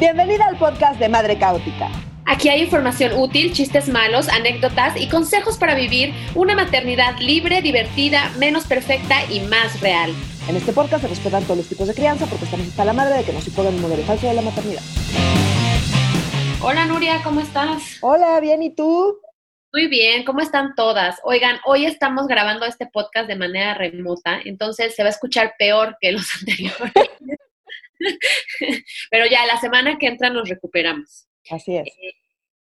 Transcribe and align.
Bienvenida 0.00 0.46
al 0.46 0.56
podcast 0.56 1.00
de 1.00 1.08
Madre 1.08 1.40
Caótica. 1.40 1.90
Aquí 2.24 2.48
hay 2.48 2.62
información 2.62 3.18
útil, 3.18 3.52
chistes 3.52 3.88
malos, 3.88 4.28
anécdotas 4.28 4.96
y 4.96 5.08
consejos 5.08 5.58
para 5.58 5.74
vivir 5.74 6.14
una 6.36 6.54
maternidad 6.54 7.18
libre, 7.18 7.62
divertida, 7.62 8.30
menos 8.38 8.64
perfecta 8.64 9.24
y 9.28 9.40
más 9.40 9.80
real. 9.80 10.12
En 10.48 10.54
este 10.54 10.72
podcast 10.72 11.02
se 11.02 11.08
respetan 11.08 11.42
todos 11.42 11.56
los 11.56 11.68
tipos 11.68 11.88
de 11.88 11.94
crianza 11.94 12.26
porque 12.26 12.44
estamos 12.44 12.68
hasta 12.68 12.84
la 12.84 12.92
madre 12.92 13.16
de 13.16 13.24
que 13.24 13.32
nos 13.32 13.48
impongan 13.48 13.74
un 13.74 13.80
modelo 13.82 14.04
falso 14.04 14.28
de 14.28 14.34
la 14.34 14.42
maternidad. 14.42 14.82
Hola 16.62 16.84
Nuria, 16.84 17.20
¿cómo 17.24 17.40
estás? 17.40 17.98
Hola, 18.00 18.38
bien, 18.38 18.62
¿y 18.62 18.72
tú? 18.72 19.18
Muy 19.72 19.88
bien, 19.88 20.24
¿cómo 20.24 20.42
están 20.42 20.76
todas? 20.76 21.18
Oigan, 21.24 21.58
hoy 21.66 21.86
estamos 21.86 22.28
grabando 22.28 22.66
este 22.66 22.86
podcast 22.86 23.26
de 23.26 23.34
manera 23.34 23.74
remota, 23.74 24.40
entonces 24.44 24.94
se 24.94 25.02
va 25.02 25.08
a 25.08 25.12
escuchar 25.12 25.54
peor 25.58 25.96
que 26.00 26.12
los 26.12 26.24
anteriores. 26.38 26.92
Pero 29.10 29.26
ya 29.26 29.46
la 29.46 29.58
semana 29.58 29.98
que 29.98 30.06
entra 30.06 30.30
nos 30.30 30.48
recuperamos. 30.48 31.26
Así 31.50 31.76
es. 31.76 31.86
Eh, 31.86 32.14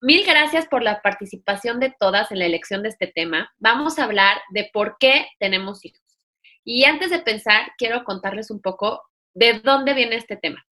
mil 0.01 0.25
gracias 0.25 0.67
por 0.67 0.83
la 0.83 1.01
participación 1.01 1.79
de 1.79 1.93
todas 1.99 2.31
en 2.31 2.39
la 2.39 2.45
elección 2.45 2.83
de 2.83 2.89
este 2.89 3.07
tema. 3.07 3.53
Vamos 3.57 3.99
a 3.99 4.05
hablar 4.05 4.37
de 4.51 4.69
por 4.73 4.97
qué 4.99 5.27
tenemos 5.39 5.83
hijos. 5.85 6.01
Y 6.63 6.85
antes 6.85 7.09
de 7.09 7.19
pensar, 7.19 7.71
quiero 7.77 8.03
contarles 8.03 8.51
un 8.51 8.61
poco 8.61 9.01
de 9.33 9.59
dónde 9.59 9.93
viene 9.93 10.15
este 10.15 10.37
tema. 10.37 10.65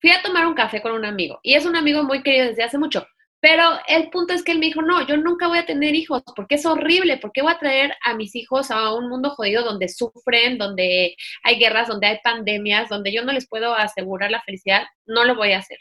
Fui 0.00 0.10
a 0.10 0.22
tomar 0.22 0.46
un 0.46 0.54
café 0.54 0.82
con 0.82 0.92
un 0.92 1.04
amigo 1.04 1.40
y 1.42 1.54
es 1.54 1.64
un 1.64 1.76
amigo 1.76 2.02
muy 2.02 2.22
querido 2.22 2.46
desde 2.46 2.62
hace 2.62 2.78
mucho. 2.78 3.06
Pero 3.42 3.64
el 3.88 4.08
punto 4.10 4.32
es 4.34 4.44
que 4.44 4.52
él 4.52 4.60
me 4.60 4.66
dijo, 4.66 4.82
no, 4.82 5.04
yo 5.04 5.16
nunca 5.16 5.48
voy 5.48 5.58
a 5.58 5.66
tener 5.66 5.96
hijos 5.96 6.22
porque 6.36 6.54
es 6.54 6.64
horrible, 6.64 7.18
porque 7.18 7.42
voy 7.42 7.52
a 7.52 7.58
traer 7.58 7.92
a 8.04 8.14
mis 8.14 8.36
hijos 8.36 8.70
a 8.70 8.94
un 8.94 9.08
mundo 9.08 9.30
jodido 9.30 9.64
donde 9.64 9.88
sufren, 9.88 10.58
donde 10.58 11.16
hay 11.42 11.58
guerras, 11.58 11.88
donde 11.88 12.06
hay 12.06 12.18
pandemias, 12.22 12.88
donde 12.88 13.12
yo 13.12 13.24
no 13.24 13.32
les 13.32 13.48
puedo 13.48 13.74
asegurar 13.74 14.30
la 14.30 14.42
felicidad, 14.42 14.84
no 15.06 15.24
lo 15.24 15.34
voy 15.34 15.52
a 15.52 15.58
hacer. 15.58 15.78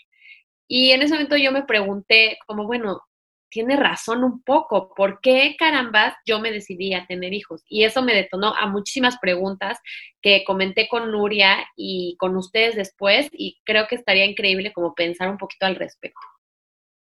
Y 0.67 0.91
en 0.91 1.03
ese 1.03 1.13
momento 1.13 1.37
yo 1.37 1.51
me 1.51 1.61
pregunté, 1.63 2.39
como, 2.47 2.65
bueno, 2.65 3.01
tiene 3.49 3.75
razón 3.75 4.23
un 4.23 4.41
poco, 4.43 4.95
¿por 4.95 5.21
qué 5.21 5.55
carambas 5.59 6.15
yo 6.25 6.39
me 6.39 6.51
decidí 6.51 6.95
a 6.95 7.05
tener 7.05 7.31
hijos? 7.31 7.61
Y 7.67 7.83
eso 7.83 8.01
me 8.01 8.15
detonó 8.15 8.55
a 8.55 8.65
muchísimas 8.65 9.19
preguntas 9.19 9.77
que 10.19 10.43
comenté 10.45 10.87
con 10.87 11.11
Nuria 11.11 11.67
y 11.75 12.15
con 12.17 12.35
ustedes 12.37 12.75
después 12.75 13.29
y 13.33 13.59
creo 13.65 13.85
que 13.87 13.95
estaría 13.95 14.25
increíble 14.25 14.73
como 14.73 14.95
pensar 14.95 15.29
un 15.29 15.37
poquito 15.37 15.67
al 15.67 15.75
respecto. 15.75 16.21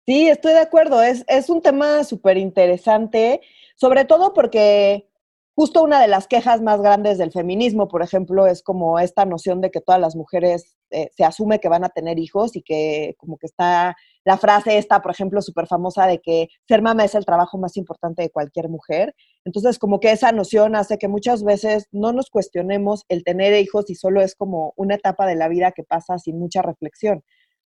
Sí, 0.07 0.27
estoy 0.29 0.53
de 0.53 0.59
acuerdo. 0.59 1.01
Es, 1.01 1.23
es 1.27 1.49
un 1.49 1.61
tema 1.61 2.03
súper 2.03 2.37
interesante, 2.37 3.41
sobre 3.75 4.05
todo 4.05 4.33
porque 4.33 5.09
justo 5.55 5.81
una 5.83 6.01
de 6.01 6.07
las 6.07 6.27
quejas 6.27 6.61
más 6.61 6.81
grandes 6.81 7.17
del 7.17 7.31
feminismo, 7.31 7.87
por 7.87 8.03
ejemplo, 8.03 8.45
es 8.45 8.61
como 8.61 8.99
esta 8.99 9.25
noción 9.25 9.61
de 9.61 9.71
que 9.71 9.81
todas 9.81 9.99
las 10.01 10.15
mujeres 10.15 10.75
eh, 10.91 11.09
se 11.15 11.23
asume 11.23 11.59
que 11.59 11.69
van 11.69 11.83
a 11.85 11.89
tener 11.89 12.19
hijos 12.19 12.55
y 12.55 12.61
que 12.61 13.15
como 13.17 13.37
que 13.37 13.47
está 13.47 13.95
la 14.25 14.37
frase 14.37 14.77
esta, 14.77 15.01
por 15.01 15.11
ejemplo, 15.11 15.41
súper 15.41 15.65
famosa 15.65 16.07
de 16.07 16.19
que 16.19 16.49
ser 16.67 16.81
mamá 16.81 17.05
es 17.05 17.15
el 17.15 17.25
trabajo 17.25 17.57
más 17.57 17.77
importante 17.77 18.21
de 18.21 18.29
cualquier 18.29 18.69
mujer. 18.69 19.15
Entonces, 19.45 19.79
como 19.79 19.99
que 19.99 20.11
esa 20.11 20.31
noción 20.31 20.75
hace 20.75 20.97
que 20.97 21.07
muchas 21.07 21.43
veces 21.43 21.87
no 21.91 22.11
nos 22.11 22.29
cuestionemos 22.29 23.05
el 23.07 23.23
tener 23.23 23.53
hijos 23.59 23.89
y 23.89 23.95
solo 23.95 24.21
es 24.21 24.35
como 24.35 24.73
una 24.77 24.95
etapa 24.95 25.25
de 25.25 25.35
la 25.35 25.47
vida 25.47 25.71
que 25.71 25.83
pasa 25.83 26.19
sin 26.19 26.37
mucha 26.37 26.61
reflexión. 26.61 27.23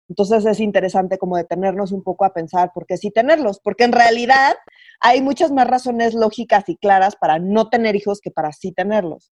Entonces 0.08 0.46
es 0.46 0.60
interesante 0.60 1.18
como 1.18 1.38
detenernos 1.38 1.92
un 1.92 2.04
poco 2.04 2.26
a 2.26 2.34
pensar 2.34 2.72
por 2.74 2.86
qué 2.86 2.98
sí 2.98 3.12
tenerlos, 3.12 3.60
porque 3.60 3.86
en 3.86 3.92
realidad 3.92 4.56
hay 5.00 5.22
muchas 5.22 5.52
más 5.52 5.68
razones 5.68 6.14
lógicas 6.14 6.70
y 6.70 6.78
claras 6.78 7.16
para 7.16 7.40
no 7.40 7.70
tener 7.70 7.96
hijos 7.96 8.22
que 8.22 8.32
para 8.32 8.52
sí 8.52 8.72
tenerlos. 8.72 9.32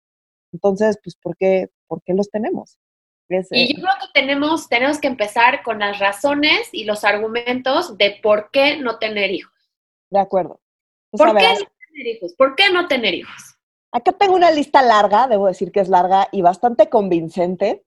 Entonces, 0.52 0.98
pues, 1.04 1.16
¿por 1.16 1.38
qué, 1.38 1.68
por 1.88 2.02
qué 2.04 2.14
los 2.14 2.30
tenemos? 2.30 2.78
y 3.30 3.36
yo 3.36 3.40
eh, 3.42 3.82
creo 3.82 3.94
que 4.00 4.22
tenemos, 4.22 4.70
tenemos 4.70 5.00
que 5.00 5.08
empezar 5.08 5.62
con 5.62 5.80
las 5.80 6.00
razones 6.00 6.70
y 6.72 6.86
los 6.86 7.04
argumentos 7.04 7.98
de 7.98 8.20
por 8.24 8.50
qué 8.52 8.78
no 8.78 9.00
tener 9.00 9.32
hijos. 9.32 9.54
De 10.10 10.20
acuerdo. 10.20 10.62
Pues, 11.12 11.22
¿Por 11.22 11.38
qué 11.38 11.50
no 11.50 11.56
tener 11.90 12.08
hijos? 12.08 12.34
¿Por 12.38 12.56
qué 12.56 12.72
no 12.72 12.88
tener 12.88 13.14
hijos? 13.14 13.58
Acá 13.92 14.14
tengo 14.14 14.36
una 14.36 14.52
lista 14.52 14.82
larga, 14.82 15.28
debo 15.28 15.48
decir 15.48 15.72
que 15.72 15.80
es 15.80 15.90
larga 15.90 16.28
y 16.32 16.42
bastante 16.42 16.90
convincente, 16.90 17.84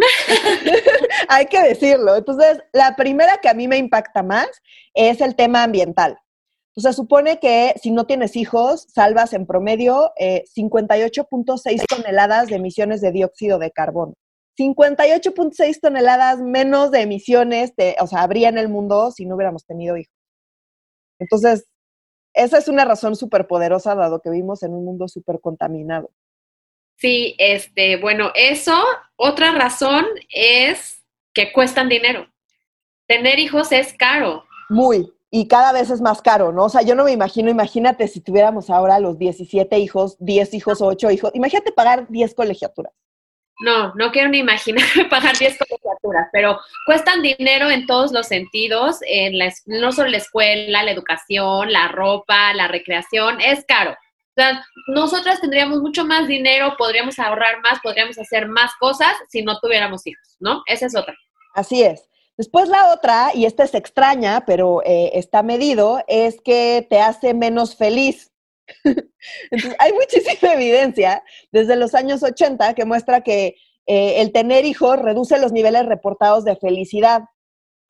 Hay 1.28 1.46
que 1.46 1.62
decirlo. 1.62 2.16
Entonces, 2.16 2.60
la 2.72 2.96
primera 2.96 3.38
que 3.38 3.48
a 3.48 3.54
mí 3.54 3.68
me 3.68 3.78
impacta 3.78 4.22
más 4.22 4.48
es 4.94 5.20
el 5.20 5.36
tema 5.36 5.62
ambiental. 5.62 6.18
O 6.76 6.80
sea, 6.80 6.92
supone 6.92 7.40
que 7.40 7.74
si 7.82 7.90
no 7.90 8.06
tienes 8.06 8.36
hijos, 8.36 8.86
salvas 8.94 9.32
en 9.32 9.46
promedio 9.46 10.12
58.6 10.18 11.60
eh, 11.66 11.84
toneladas 11.88 12.48
de 12.48 12.56
emisiones 12.56 13.00
de 13.00 13.12
dióxido 13.12 13.58
de 13.58 13.70
carbono. 13.70 14.14
58.6 14.58 15.80
toneladas 15.80 16.40
menos 16.40 16.90
de 16.90 17.00
emisiones, 17.00 17.72
o 18.00 18.06
sea, 18.06 18.22
habría 18.22 18.48
en 18.48 18.58
el 18.58 18.68
mundo 18.68 19.10
si 19.10 19.24
no 19.26 19.34
hubiéramos 19.34 19.64
tenido 19.64 19.96
hijos. 19.96 20.14
Entonces, 21.18 21.66
esa 22.34 22.58
es 22.58 22.68
una 22.68 22.84
razón 22.84 23.16
súper 23.16 23.46
poderosa, 23.46 23.94
dado 23.94 24.20
que 24.20 24.30
vivimos 24.30 24.62
en 24.62 24.72
un 24.72 24.84
mundo 24.84 25.08
súper 25.08 25.40
contaminado. 25.40 26.10
Sí, 27.00 27.34
este, 27.38 27.96
bueno, 27.96 28.30
eso, 28.34 28.78
otra 29.16 29.52
razón 29.52 30.04
es 30.28 31.02
que 31.32 31.50
cuestan 31.50 31.88
dinero. 31.88 32.28
Tener 33.06 33.38
hijos 33.38 33.72
es 33.72 33.94
caro. 33.94 34.44
Muy, 34.68 35.10
y 35.30 35.48
cada 35.48 35.72
vez 35.72 35.88
es 35.88 36.02
más 36.02 36.20
caro, 36.20 36.52
¿no? 36.52 36.64
O 36.64 36.68
sea, 36.68 36.82
yo 36.82 36.94
no 36.94 37.04
me 37.04 37.12
imagino, 37.12 37.50
imagínate 37.50 38.06
si 38.06 38.20
tuviéramos 38.20 38.68
ahora 38.68 39.00
los 39.00 39.18
17 39.18 39.78
hijos, 39.78 40.16
10 40.18 40.52
hijos, 40.52 40.82
8 40.82 41.10
hijos, 41.10 41.30
imagínate 41.32 41.72
pagar 41.72 42.06
10 42.10 42.34
colegiaturas. 42.34 42.92
No, 43.60 43.94
no 43.94 44.10
quiero 44.12 44.28
ni 44.28 44.38
imaginarme 44.38 45.04
pagar 45.10 45.38
10 45.38 45.56
colegiaturas, 45.56 46.28
pero 46.32 46.58
cuestan 46.84 47.22
dinero 47.22 47.70
en 47.70 47.86
todos 47.86 48.12
los 48.12 48.26
sentidos, 48.26 48.98
en 49.06 49.38
la, 49.38 49.50
no 49.64 49.92
solo 49.92 50.10
la 50.10 50.18
escuela, 50.18 50.82
la 50.82 50.90
educación, 50.90 51.72
la 51.72 51.88
ropa, 51.88 52.52
la 52.52 52.68
recreación, 52.68 53.40
es 53.40 53.64
caro. 53.64 53.96
Nosotras 54.88 55.40
tendríamos 55.40 55.80
mucho 55.80 56.04
más 56.04 56.26
dinero, 56.28 56.74
podríamos 56.76 57.18
ahorrar 57.18 57.60
más, 57.62 57.78
podríamos 57.82 58.18
hacer 58.18 58.48
más 58.48 58.72
cosas 58.78 59.12
si 59.28 59.42
no 59.42 59.58
tuviéramos 59.60 60.06
hijos, 60.06 60.36
¿no? 60.40 60.62
Esa 60.66 60.86
es 60.86 60.96
otra. 60.96 61.14
Así 61.54 61.82
es. 61.82 62.08
Después 62.36 62.68
la 62.68 62.92
otra, 62.94 63.32
y 63.34 63.44
esta 63.44 63.64
es 63.64 63.74
extraña, 63.74 64.44
pero 64.46 64.82
eh, 64.84 65.10
está 65.14 65.42
medido, 65.42 66.02
es 66.06 66.40
que 66.40 66.86
te 66.88 67.00
hace 67.00 67.34
menos 67.34 67.76
feliz. 67.76 68.32
Entonces, 69.50 69.76
hay 69.78 69.92
muchísima 69.92 70.52
evidencia 70.54 71.22
desde 71.52 71.76
los 71.76 71.94
años 71.94 72.22
80 72.22 72.74
que 72.74 72.84
muestra 72.86 73.20
que 73.20 73.56
eh, 73.86 74.20
el 74.20 74.32
tener 74.32 74.64
hijos 74.64 74.98
reduce 74.98 75.38
los 75.38 75.52
niveles 75.52 75.84
reportados 75.84 76.44
de 76.44 76.56
felicidad. 76.56 77.24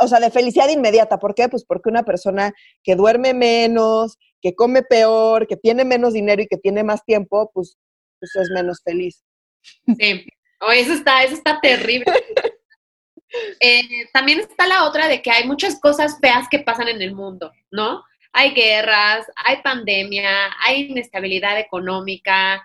O 0.00 0.08
sea, 0.08 0.20
de 0.20 0.30
felicidad 0.30 0.68
inmediata. 0.68 1.18
¿Por 1.18 1.34
qué? 1.34 1.48
Pues 1.48 1.64
porque 1.64 1.88
una 1.88 2.04
persona 2.04 2.52
que 2.82 2.96
duerme 2.96 3.34
menos, 3.34 4.18
que 4.40 4.54
come 4.54 4.82
peor, 4.82 5.46
que 5.46 5.56
tiene 5.56 5.84
menos 5.84 6.14
dinero 6.14 6.42
y 6.42 6.46
que 6.46 6.56
tiene 6.56 6.82
más 6.82 7.04
tiempo, 7.04 7.50
pues, 7.52 7.76
pues 8.18 8.34
es 8.36 8.50
menos 8.50 8.80
feliz. 8.84 9.22
Sí, 9.98 10.26
oh, 10.60 10.72
eso 10.72 10.94
está, 10.94 11.22
eso 11.22 11.34
está 11.34 11.60
terrible. 11.60 12.04
Eh, 13.60 14.08
también 14.12 14.40
está 14.40 14.66
la 14.66 14.88
otra 14.88 15.06
de 15.06 15.22
que 15.22 15.30
hay 15.30 15.46
muchas 15.46 15.78
cosas 15.78 16.18
feas 16.20 16.48
que 16.50 16.58
pasan 16.58 16.88
en 16.88 17.00
el 17.00 17.14
mundo, 17.14 17.52
¿no? 17.70 18.02
Hay 18.32 18.50
guerras, 18.54 19.24
hay 19.36 19.62
pandemia, 19.62 20.50
hay 20.66 20.90
inestabilidad 20.90 21.56
económica. 21.56 22.60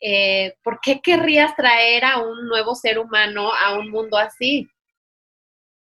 Eh, 0.00 0.56
¿Por 0.64 0.80
qué 0.80 1.00
querrías 1.00 1.54
traer 1.54 2.04
a 2.04 2.18
un 2.18 2.48
nuevo 2.48 2.74
ser 2.74 2.98
humano 2.98 3.52
a 3.52 3.78
un 3.78 3.90
mundo 3.90 4.16
así? 4.16 4.68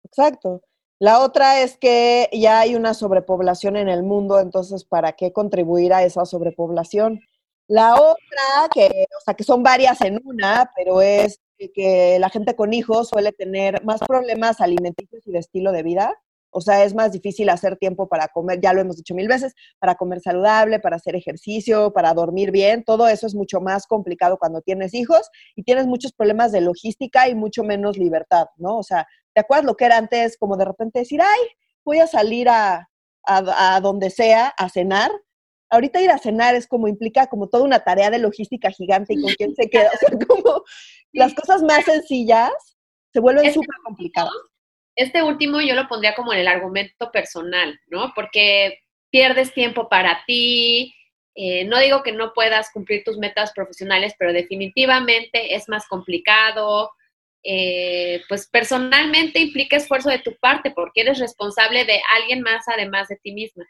Exacto. 0.04 0.62
La 1.00 1.22
otra 1.22 1.62
es 1.62 1.78
que 1.78 2.28
ya 2.34 2.60
hay 2.60 2.76
una 2.76 2.94
sobrepoblación 2.96 3.78
en 3.78 3.88
el 3.88 4.02
mundo, 4.02 4.40
entonces, 4.40 4.84
¿para 4.84 5.14
qué 5.14 5.32
contribuir 5.32 5.94
a 5.94 6.04
esa 6.04 6.26
sobrepoblación? 6.26 7.22
La 7.68 7.96
otra, 7.96 8.70
que, 8.74 9.06
o 9.18 9.22
sea, 9.24 9.36
que 9.36 9.44
son 9.44 9.62
varias 9.62 10.02
en 10.02 10.20
una, 10.24 10.72
pero 10.76 11.02
es 11.02 11.40
que 11.76 12.18
la 12.20 12.30
gente 12.30 12.56
con 12.56 12.74
hijos 12.74 13.10
suele 13.10 13.32
tener 13.32 13.84
más 13.84 14.00
problemas 14.00 14.60
alimenticios 14.62 15.22
y 15.28 15.32
de 15.32 15.40
estilo 15.40 15.72
de 15.72 15.84
vida. 15.84 16.16
O 16.50 16.62
sea, 16.62 16.84
es 16.84 16.96
más 16.96 17.12
difícil 17.12 17.50
hacer 17.50 17.78
tiempo 17.78 18.08
para 18.08 18.28
comer, 18.30 18.60
ya 18.62 18.74
lo 18.74 18.82
hemos 18.82 18.98
dicho 18.98 19.14
mil 19.14 19.28
veces, 19.28 19.54
para 19.80 19.96
comer 19.96 20.22
saludable, 20.22 20.80
para 20.80 20.96
hacer 20.96 21.16
ejercicio, 21.16 21.92
para 21.94 22.14
dormir 22.14 22.52
bien. 22.52 22.84
Todo 22.84 23.08
eso 23.08 23.28
es 23.28 23.36
mucho 23.36 23.62
más 23.62 23.86
complicado 23.86 24.38
cuando 24.38 24.62
tienes 24.62 24.94
hijos 24.94 25.30
y 25.56 25.64
tienes 25.64 25.88
muchos 25.88 26.14
problemas 26.14 26.52
de 26.52 26.62
logística 26.62 27.30
y 27.30 27.36
mucho 27.36 27.64
menos 27.64 27.98
libertad, 27.98 28.48
¿no? 28.58 28.78
O 28.78 28.84
sea, 28.84 29.06
¿Te 29.38 29.42
acuerdas 29.42 29.66
lo 29.66 29.78
que 29.78 29.86
era 29.86 29.98
antes 29.98 30.36
como 30.36 30.58
de 30.58 30.66
repente 30.66 30.98
decir, 30.98 31.22
ay, 31.22 31.40
voy 31.86 32.00
a 32.00 32.08
salir 32.08 32.50
a, 32.50 32.90
a, 33.24 33.80
donde 33.82 34.10
sea 34.10 34.48
a 34.48 34.68
cenar? 34.68 35.12
Ahorita 35.70 36.02
ir 36.02 36.10
a 36.10 36.18
cenar 36.18 36.56
es 36.56 36.66
como 36.66 36.88
implica 36.88 37.28
como 37.28 37.48
toda 37.48 37.64
una 37.64 37.82
tarea 37.82 38.10
de 38.10 38.18
logística 38.18 38.72
gigante 38.72 39.14
y 39.14 39.22
con 39.22 39.32
quién 39.36 39.54
se 39.54 39.70
queda. 39.70 39.92
O 39.94 39.98
sea, 40.00 40.10
como 40.28 40.64
las 41.14 41.36
cosas 41.36 41.62
más 41.62 41.86
sencillas 41.86 42.50
se 43.14 43.20
vuelven 43.20 43.54
súper 43.54 43.76
complicadas. 43.86 44.34
Este 44.98 45.22
último 45.22 45.62
yo 45.62 45.76
lo 45.76 45.88
pondría 45.88 46.16
como 46.16 46.34
en 46.34 46.40
el 46.40 46.48
argumento 46.48 47.12
personal, 47.12 47.80
¿no? 47.88 48.12
Porque 48.16 48.80
pierdes 49.12 49.54
tiempo 49.54 49.88
para 49.88 50.24
ti, 50.26 50.94
eh, 51.36 51.66
no 51.66 51.78
digo 51.80 52.02
que 52.02 52.12
no 52.12 52.34
puedas 52.34 52.72
cumplir 52.72 53.04
tus 53.04 53.20
metas 53.20 53.54
profesionales, 53.54 54.16
pero 54.18 54.34
definitivamente 54.34 55.54
es 55.54 55.70
más 55.70 55.86
complicado, 55.88 56.90
eh, 57.44 58.22
pues 58.28 58.50
personalmente 58.50 59.40
implica 59.40 59.78
esfuerzo 59.78 60.10
de 60.10 60.18
tu 60.18 60.36
parte 60.38 60.72
porque 60.72 61.02
eres 61.02 61.20
responsable 61.20 61.86
de 61.86 62.02
alguien 62.20 62.42
más 62.42 62.66
además 62.68 63.08
de 63.08 63.18
ti 63.18 63.34
misma. 63.34 63.66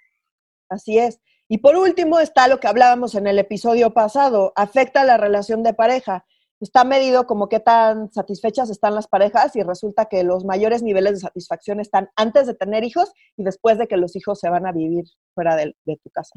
Así 0.69 0.97
es. 0.97 1.19
Y 1.49 1.57
por 1.57 1.75
último 1.75 2.21
está 2.21 2.47
lo 2.47 2.61
que 2.61 2.67
hablábamos 2.67 3.15
en 3.15 3.27
el 3.27 3.37
episodio 3.37 3.93
pasado, 3.93 4.53
afecta 4.55 5.03
la 5.03 5.17
relación 5.17 5.61
de 5.61 5.73
pareja. 5.73 6.25
Está 6.59 6.83
medido 6.83 7.27
como 7.27 7.49
qué 7.49 7.59
tan 7.59 8.11
satisfechas 8.11 8.71
están 8.71 8.95
las 8.95 9.07
parejas 9.07 9.55
y 9.55 9.61
resulta 9.61 10.05
que 10.05 10.23
los 10.23 10.43
mayores 10.43 10.81
niveles 10.81 11.13
de 11.13 11.19
satisfacción 11.19 11.79
están 11.79 12.09
antes 12.15 12.47
de 12.47 12.55
tener 12.55 12.83
hijos 12.83 13.11
y 13.37 13.43
después 13.43 13.77
de 13.77 13.87
que 13.87 13.97
los 13.97 14.15
hijos 14.15 14.39
se 14.39 14.49
van 14.49 14.65
a 14.65 14.71
vivir 14.71 15.05
fuera 15.35 15.55
de, 15.55 15.75
tu 15.85 16.09
casa. 16.09 16.33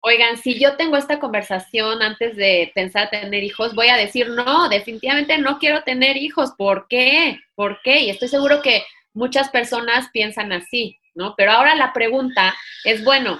Oigan, 0.00 0.38
si 0.38 0.58
yo 0.58 0.76
tengo 0.76 0.96
esta 0.96 1.20
conversación 1.20 2.02
antes 2.02 2.36
de 2.36 2.72
pensar 2.74 3.10
tener 3.10 3.44
hijos, 3.44 3.74
voy 3.74 3.88
a 3.88 3.96
decir, 3.96 4.28
no, 4.30 4.68
definitivamente 4.68 5.36
no 5.38 5.58
quiero 5.58 5.84
tener 5.84 6.16
hijos. 6.16 6.52
¿Por 6.56 6.88
qué? 6.88 7.38
¿Por 7.54 7.80
qué? 7.82 8.00
Y 8.00 8.10
estoy 8.10 8.28
seguro 8.28 8.62
que 8.62 8.82
muchas 9.12 9.50
personas 9.50 10.08
piensan 10.12 10.52
así, 10.52 10.98
¿no? 11.14 11.34
Pero 11.36 11.52
ahora 11.52 11.74
la 11.76 11.92
pregunta 11.92 12.54
es, 12.84 13.04
bueno, 13.04 13.38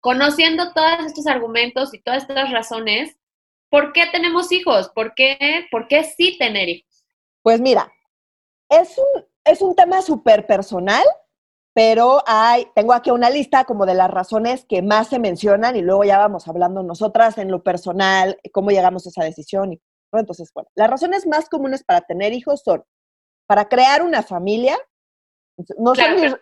conociendo 0.00 0.72
todos 0.72 1.06
estos 1.06 1.26
argumentos 1.26 1.94
y 1.94 2.02
todas 2.02 2.22
estas 2.22 2.50
razones, 2.50 3.16
¿por 3.76 3.92
qué 3.92 4.06
tenemos 4.12 4.50
hijos? 4.52 4.88
¿Por 4.94 5.14
qué, 5.14 5.66
por 5.70 5.88
qué 5.88 6.04
sí 6.04 6.36
tener 6.38 6.68
hijos? 6.68 7.04
Pues 7.42 7.60
mira, 7.60 7.92
es 8.68 8.96
un, 8.98 9.24
es 9.44 9.60
un 9.62 9.74
tema 9.74 10.02
súper 10.02 10.46
personal 10.46 11.04
pero 11.76 12.22
hay, 12.26 12.68
tengo 12.74 12.94
aquí 12.94 13.10
una 13.10 13.28
lista 13.28 13.64
como 13.64 13.84
de 13.84 13.94
las 13.94 14.10
razones 14.10 14.64
que 14.66 14.80
más 14.80 15.08
se 15.08 15.18
mencionan 15.18 15.76
y 15.76 15.82
luego 15.82 16.04
ya 16.04 16.16
vamos 16.16 16.48
hablando 16.48 16.82
nosotras 16.82 17.36
en 17.36 17.50
lo 17.50 17.62
personal, 17.62 18.40
cómo 18.50 18.70
llegamos 18.70 19.04
a 19.04 19.10
esa 19.10 19.24
decisión. 19.24 19.74
Y, 19.74 19.82
Entonces, 20.10 20.50
bueno, 20.54 20.70
las 20.74 20.88
razones 20.88 21.26
más 21.26 21.50
comunes 21.50 21.84
para 21.84 22.00
tener 22.00 22.32
hijos 22.32 22.62
son 22.64 22.82
para 23.46 23.68
crear 23.68 24.02
una 24.02 24.22
familia, 24.22 24.78
no, 25.76 25.94
son, 25.94 26.14
mis, 26.18 26.34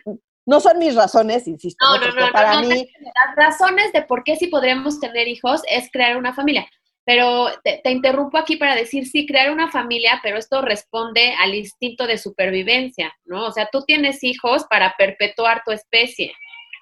no 0.47 0.61
son 0.61 0.79
mis 0.79 0.95
razones, 0.95 1.49
insisto, 1.49 1.85
no, 1.85 1.99
no, 1.99 2.15
no, 2.15 2.33
para 2.33 2.61
mí... 2.61 2.89
Las 3.01 3.35
razones 3.35 3.93
de 3.93 4.03
por 4.03 4.23
qué 4.23 4.37
sí 4.37 4.47
podríamos 4.47 5.01
tener 5.01 5.27
hijos 5.27 5.63
es 5.69 5.91
crear 5.91 6.17
una 6.17 6.33
familia. 6.33 6.65
Pero 7.05 7.49
te, 7.63 7.91
interrumpo 7.91 8.39
aquí 8.39 8.57
para 8.57 8.75
decir, 8.75 9.07
sí, 9.07 9.27
crear 9.27 9.51
una 9.51 9.71
familia, 9.71 10.21
pero 10.23 10.39
esto 10.39 10.63
responde 10.63 11.35
al 11.39 11.55
instinto 11.55 12.07
de 12.07 12.17
supervivencia, 12.17 13.13
¿no? 13.25 13.47
O 13.47 13.53
sea, 13.53 13.69
tú 13.71 13.83
tienes 13.83 14.25
hijos 14.25 14.65
para 14.71 14.95
perpetuar 14.97 15.63
tu 15.67 15.73
especie. 15.73 16.33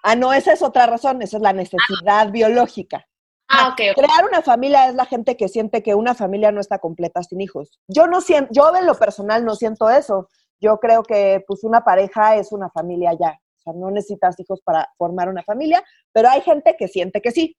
Ah, 0.05 0.15
no, 0.15 0.33
esa 0.33 0.53
es 0.53 0.63
otra 0.63 0.87
razón, 0.87 1.23
esa 1.23 1.39
es 1.39 1.43
la 1.43 1.53
necesidad 1.53 2.31
biológica. 2.31 3.05
Ah, 3.49 3.69
ok. 3.69 3.97
Crear 3.97 4.25
una 4.27 4.43
familia 4.43 4.89
es 4.89 4.95
la 4.95 5.05
gente 5.05 5.37
que 5.37 5.49
siente 5.49 5.83
que 5.83 5.95
una 5.95 6.15
familia 6.15 6.53
no 6.53 6.61
está 6.61 6.79
completa 6.79 7.23
sin 7.23 7.41
hijos. 7.41 7.81
Yo 7.89 8.07
no 8.07 8.21
siento, 8.21 8.51
yo 8.53 8.75
en 8.75 8.87
lo 8.87 8.95
personal 8.95 9.45
no 9.45 9.57
siento 9.57 9.91
eso. 9.91 10.29
Yo 10.61 10.79
creo 10.79 11.03
que 11.03 11.45
pues 11.47 11.65
una 11.65 11.83
pareja 11.83 12.37
es 12.37 12.53
una 12.53 12.71
familia 12.71 13.13
ya. 13.21 13.39
O 13.59 13.61
sea, 13.63 13.73
no 13.75 13.91
necesitas 13.91 14.39
hijos 14.41 14.61
para 14.63 14.89
formar 14.97 15.29
una 15.29 15.43
familia, 15.43 15.83
pero 16.13 16.31
hay 16.31 16.41
gente 16.41 16.77
que 16.79 16.89
siente 16.89 17.21
que 17.21 17.31
sí. 17.31 17.57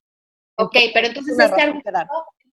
Ok, 0.57 0.75
pero 0.93 1.07
entonces 1.07 1.37
este 1.37 1.61
argumento, 1.61 1.91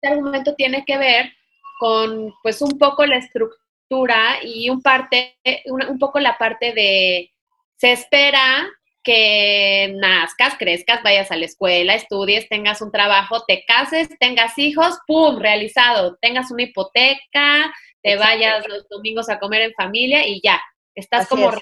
este 0.01 0.15
argumento 0.15 0.55
tiene 0.55 0.85
que 0.85 0.97
ver 0.97 1.33
con 1.79 2.33
pues 2.43 2.63
un 2.63 2.79
poco 2.79 3.05
la 3.05 3.17
estructura 3.17 4.39
y 4.43 4.71
un, 4.71 4.81
parte, 4.81 5.37
un 5.67 5.99
poco 5.99 6.21
la 6.21 6.37
parte 6.39 6.73
de 6.73 7.33
se 7.77 7.93
espera 7.93 8.69
que 9.03 9.95
nazcas, 9.97 10.57
crezcas, 10.59 11.03
vayas 11.03 11.31
a 11.31 11.37
la 11.37 11.47
escuela, 11.47 11.95
estudies, 11.95 12.49
tengas 12.49 12.83
un 12.83 12.93
trabajo, 12.93 13.45
te 13.47 13.65
cases, 13.65 14.09
tengas 14.19 14.59
hijos, 14.59 14.99
¡pum! 15.07 15.39
realizado, 15.39 16.19
tengas 16.21 16.51
una 16.51 16.65
hipoteca, 16.65 17.73
te 18.03 18.17
vayas 18.17 18.69
los 18.69 18.87
domingos 18.89 19.31
a 19.31 19.39
comer 19.39 19.63
en 19.63 19.73
familia 19.73 20.27
y 20.27 20.41
ya, 20.43 20.61
estás 20.95 21.29
como 21.29 21.53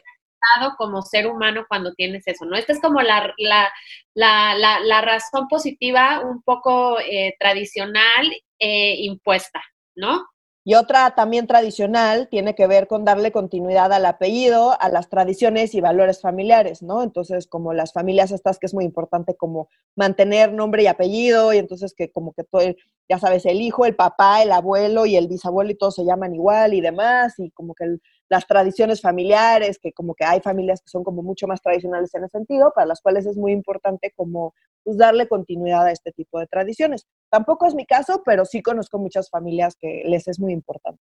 como 0.77 1.03
ser 1.03 1.27
humano 1.27 1.65
cuando 1.69 1.95
tienes 1.95 2.27
eso, 2.27 2.45
¿no? 2.45 2.57
Esta 2.57 2.73
es 2.73 2.81
como 2.81 3.01
la, 3.03 3.33
la, 3.39 3.71
la, 4.15 4.81
la 4.81 5.01
razón 5.01 5.49
positiva 5.49 6.21
un 6.21 6.43
poco 6.43 6.99
eh, 7.01 7.35
tradicional 7.39 8.33
eh, 8.59 8.97
impuesta, 9.01 9.63
¿no? 9.95 10.25
Y 10.69 10.75
otra 10.75 11.15
también 11.15 11.47
tradicional 11.47 12.27
tiene 12.29 12.57
que 12.57 12.67
ver 12.67 12.89
con 12.89 13.05
darle 13.05 13.31
continuidad 13.31 13.93
al 13.93 14.05
apellido, 14.05 14.77
a 14.81 14.89
las 14.89 15.09
tradiciones 15.09 15.77
y 15.77 15.81
valores 15.81 16.21
familiares, 16.21 16.83
¿no? 16.83 17.05
Entonces, 17.05 17.47
como 17.47 17.73
las 17.73 17.93
familias 17.93 18.33
estas 18.33 18.59
que 18.59 18.67
es 18.67 18.75
muy 18.75 18.85
importante 18.85 19.37
como 19.37 19.69
mantener 19.95 20.53
nombre 20.53 20.83
y 20.83 20.89
apellido, 20.89 21.53
y 21.53 21.59
entonces 21.59 21.95
que 21.97 22.11
como 22.11 22.33
que 22.33 22.43
todo, 22.43 22.63
ya 23.09 23.19
sabes, 23.21 23.47
el 23.47 23.61
hijo, 23.61 23.87
el 23.87 23.95
papá, 23.95 24.43
el 24.43 24.51
abuelo 24.51 25.07
y 25.07 25.15
el 25.15 25.29
bisabuelo 25.29 25.71
y 25.71 25.77
todos 25.77 25.95
se 25.95 26.05
llaman 26.05 26.35
igual 26.35 26.75
y 26.75 26.81
demás, 26.81 27.35
y 27.39 27.53
como 27.53 27.73
que 27.73 27.99
las 28.29 28.47
tradiciones 28.47 29.01
familiares, 29.01 29.79
que 29.79 29.93
como 29.93 30.15
que 30.15 30.25
hay 30.25 30.41
familias 30.41 30.81
que 30.81 30.89
son 30.89 31.05
como 31.05 31.23
mucho 31.23 31.47
más 31.47 31.63
tradicionales 31.63 32.15
en 32.15 32.25
ese 32.25 32.39
sentido, 32.39 32.73
para 32.75 32.87
las 32.87 33.01
cuales 33.01 33.27
es 33.27 33.37
muy 33.37 33.53
importante 33.53 34.13
como 34.17 34.55
pues, 34.85 34.97
darle 34.97 35.29
continuidad 35.29 35.87
a 35.87 35.93
este 35.93 36.13
tipo 36.13 36.39
de 36.39 36.47
tradiciones. 36.47 37.07
Tampoco 37.31 37.67
es 37.67 37.75
mi 37.75 37.87
caso, 37.87 38.23
pero 38.25 38.45
sí 38.45 38.63
conozco 38.63 38.99
muchas 38.99 39.31
familias 39.31 39.77
que 39.77 40.03
les 40.07 40.29
es 40.29 40.41
muy 40.41 40.53
importante. 40.53 41.03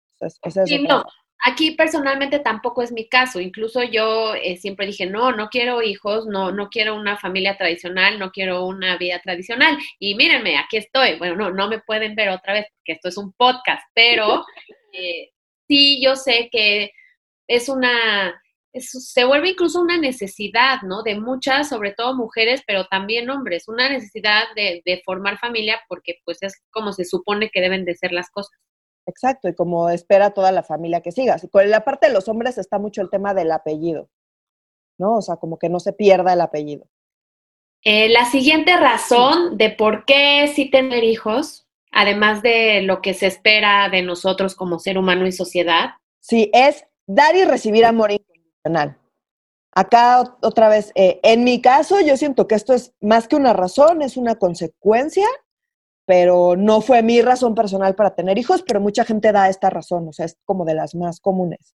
sí, 0.66 0.80
no. 0.84 1.04
Aquí 1.46 1.72
personalmente 1.72 2.40
tampoco 2.40 2.82
es 2.82 2.92
mi 2.92 3.08
caso. 3.08 3.40
Incluso 3.40 3.84
yo 3.84 4.34
eh, 4.34 4.58
siempre 4.58 4.88
dije, 4.88 5.06
no, 5.06 5.32
no 5.32 5.50
quiero 5.50 5.84
hijos, 5.84 6.26
no, 6.26 6.52
no 6.52 6.70
quiero 6.70 6.96
una 6.96 7.16
familia 7.18 7.56
tradicional, 7.56 8.18
no 8.18 8.32
quiero 8.32 8.66
una 8.66 8.98
vida 8.98 9.22
tradicional. 9.22 9.78
Y 10.00 10.16
mírenme, 10.16 10.58
aquí 10.58 10.78
estoy. 10.78 11.20
Bueno, 11.20 11.36
no, 11.36 11.52
no 11.52 11.68
me 11.68 11.80
pueden 11.80 12.16
ver 12.16 12.30
otra 12.30 12.54
vez 12.54 12.66
porque 12.74 12.94
esto 12.94 13.10
es 13.10 13.18
un 13.18 13.34
podcast, 13.34 13.84
pero 13.94 14.44
eh, 14.94 15.30
sí 15.68 16.02
yo 16.02 16.16
sé 16.16 16.50
que 16.52 16.92
es 17.48 17.70
una, 17.70 18.42
se 18.80 19.26
vuelve 19.26 19.50
incluso 19.50 19.82
una 19.82 19.98
necesidad, 19.98 20.82
¿no? 20.84 21.04
De 21.04 21.20
muchas, 21.20 21.70
sobre 21.70 21.94
todo 21.94 22.16
mujeres, 22.16 22.62
pero 22.66 22.86
también 22.88 23.30
hombres, 23.30 23.68
una 23.68 23.90
necesidad 23.90 24.44
de, 24.56 25.02
formar 25.06 25.38
familia 25.38 25.80
porque 25.88 26.16
pues 26.26 26.38
es 26.42 26.62
como 26.72 26.92
se 26.92 27.06
supone 27.06 27.50
que 27.50 27.62
deben 27.62 27.86
de 27.86 27.96
ser 27.96 28.12
las 28.12 28.30
cosas. 28.30 28.58
Exacto, 29.06 29.48
y 29.48 29.56
como 29.56 29.90
espera 29.90 30.32
toda 30.32 30.52
la 30.52 30.64
familia 30.64 31.02
que 31.02 31.12
sigas. 31.12 31.48
Con 31.52 31.70
la 31.70 31.86
parte 31.86 32.08
de 32.08 32.14
los 32.14 32.28
hombres 32.28 32.58
está 32.58 32.78
mucho 32.78 33.02
el 33.02 33.10
tema 33.10 33.34
del 33.34 33.52
apellido, 33.52 34.10
¿no? 34.98 35.18
O 35.18 35.22
sea, 35.22 35.38
como 35.38 35.58
que 35.58 35.70
no 35.70 35.80
se 35.80 35.94
pierda 35.94 36.34
el 36.34 36.42
apellido. 36.42 36.90
Eh, 37.84 38.10
la 38.10 38.26
siguiente 38.26 38.76
razón 38.76 39.58
de 39.58 39.70
por 39.70 40.04
qué 40.04 40.52
sí 40.54 40.70
tener 40.70 41.06
hijos, 41.06 41.68
además 41.92 42.42
de 42.42 42.82
lo 42.82 43.02
que 43.02 43.14
se 43.14 43.28
espera 43.28 43.88
de 43.90 44.02
nosotros 44.02 44.56
como 44.56 44.80
ser 44.80 44.98
humano 44.98 45.26
y 45.26 45.32
sociedad. 45.32 45.92
Sí, 46.20 46.52
es 46.54 46.86
dar 47.08 47.36
y 47.36 47.46
recibir 47.46 47.86
amor 47.86 48.12
incondicional. 48.12 48.98
Acá 49.72 50.38
otra 50.42 50.70
vez, 50.70 50.92
eh, 50.96 51.20
en 51.24 51.44
mi 51.44 51.62
caso 51.62 52.02
yo 52.02 52.18
siento 52.18 52.48
que 52.48 52.56
esto 52.56 52.74
es 52.74 52.94
más 53.02 53.28
que 53.28 53.36
una 53.36 53.54
razón, 53.54 54.02
es 54.02 54.18
una 54.18 54.36
consecuencia, 54.36 55.28
pero 56.06 56.56
no 56.56 56.82
fue 56.82 57.04
mi 57.04 57.22
razón 57.22 57.54
personal 57.54 57.96
para 57.96 58.16
tener 58.16 58.38
hijos, 58.38 58.64
pero 58.64 58.80
mucha 58.80 59.06
gente 59.06 59.32
da 59.32 59.50
esta 59.50 59.70
razón, 59.70 60.08
o 60.08 60.14
sea, 60.14 60.26
es 60.26 60.38
como 60.46 60.66
de 60.66 60.74
las 60.74 60.96
más 60.96 61.20
comunes. 61.20 61.76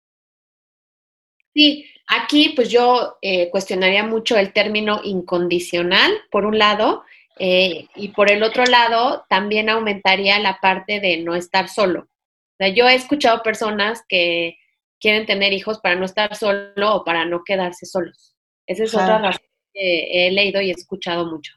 Sí, 1.54 1.86
aquí 2.08 2.54
pues 2.56 2.70
yo 2.70 3.18
eh, 3.22 3.50
cuestionaría 3.50 4.04
mucho 4.04 4.38
el 4.38 4.54
término 4.54 5.02
incondicional, 5.04 6.12
por 6.32 6.46
un 6.46 6.58
lado, 6.58 7.04
eh, 7.40 7.88
y 7.96 8.10
por 8.10 8.32
el 8.32 8.44
otro 8.44 8.66
lado 8.66 9.26
también 9.30 9.70
aumentaría 9.70 10.40
la 10.40 10.60
parte 10.62 11.00
de 11.00 11.18
no 11.18 11.36
estar 11.36 11.70
solo. 11.70 12.02
O 12.02 12.56
sea, 12.58 12.68
yo 12.70 12.88
he 12.88 12.96
escuchado 12.96 13.42
personas 13.42 14.04
que 14.08 14.58
quieren 15.00 15.26
tener 15.26 15.54
hijos 15.54 15.80
para 15.80 15.96
no 15.96 16.06
estar 16.06 16.36
solo 16.36 16.96
o 16.96 17.04
para 17.04 17.26
no 17.26 17.44
quedarse 17.44 17.86
solos. 17.86 18.36
Esa 18.66 18.84
es 18.84 18.94
otra 18.94 19.20
razón 19.20 19.42
que 19.74 20.28
he 20.28 20.32
leído 20.32 20.62
y 20.62 20.70
he 20.70 20.74
escuchado 20.74 21.26
mucho. 21.26 21.54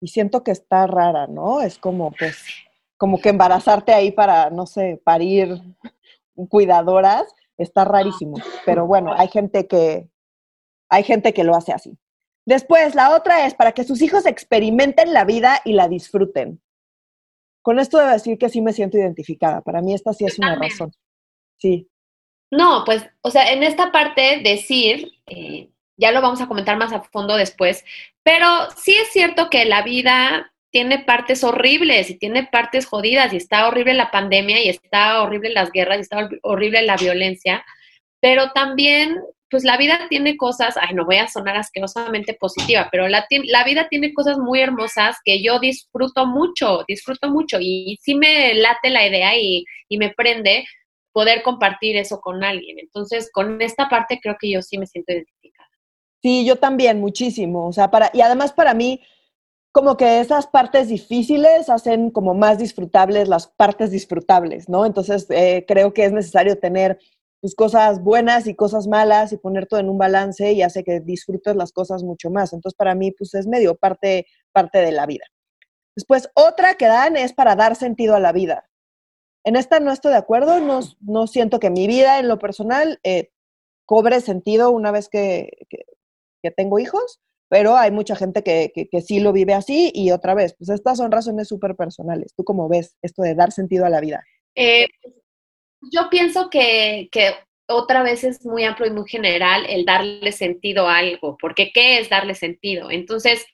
Y 0.00 0.08
siento 0.08 0.42
que 0.42 0.50
está 0.50 0.86
rara, 0.86 1.26
¿no? 1.26 1.60
Es 1.60 1.78
como, 1.78 2.12
pues, 2.12 2.44
como 2.96 3.20
que 3.20 3.30
embarazarte 3.30 3.92
ahí 3.92 4.12
para, 4.12 4.50
no 4.50 4.66
sé, 4.66 5.00
parir 5.04 5.60
cuidadoras, 6.48 7.24
está 7.56 7.84
rarísimo. 7.84 8.36
Pero 8.64 8.86
bueno, 8.86 9.12
hay 9.16 9.28
gente 9.28 9.66
que, 9.66 10.08
hay 10.88 11.02
gente 11.02 11.32
que 11.32 11.44
lo 11.44 11.54
hace 11.54 11.72
así. 11.72 11.98
Después, 12.44 12.94
la 12.94 13.14
otra 13.16 13.46
es 13.46 13.54
para 13.54 13.72
que 13.72 13.84
sus 13.84 14.00
hijos 14.02 14.24
experimenten 14.24 15.12
la 15.12 15.24
vida 15.24 15.60
y 15.64 15.72
la 15.72 15.88
disfruten. 15.88 16.62
Con 17.62 17.80
esto 17.80 17.98
debo 17.98 18.12
decir 18.12 18.38
que 18.38 18.48
sí 18.48 18.60
me 18.60 18.72
siento 18.72 18.96
identificada. 18.96 19.60
Para 19.62 19.82
mí 19.82 19.92
esta 19.92 20.12
sí 20.12 20.24
es 20.24 20.38
una 20.38 20.54
razón. 20.54 20.92
Sí. 21.58 21.90
No, 22.50 22.84
pues, 22.84 23.04
o 23.22 23.30
sea, 23.30 23.52
en 23.52 23.62
esta 23.62 23.90
parte 23.90 24.40
decir, 24.42 25.10
eh, 25.26 25.68
ya 25.96 26.12
lo 26.12 26.20
vamos 26.20 26.40
a 26.40 26.46
comentar 26.46 26.76
más 26.76 26.92
a 26.92 27.02
fondo 27.02 27.36
después, 27.36 27.84
pero 28.22 28.46
sí 28.76 28.94
es 28.94 29.08
cierto 29.12 29.50
que 29.50 29.64
la 29.64 29.82
vida 29.82 30.52
tiene 30.70 31.00
partes 31.00 31.42
horribles 31.42 32.10
y 32.10 32.18
tiene 32.18 32.46
partes 32.46 32.86
jodidas 32.86 33.32
y 33.32 33.36
está 33.36 33.66
horrible 33.66 33.94
la 33.94 34.10
pandemia 34.10 34.62
y 34.62 34.68
está 34.68 35.22
horrible 35.22 35.50
las 35.50 35.70
guerras 35.72 35.98
y 35.98 36.00
está 36.02 36.28
horrible 36.42 36.82
la 36.82 36.96
violencia, 36.96 37.64
pero 38.20 38.52
también, 38.52 39.16
pues 39.50 39.64
la 39.64 39.76
vida 39.76 40.06
tiene 40.08 40.36
cosas, 40.36 40.76
ay, 40.76 40.94
no 40.94 41.04
voy 41.04 41.16
a 41.16 41.28
sonar 41.28 41.56
asquerosamente 41.56 42.34
positiva, 42.34 42.88
pero 42.92 43.08
la, 43.08 43.26
la 43.44 43.64
vida 43.64 43.88
tiene 43.88 44.12
cosas 44.12 44.38
muy 44.38 44.60
hermosas 44.60 45.16
que 45.24 45.42
yo 45.42 45.58
disfruto 45.58 46.26
mucho, 46.26 46.84
disfruto 46.86 47.28
mucho 47.30 47.58
y 47.60 47.98
sí 48.02 48.14
me 48.14 48.54
late 48.54 48.90
la 48.90 49.06
idea 49.06 49.36
y, 49.36 49.64
y 49.88 49.98
me 49.98 50.10
prende 50.10 50.64
poder 51.16 51.42
compartir 51.42 51.96
eso 51.96 52.20
con 52.20 52.44
alguien. 52.44 52.78
Entonces, 52.78 53.30
con 53.32 53.62
esta 53.62 53.88
parte 53.88 54.20
creo 54.22 54.36
que 54.38 54.50
yo 54.50 54.60
sí 54.60 54.76
me 54.76 54.86
siento 54.86 55.14
identificada. 55.14 55.70
Sí, 56.22 56.44
yo 56.44 56.56
también, 56.56 57.00
muchísimo. 57.00 57.66
O 57.66 57.72
sea, 57.72 57.90
para, 57.90 58.10
y 58.12 58.20
además 58.20 58.52
para 58.52 58.74
mí, 58.74 59.00
como 59.72 59.96
que 59.96 60.20
esas 60.20 60.46
partes 60.46 60.88
difíciles 60.88 61.70
hacen 61.70 62.10
como 62.10 62.34
más 62.34 62.58
disfrutables 62.58 63.28
las 63.28 63.46
partes 63.46 63.90
disfrutables, 63.90 64.68
¿no? 64.68 64.84
Entonces, 64.84 65.26
eh, 65.30 65.64
creo 65.66 65.94
que 65.94 66.04
es 66.04 66.12
necesario 66.12 66.58
tener 66.58 66.98
pues, 67.40 67.54
cosas 67.54 68.02
buenas 68.02 68.46
y 68.46 68.54
cosas 68.54 68.86
malas 68.86 69.32
y 69.32 69.38
poner 69.38 69.66
todo 69.66 69.80
en 69.80 69.88
un 69.88 69.96
balance 69.96 70.52
y 70.52 70.60
hace 70.60 70.84
que 70.84 71.00
disfrutes 71.00 71.56
las 71.56 71.72
cosas 71.72 72.02
mucho 72.02 72.28
más. 72.28 72.52
Entonces, 72.52 72.76
para 72.76 72.94
mí, 72.94 73.10
pues 73.12 73.32
es 73.32 73.46
medio 73.46 73.74
parte, 73.74 74.26
parte 74.52 74.80
de 74.80 74.92
la 74.92 75.06
vida. 75.06 75.24
Después, 75.96 76.28
otra 76.34 76.74
que 76.74 76.88
dan 76.88 77.16
es 77.16 77.32
para 77.32 77.56
dar 77.56 77.74
sentido 77.74 78.16
a 78.16 78.20
la 78.20 78.32
vida. 78.32 78.68
En 79.46 79.54
esta 79.54 79.78
no 79.78 79.92
estoy 79.92 80.10
de 80.10 80.18
acuerdo, 80.18 80.58
no, 80.58 80.80
no 81.00 81.28
siento 81.28 81.60
que 81.60 81.70
mi 81.70 81.86
vida 81.86 82.18
en 82.18 82.26
lo 82.26 82.36
personal 82.36 82.98
eh, 83.04 83.30
cobre 83.84 84.20
sentido 84.20 84.72
una 84.72 84.90
vez 84.90 85.08
que, 85.08 85.50
tengo 86.56 86.78
hijos, 86.78 87.20
pero 87.48 87.76
hay 87.76 87.90
mucha 87.90 88.14
gente 88.14 88.42
que, 88.42 88.72
que, 88.72 89.00
sí 89.00 89.18
lo 89.18 89.32
vive 89.32 89.52
así 89.54 89.90
y 89.94 90.10
otra 90.10 90.34
vez, 90.34 90.54
pues 90.56 90.70
estas 90.70 90.98
son 90.98 91.10
razones 91.10 91.48
súper 91.48 91.74
personales. 91.74 92.34
¿Tú 92.36 92.44
cómo 92.44 92.68
ves 92.68 92.96
esto 93.02 93.22
de 93.22 93.34
dar 93.34 93.50
sentido 93.52 93.84
a 93.84 93.88
la 93.88 94.00
vida? 94.00 94.24
Eh, 94.56 94.86
yo 95.92 96.08
pienso 96.10 96.50
que, 96.50 97.08
que, 97.12 97.34
otra 97.68 98.02
vez 98.02 98.24
es 98.24 98.44
muy 98.44 98.64
amplio 98.64 98.88
y 98.88 98.94
muy 98.94 99.08
general 99.08 99.66
el 99.68 99.84
darle 99.84 100.30
sentido 100.32 100.88
a 100.88 100.98
algo, 100.98 101.36
porque 101.40 101.70
¿qué 101.72 101.98
es 101.98 102.08
darle 102.08 102.34
sentido? 102.34 102.90
Entonces, 102.90 103.44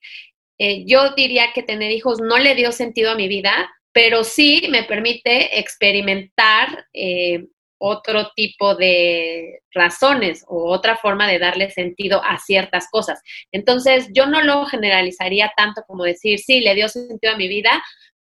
eh, 0.58 0.84
yo 0.86 1.14
diría 1.14 1.52
que 1.54 1.62
tener 1.62 1.90
hijos 1.92 2.20
no 2.20 2.38
le 2.38 2.54
dio 2.54 2.72
sentido 2.72 3.10
a 3.10 3.14
mi 3.14 3.28
vida, 3.28 3.70
pero 3.92 4.24
sí 4.24 4.68
me 4.70 4.84
permite 4.84 5.58
experimentar 5.58 6.86
eh, 6.92 7.46
otro 7.84 8.30
tipo 8.36 8.76
de 8.76 9.60
razones 9.72 10.44
o 10.46 10.70
otra 10.70 10.96
forma 10.96 11.26
de 11.26 11.40
darle 11.40 11.68
sentido 11.70 12.22
a 12.24 12.38
ciertas 12.38 12.88
cosas. 12.90 13.20
Entonces, 13.50 14.08
yo 14.12 14.26
no 14.26 14.40
lo 14.42 14.64
generalizaría 14.66 15.52
tanto 15.56 15.82
como 15.86 16.04
decir, 16.04 16.38
sí, 16.38 16.60
le 16.60 16.76
dio 16.76 16.88
sentido 16.88 17.32
a 17.32 17.36
mi 17.36 17.48
vida, 17.48 17.82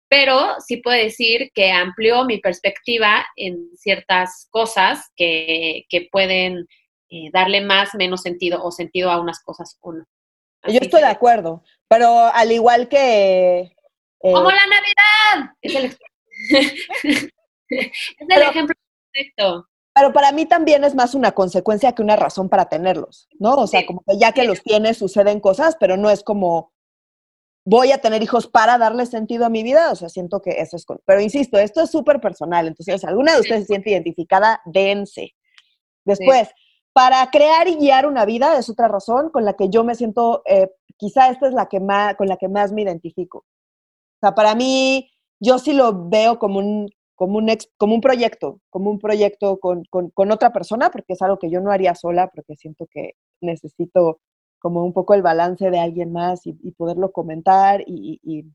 pero 0.08 0.54
sí 0.60 0.76
puedo 0.78 0.96
decir 0.96 1.50
que 1.54 1.72
amplió 1.72 2.24
mi 2.24 2.38
perspectiva 2.38 3.26
en 3.34 3.68
ciertas 3.76 4.46
cosas 4.50 5.10
que, 5.16 5.84
pueden 6.12 6.66
eh, 7.10 7.30
darle 7.32 7.60
más, 7.60 7.94
menos 7.96 8.22
sentido 8.22 8.62
o 8.62 8.70
sentido 8.70 9.10
a 9.10 9.20
unas 9.20 9.42
cosas 9.42 9.76
o 9.80 9.92
no. 9.92 10.04
Yo 10.66 10.78
estoy 10.80 11.00
de 11.00 11.08
acuerdo, 11.08 11.62
pero 11.88 12.30
al 12.32 12.52
igual 12.52 12.88
que... 12.88 13.72
Eh, 14.22 14.32
¡Como 14.32 14.50
la 14.50 14.66
Navidad! 14.66 15.54
Es 15.62 15.74
el, 15.74 15.96
ejemplo 18.42 18.74
perfecto. 19.12 19.68
Pero 19.94 20.12
para 20.12 20.32
mí 20.32 20.46
también 20.46 20.84
es 20.84 20.94
más 20.94 21.14
una 21.14 21.32
consecuencia 21.32 21.92
que 21.92 22.02
una 22.02 22.16
razón 22.16 22.48
para 22.48 22.68
tenerlos, 22.68 23.28
¿no? 23.38 23.54
O 23.54 23.66
sea, 23.66 23.84
como 23.84 24.02
que 24.06 24.16
ya 24.18 24.32
que 24.32 24.44
los 24.44 24.62
tienes 24.62 24.98
suceden 24.98 25.40
cosas, 25.40 25.76
pero 25.78 25.96
no 25.96 26.08
es 26.08 26.22
como 26.22 26.72
voy 27.64 27.92
a 27.92 27.98
tener 27.98 28.22
hijos 28.22 28.46
para 28.46 28.78
darle 28.78 29.04
sentido 29.04 29.44
a 29.44 29.50
mi 29.50 29.62
vida, 29.62 29.92
o 29.92 29.96
sea, 29.96 30.08
siento 30.08 30.40
que 30.40 30.52
eso 30.52 30.76
es... 30.76 30.86
Con... 30.86 31.00
Pero 31.04 31.20
insisto, 31.20 31.58
esto 31.58 31.82
es 31.82 31.90
súper 31.90 32.18
personal, 32.18 32.66
entonces, 32.66 33.00
si 33.00 33.06
alguna 33.06 33.34
de 33.34 33.40
ustedes 33.40 33.62
se 33.62 33.66
siente 33.66 33.90
identificada, 33.90 34.62
dense. 34.64 35.34
Después, 36.04 36.48
para 36.94 37.28
crear 37.30 37.68
y 37.68 37.76
guiar 37.76 38.06
una 38.06 38.24
vida 38.24 38.58
es 38.58 38.70
otra 38.70 38.88
razón 38.88 39.28
con 39.28 39.44
la 39.44 39.52
que 39.52 39.68
yo 39.68 39.84
me 39.84 39.94
siento, 39.94 40.42
eh, 40.46 40.70
quizá 40.96 41.28
esta 41.28 41.48
es 41.48 41.52
la 41.52 41.66
que 41.66 41.78
más, 41.78 42.16
con 42.16 42.26
la 42.28 42.38
que 42.38 42.48
más 42.48 42.72
me 42.72 42.82
identifico. 42.82 43.44
O 44.18 44.20
sea, 44.20 44.34
para 44.34 44.54
mí, 44.54 45.10
yo 45.40 45.58
sí 45.58 45.72
lo 45.72 46.08
veo 46.08 46.38
como 46.38 46.58
un, 46.58 46.90
como 47.14 47.38
un, 47.38 47.48
como 47.76 47.94
un 47.94 48.00
proyecto, 48.00 48.60
como 48.70 48.90
un 48.90 48.98
proyecto 48.98 49.58
con, 49.58 49.84
con, 49.90 50.10
con 50.10 50.30
otra 50.32 50.52
persona, 50.52 50.90
porque 50.90 51.14
es 51.14 51.22
algo 51.22 51.38
que 51.38 51.50
yo 51.50 51.60
no 51.60 51.70
haría 51.70 51.94
sola, 51.94 52.28
porque 52.28 52.56
siento 52.56 52.86
que 52.90 53.12
necesito 53.40 54.20
como 54.58 54.84
un 54.84 54.92
poco 54.92 55.14
el 55.14 55.22
balance 55.22 55.70
de 55.70 55.78
alguien 55.78 56.12
más 56.12 56.46
y, 56.46 56.52
poderlo 56.72 57.12
comentar 57.12 57.82
y, 57.86 58.46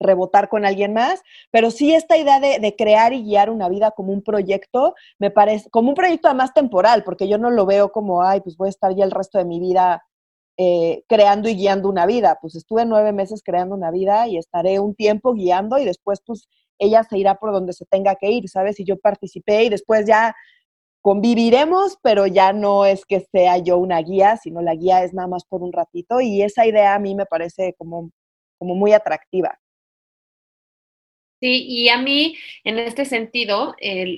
rebotar 0.00 0.50
con 0.50 0.66
alguien 0.66 0.92
más, 0.92 1.22
pero 1.50 1.70
sí 1.70 1.94
esta 1.94 2.18
idea 2.18 2.38
de, 2.38 2.74
crear 2.76 3.14
y 3.14 3.22
guiar 3.22 3.48
una 3.48 3.68
vida 3.68 3.92
como 3.92 4.12
un 4.12 4.22
proyecto, 4.22 4.94
me 5.18 5.30
parece, 5.30 5.70
como 5.70 5.88
un 5.90 5.94
proyecto 5.94 6.28
además 6.28 6.52
temporal, 6.52 7.04
porque 7.04 7.28
yo 7.28 7.38
no 7.38 7.50
lo 7.50 7.64
veo 7.64 7.90
como, 7.90 8.22
ay, 8.22 8.40
pues 8.40 8.56
voy 8.56 8.66
a 8.66 8.70
estar 8.70 8.94
ya 8.94 9.04
el 9.04 9.12
resto 9.12 9.38
de 9.38 9.46
mi 9.46 9.60
vida 9.60 10.04
eh, 10.56 11.02
creando 11.08 11.48
y 11.48 11.56
guiando 11.56 11.88
una 11.88 12.06
vida, 12.06 12.38
pues 12.40 12.54
estuve 12.54 12.84
nueve 12.86 13.12
meses 13.12 13.42
creando 13.44 13.74
una 13.74 13.90
vida 13.90 14.28
y 14.28 14.38
estaré 14.38 14.78
un 14.78 14.94
tiempo 14.94 15.34
guiando 15.34 15.78
y 15.78 15.84
después 15.84 16.20
pues 16.24 16.48
ella 16.78 17.02
se 17.02 17.18
irá 17.18 17.34
por 17.36 17.52
donde 17.52 17.72
se 17.72 17.84
tenga 17.86 18.14
que 18.14 18.30
ir, 18.30 18.48
¿sabes? 18.48 18.78
Y 18.78 18.84
yo 18.84 18.96
participé 18.98 19.64
y 19.64 19.68
después 19.68 20.06
ya 20.06 20.34
conviviremos, 21.00 21.98
pero 22.02 22.26
ya 22.26 22.52
no 22.52 22.86
es 22.86 23.04
que 23.04 23.20
sea 23.20 23.58
yo 23.58 23.78
una 23.78 24.00
guía, 24.00 24.36
sino 24.36 24.62
la 24.62 24.74
guía 24.74 25.02
es 25.02 25.12
nada 25.12 25.28
más 25.28 25.44
por 25.44 25.62
un 25.62 25.72
ratito 25.72 26.20
y 26.20 26.42
esa 26.42 26.64
idea 26.66 26.94
a 26.94 26.98
mí 26.98 27.14
me 27.14 27.26
parece 27.26 27.74
como, 27.76 28.10
como 28.58 28.74
muy 28.74 28.92
atractiva. 28.92 29.58
Sí, 31.40 31.66
y 31.66 31.88
a 31.88 31.98
mí 31.98 32.36
en 32.62 32.78
este 32.78 33.04
sentido, 33.04 33.74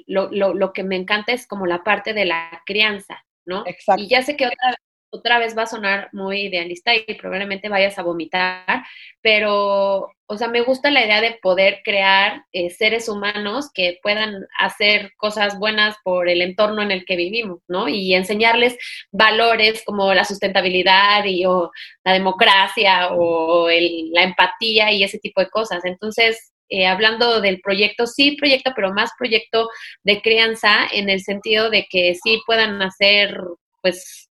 lo, 0.07 0.31
lo, 0.31 0.55
lo, 0.55 0.73
que 0.73 0.85
me 0.85 0.97
encanta 0.97 1.33
es 1.33 1.47
como 1.47 1.67
la 1.67 1.83
parte 1.83 2.13
de 2.13 2.25
la 2.25 2.63
crianza, 2.67 3.25
¿no? 3.47 3.65
Exacto. 3.67 4.03
Y 4.03 4.09
ya 4.09 4.23
sé 4.23 4.37
que 4.37 4.47
otra 4.47 4.77
otra 5.17 5.39
vez 5.39 5.57
va 5.57 5.63
a 5.63 5.67
sonar 5.67 6.09
muy 6.13 6.43
idealista 6.43 6.95
y 6.95 7.03
probablemente 7.15 7.69
vayas 7.69 7.99
a 7.99 8.03
vomitar, 8.03 8.85
pero, 9.21 10.13
o 10.27 10.37
sea, 10.37 10.49
me 10.49 10.63
gusta 10.63 10.91
la 10.91 11.05
idea 11.05 11.21
de 11.21 11.39
poder 11.43 11.81
crear 11.85 12.45
eh, 12.53 12.71
seres 12.71 13.09
humanos 13.09 13.71
que 13.75 13.99
puedan 14.03 14.47
hacer 14.59 15.13
cosas 15.17 15.59
buenas 15.59 15.97
por 16.05 16.29
el 16.29 16.43
entorno 16.43 16.83
en 16.83 16.91
el 16.91 17.05
que 17.05 17.17
vivimos, 17.17 17.61
¿no? 17.69 17.89
Y 17.89 18.15
enseñarles 18.15 18.77
valores 19.11 19.83
como 19.85 20.15
la 20.15 20.25
sustentabilidad 20.25 21.25
y 21.25 21.45
o 21.47 21.71
la 22.05 22.13
democracia 22.13 23.09
o 23.13 23.69
la 23.69 24.23
empatía 24.23 24.93
y 24.93 25.05
ese 25.05 25.19
tipo 25.19 25.41
de 25.41 25.51
cosas. 25.51 25.85
Entonces, 25.85 26.53
eh, 26.69 26.87
hablando 26.87 27.41
del 27.41 27.61
proyecto, 27.61 28.07
sí 28.07 28.37
proyecto, 28.37 28.73
pero 28.75 28.93
más 28.93 29.11
proyecto 29.19 29.69
de 30.03 30.21
crianza 30.21 30.87
en 30.93 31.09
el 31.11 31.21
sentido 31.21 31.71
de 31.71 31.87
que 31.89 32.15
sí 32.17 32.41
puedan 32.47 32.83
hacer, 32.83 33.39
pues, 33.83 34.26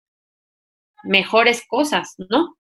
mejores 1.04 1.62
cosas, 1.68 2.14
¿no? 2.30 2.56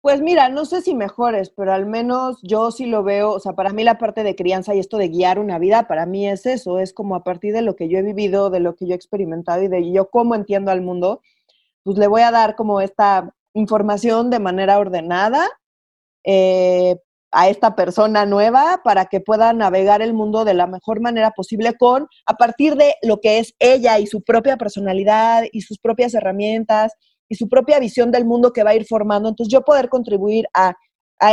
Pues 0.00 0.20
mira, 0.20 0.48
no 0.48 0.64
sé 0.64 0.80
si 0.80 0.94
mejores, 0.94 1.50
pero 1.50 1.72
al 1.72 1.84
menos 1.84 2.38
yo 2.42 2.70
sí 2.70 2.86
lo 2.86 3.02
veo, 3.02 3.32
o 3.32 3.40
sea, 3.40 3.54
para 3.54 3.72
mí 3.72 3.82
la 3.82 3.98
parte 3.98 4.22
de 4.22 4.36
crianza 4.36 4.74
y 4.74 4.78
esto 4.78 4.96
de 4.96 5.08
guiar 5.08 5.40
una 5.40 5.58
vida, 5.58 5.88
para 5.88 6.06
mí 6.06 6.28
es 6.28 6.46
eso, 6.46 6.78
es 6.78 6.92
como 6.92 7.16
a 7.16 7.24
partir 7.24 7.52
de 7.52 7.62
lo 7.62 7.74
que 7.74 7.88
yo 7.88 7.98
he 7.98 8.02
vivido, 8.02 8.48
de 8.48 8.60
lo 8.60 8.76
que 8.76 8.86
yo 8.86 8.92
he 8.92 8.96
experimentado 8.96 9.62
y 9.62 9.68
de 9.68 9.92
yo 9.92 10.08
cómo 10.08 10.36
entiendo 10.36 10.70
al 10.70 10.82
mundo, 10.82 11.20
pues 11.82 11.98
le 11.98 12.06
voy 12.06 12.22
a 12.22 12.30
dar 12.30 12.54
como 12.54 12.80
esta 12.80 13.34
información 13.54 14.30
de 14.30 14.38
manera 14.38 14.78
ordenada 14.78 15.48
eh, 16.24 16.96
a 17.30 17.48
esta 17.48 17.74
persona 17.74 18.24
nueva 18.24 18.80
para 18.84 19.06
que 19.06 19.20
pueda 19.20 19.52
navegar 19.52 20.00
el 20.00 20.14
mundo 20.14 20.44
de 20.44 20.54
la 20.54 20.66
mejor 20.66 21.00
manera 21.00 21.32
posible 21.32 21.74
con, 21.76 22.06
a 22.24 22.34
partir 22.34 22.76
de 22.76 22.94
lo 23.02 23.20
que 23.20 23.38
es 23.38 23.54
ella 23.58 23.98
y 23.98 24.06
su 24.06 24.22
propia 24.22 24.56
personalidad 24.56 25.44
y 25.52 25.62
sus 25.62 25.78
propias 25.78 26.14
herramientas 26.14 26.92
y 27.28 27.34
su 27.34 27.48
propia 27.48 27.78
visión 27.78 28.10
del 28.10 28.24
mundo 28.24 28.52
que 28.52 28.62
va 28.62 28.70
a 28.70 28.74
ir 28.74 28.86
formando. 28.86 29.28
Entonces 29.28 29.52
yo 29.52 29.62
poder 29.62 29.88
contribuir 29.88 30.46
a, 30.54 30.74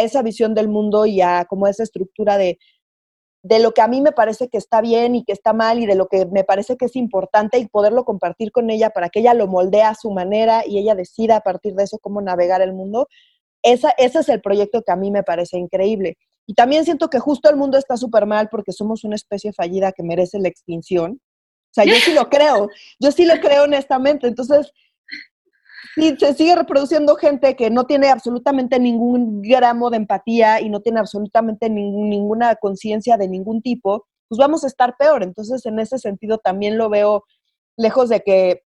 esa 0.02 0.24
visión 0.24 0.56
del 0.56 0.68
mundo 0.68 1.06
y 1.06 1.22
a 1.22 1.46
como 1.46 1.68
esa 1.68 1.84
estructura 1.84 2.38
de, 2.38 2.58
de 3.44 3.60
lo 3.60 3.72
que 3.72 3.82
a 3.82 3.88
mí 3.88 4.02
me 4.02 4.12
parece 4.12 4.50
que 4.50 4.58
está 4.58 4.82
bien 4.82 5.14
y 5.14 5.24
que 5.24 5.32
está 5.32 5.54
mal 5.54 5.78
y 5.80 5.86
de 5.86 5.94
lo 5.94 6.08
que 6.08 6.26
me 6.26 6.44
parece 6.44 6.76
que 6.76 6.86
es 6.86 6.96
importante 6.96 7.60
y 7.60 7.68
poderlo 7.68 8.04
compartir 8.04 8.52
con 8.52 8.72
ella 8.72 8.90
para 8.90 9.10
que 9.10 9.20
ella 9.20 9.36
lo 9.36 9.46
moldee 9.46 9.84
a 9.84 9.94
su 9.94 10.10
manera 10.10 10.64
y 10.66 10.80
ella 10.80 10.96
decida 10.96 11.36
a 11.36 11.42
partir 11.42 11.76
de 11.76 11.84
eso 11.84 12.00
cómo 12.00 12.20
navegar 12.22 12.64
el 12.64 12.74
mundo. 12.74 13.08
Esa, 13.62 13.92
ese 13.98 14.20
es 14.20 14.30
el 14.30 14.42
proyecto 14.42 14.82
que 14.82 14.92
a 14.92 14.96
mí 14.96 15.12
me 15.12 15.22
parece 15.22 15.60
increíble. 15.60 16.18
Y 16.48 16.54
también 16.54 16.86
siento 16.86 17.10
que 17.10 17.20
justo 17.20 17.50
el 17.50 17.56
mundo 17.56 17.78
está 17.78 17.98
súper 17.98 18.26
mal 18.26 18.50
porque 18.50 18.72
somos 18.72 19.04
una 19.04 19.16
especie 19.16 19.54
fallida 19.54 19.92
que 19.92 20.04
merece 20.04 20.40
la 20.40 20.48
extinción. 20.48 21.20
O 21.22 21.74
sea, 21.76 21.86
yo 21.86 21.96
sí 21.96 22.14
lo 22.14 22.30
creo, 22.30 22.70
yo 23.00 23.12
sí 23.12 23.26
lo 23.26 23.36
creo 23.42 23.64
honestamente. 23.64 24.28
Entonces, 24.28 24.72
si 25.94 26.16
se 26.18 26.34
sigue 26.34 26.56
reproduciendo 26.56 27.16
gente 27.16 27.56
que 27.56 27.70
no 27.70 27.86
tiene 27.86 28.10
absolutamente 28.10 28.80
ningún 28.80 29.42
gramo 29.42 29.90
de 29.90 29.98
empatía 29.98 30.62
y 30.62 30.70
no 30.70 30.82
tiene 30.82 31.00
absolutamente 31.00 31.70
ninguna 31.70 32.56
conciencia 32.56 33.18
de 33.18 33.28
ningún 33.28 33.62
tipo, 33.62 34.06
pues 34.28 34.40
vamos 34.40 34.64
a 34.64 34.68
estar 34.68 34.96
peor. 34.98 35.24
Entonces, 35.24 35.66
en 35.66 35.80
ese 35.80 35.98
sentido, 36.00 36.38
también 36.38 36.78
lo 36.78 36.90
veo 36.90 37.24
lejos 37.78 38.10
de 38.10 38.22
que 38.22 38.62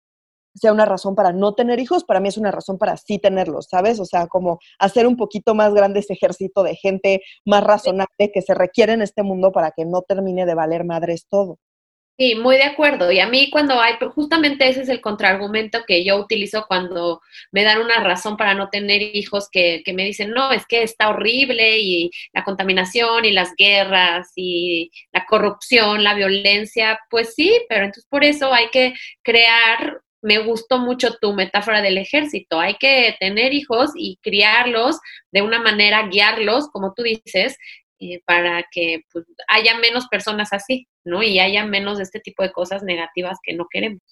sea 0.54 0.73
una 0.73 0.85
razón 0.85 1.14
para 1.14 1.33
no 1.33 1.54
tener 1.54 1.80
hijos, 1.80 2.04
para 2.04 2.21
mí 2.21 2.28
es 2.28 2.38
una 2.38 2.50
razón 2.50 2.78
para 2.78 2.97
sí 2.97 3.18
tenerlos, 3.18 3.66
¿sabes? 3.68 3.99
O 3.99 4.04
sea, 4.04 4.28
como 4.28 4.59
hacer 4.78 5.06
un 5.06 5.16
poquito 5.16 5.54
más 5.54 5.75
grande 5.75 6.00
ese 6.00 6.12
ejército 6.12 6.62
de 6.62 6.76
gente 6.76 7.23
más 7.44 7.64
razonable 7.64 8.30
que 8.33 8.42
se 8.42 8.54
requiere 8.54 8.92
en 8.92 9.02
este 9.02 9.23
mundo 9.23 9.52
para 9.52 9.73
que 9.73 9.85
no 9.85 10.02
termine 10.02 10.47
de 10.47 10.54
valer 10.54 10.85
madres 10.85 11.26
todo. 11.28 11.59
Sí, 12.16 12.37
muy 12.37 12.56
de 12.56 12.62
acuerdo. 12.62 13.11
Y 13.11 13.18
a 13.18 13.26
mí 13.28 13.50
cuando 13.50 13.80
hay, 13.80 13.94
justamente 14.14 14.68
ese 14.68 14.83
es 14.83 14.88
el 14.88 15.00
contraargumento 15.00 15.83
que 15.85 16.04
yo 16.04 16.16
utilizo 16.16 16.64
cuando 16.68 17.21
me 17.50 17.64
dan 17.64 17.80
una 17.80 17.99
razón 18.04 18.37
para 18.37 18.54
no 18.54 18.68
tener 18.68 19.02
hijos 19.02 19.49
que, 19.50 19.83
que, 19.85 19.92
me 19.92 20.04
dicen, 20.04 20.30
no, 20.30 20.52
es 20.52 20.64
que 20.64 20.85
está 20.85 21.09
horrible 21.09 21.78
y 21.80 22.12
la 22.33 22.44
contaminación 22.44 23.25
y 23.25 23.33
las 23.33 23.52
guerras 23.56 24.30
y 24.37 24.92
la 25.12 25.26
corrupción, 25.26 26.04
la 26.04 26.14
violencia, 26.14 27.00
pues 27.11 27.35
sí, 27.35 27.52
pero 27.68 27.87
entonces 27.87 28.06
por 28.09 28.23
eso 28.23 28.54
hay 28.54 28.68
que 28.71 28.94
crear, 29.25 30.00
me 30.23 30.38
gustó 30.38 30.78
mucho 30.78 31.14
tu 31.21 31.33
metáfora 31.33 31.83
del 31.83 31.99
ejército, 31.99 32.61
hay 32.61 32.75
que 32.76 33.16
tener 33.18 33.52
hijos 33.52 33.90
y 33.97 34.18
criarlos 34.23 35.00
de 35.33 35.42
una 35.42 35.61
manera, 35.61 36.06
guiarlos, 36.06 36.68
como 36.68 36.94
tú 36.94 37.02
dices, 37.02 37.56
eh, 38.00 38.22
para 38.26 38.64
que 38.70 39.02
pues, 39.12 39.24
haya 39.48 39.78
menos 39.78 40.08
personas 40.08 40.52
así, 40.52 40.88
¿no? 41.04 41.22
Y 41.22 41.38
haya 41.38 41.64
menos 41.64 41.98
de 41.98 42.04
este 42.04 42.20
tipo 42.20 42.42
de 42.42 42.52
cosas 42.52 42.82
negativas 42.82 43.38
que 43.42 43.54
no 43.54 43.66
queremos. 43.70 44.02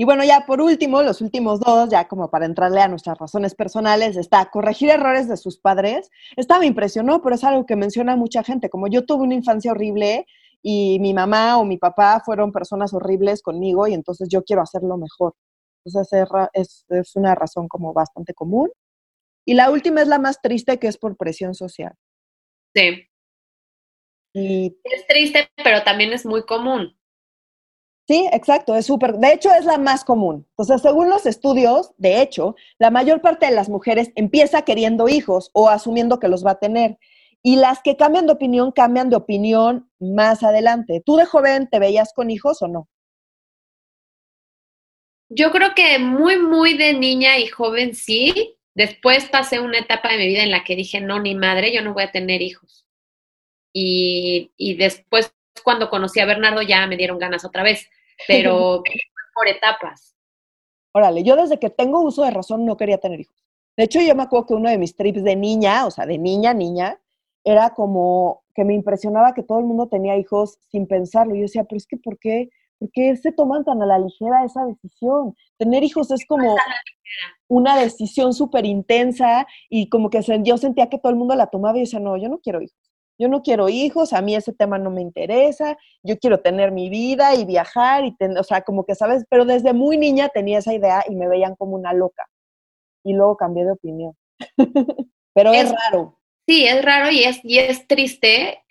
Y 0.00 0.04
bueno, 0.04 0.22
ya 0.22 0.46
por 0.46 0.60
último, 0.60 1.02
los 1.02 1.20
últimos 1.20 1.58
dos, 1.58 1.90
ya 1.90 2.06
como 2.06 2.30
para 2.30 2.46
entrarle 2.46 2.80
a 2.80 2.86
nuestras 2.86 3.18
razones 3.18 3.56
personales, 3.56 4.16
está 4.16 4.48
corregir 4.48 4.90
errores 4.90 5.28
de 5.28 5.36
sus 5.36 5.58
padres. 5.58 6.08
Esta 6.36 6.60
me 6.60 6.66
impresionó, 6.66 7.20
pero 7.20 7.34
es 7.34 7.42
algo 7.42 7.66
que 7.66 7.74
menciona 7.74 8.14
mucha 8.14 8.44
gente. 8.44 8.70
Como 8.70 8.86
yo 8.86 9.04
tuve 9.04 9.24
una 9.24 9.34
infancia 9.34 9.72
horrible 9.72 10.24
y 10.62 11.00
mi 11.00 11.14
mamá 11.14 11.58
o 11.58 11.64
mi 11.64 11.78
papá 11.78 12.22
fueron 12.24 12.52
personas 12.52 12.94
horribles 12.94 13.42
conmigo 13.42 13.88
y 13.88 13.94
entonces 13.94 14.28
yo 14.30 14.44
quiero 14.44 14.62
hacerlo 14.62 14.98
mejor. 14.98 15.34
Entonces 15.84 16.24
es, 16.52 16.84
es 16.90 17.16
una 17.16 17.34
razón 17.34 17.66
como 17.66 17.92
bastante 17.92 18.34
común. 18.34 18.70
Y 19.44 19.54
la 19.54 19.68
última 19.68 20.00
es 20.00 20.06
la 20.06 20.20
más 20.20 20.40
triste, 20.40 20.78
que 20.78 20.86
es 20.86 20.96
por 20.96 21.16
presión 21.16 21.56
social. 21.56 21.94
Sí. 22.74 23.08
Y, 24.34 24.76
es 24.84 25.06
triste, 25.06 25.50
pero 25.62 25.82
también 25.82 26.12
es 26.12 26.24
muy 26.24 26.44
común. 26.44 26.96
Sí, 28.06 28.26
exacto, 28.32 28.74
es 28.74 28.86
súper. 28.86 29.18
De 29.18 29.34
hecho, 29.34 29.52
es 29.52 29.66
la 29.66 29.76
más 29.76 30.02
común. 30.02 30.46
Entonces, 30.50 30.80
según 30.80 31.10
los 31.10 31.26
estudios, 31.26 31.92
de 31.98 32.22
hecho, 32.22 32.56
la 32.78 32.90
mayor 32.90 33.20
parte 33.20 33.46
de 33.46 33.52
las 33.52 33.68
mujeres 33.68 34.12
empieza 34.14 34.62
queriendo 34.62 35.08
hijos 35.10 35.50
o 35.52 35.68
asumiendo 35.68 36.18
que 36.18 36.28
los 36.28 36.44
va 36.44 36.52
a 36.52 36.58
tener. 36.58 36.98
Y 37.42 37.56
las 37.56 37.82
que 37.82 37.96
cambian 37.96 38.26
de 38.26 38.32
opinión, 38.32 38.72
cambian 38.72 39.10
de 39.10 39.16
opinión 39.16 39.90
más 40.00 40.42
adelante. 40.42 41.02
¿Tú 41.04 41.16
de 41.16 41.26
joven 41.26 41.68
te 41.70 41.78
veías 41.78 42.14
con 42.14 42.30
hijos 42.30 42.62
o 42.62 42.68
no? 42.68 42.88
Yo 45.28 45.50
creo 45.52 45.74
que 45.74 45.98
muy, 45.98 46.38
muy 46.38 46.78
de 46.78 46.94
niña 46.94 47.36
y 47.36 47.46
joven 47.48 47.94
sí, 47.94 48.57
Después 48.78 49.28
pasé 49.28 49.58
una 49.58 49.80
etapa 49.80 50.08
de 50.08 50.18
mi 50.18 50.28
vida 50.28 50.44
en 50.44 50.52
la 50.52 50.62
que 50.62 50.76
dije, 50.76 51.00
no, 51.00 51.18
ni 51.18 51.34
madre, 51.34 51.74
yo 51.74 51.82
no 51.82 51.94
voy 51.94 52.04
a 52.04 52.12
tener 52.12 52.42
hijos. 52.42 52.86
Y, 53.72 54.76
después, 54.78 55.34
cuando 55.64 55.90
conocí 55.90 56.20
a 56.20 56.26
Bernardo, 56.26 56.62
ya 56.62 56.86
me 56.86 56.96
dieron 56.96 57.18
ganas 57.18 57.44
otra 57.44 57.64
vez, 57.64 57.90
pero 58.28 58.84
por 59.34 59.48
etapas. 59.48 60.14
Órale, 60.92 61.24
yo 61.24 61.34
desde 61.34 61.58
que 61.58 61.70
tengo 61.70 62.02
uso 62.02 62.22
de 62.22 62.30
razón 62.30 62.64
no 62.64 62.76
quería 62.76 62.98
tener 62.98 63.18
hijos. 63.18 63.44
De 63.76 63.82
hecho, 63.82 64.00
yo 64.00 64.14
me 64.14 64.22
acuerdo 64.22 64.46
que 64.46 64.54
uno 64.54 64.70
de 64.70 64.78
mis 64.78 64.94
trips 64.94 65.24
de 65.24 65.34
niña, 65.34 65.84
o 65.84 65.90
sea, 65.90 66.06
de 66.06 66.16
niña, 66.16 66.54
niña, 66.54 67.00
era 67.42 67.70
como 67.70 68.44
que 68.54 68.64
me 68.64 68.74
impresionaba 68.74 69.34
que 69.34 69.42
todo 69.42 69.58
el 69.58 69.64
mundo 69.64 69.88
tenía 69.88 70.16
hijos 70.16 70.60
sin 70.70 70.86
pensarlo. 70.86 71.34
Yo 71.34 71.42
decía, 71.42 71.64
pero 71.64 71.78
es 71.78 71.86
que 71.88 71.96
¿por 71.96 72.16
qué? 72.20 72.50
¿Por 72.78 72.90
qué 72.92 73.16
se 73.16 73.32
toman 73.32 73.64
tan 73.64 73.82
a 73.82 73.86
la 73.86 73.98
ligera 73.98 74.44
esa 74.44 74.64
decisión? 74.64 75.34
Tener 75.56 75.82
hijos 75.82 76.10
es 76.10 76.24
como 76.26 76.56
una 77.48 77.76
decisión 77.76 78.32
súper 78.32 78.66
intensa 78.66 79.46
y 79.68 79.88
como 79.88 80.10
que 80.10 80.20
yo 80.44 80.58
sentía 80.58 80.88
que 80.88 80.98
todo 80.98 81.10
el 81.10 81.18
mundo 81.18 81.34
la 81.34 81.48
tomaba 81.48 81.76
y 81.76 81.80
yo 81.80 81.84
decía, 81.84 82.00
no, 82.00 82.16
yo 82.16 82.28
no 82.28 82.38
quiero 82.38 82.60
hijos. 82.60 82.76
Yo 83.20 83.28
no 83.28 83.42
quiero 83.42 83.68
hijos, 83.68 84.12
a 84.12 84.22
mí 84.22 84.36
ese 84.36 84.52
tema 84.52 84.78
no 84.78 84.90
me 84.90 85.02
interesa, 85.02 85.76
yo 86.04 86.18
quiero 86.18 86.38
tener 86.38 86.70
mi 86.70 86.88
vida 86.88 87.34
y 87.34 87.44
viajar 87.44 88.04
y 88.04 88.16
o 88.38 88.44
sea, 88.44 88.62
como 88.62 88.84
que 88.84 88.94
sabes, 88.94 89.24
pero 89.28 89.44
desde 89.44 89.72
muy 89.72 89.98
niña 89.98 90.28
tenía 90.28 90.58
esa 90.58 90.72
idea 90.72 91.02
y 91.08 91.16
me 91.16 91.26
veían 91.26 91.56
como 91.56 91.74
una 91.74 91.92
loca. 91.92 92.26
Y 93.02 93.14
luego 93.14 93.36
cambié 93.36 93.64
de 93.64 93.72
opinión. 93.72 94.16
pero 95.34 95.52
es, 95.52 95.72
raro. 95.72 96.16
Sí, 96.46 96.64
es 96.64 96.84
raro 96.84 97.10
y 97.10 97.24
es, 97.24 97.40
y 97.42 97.58
es 97.58 97.88
triste 97.88 98.62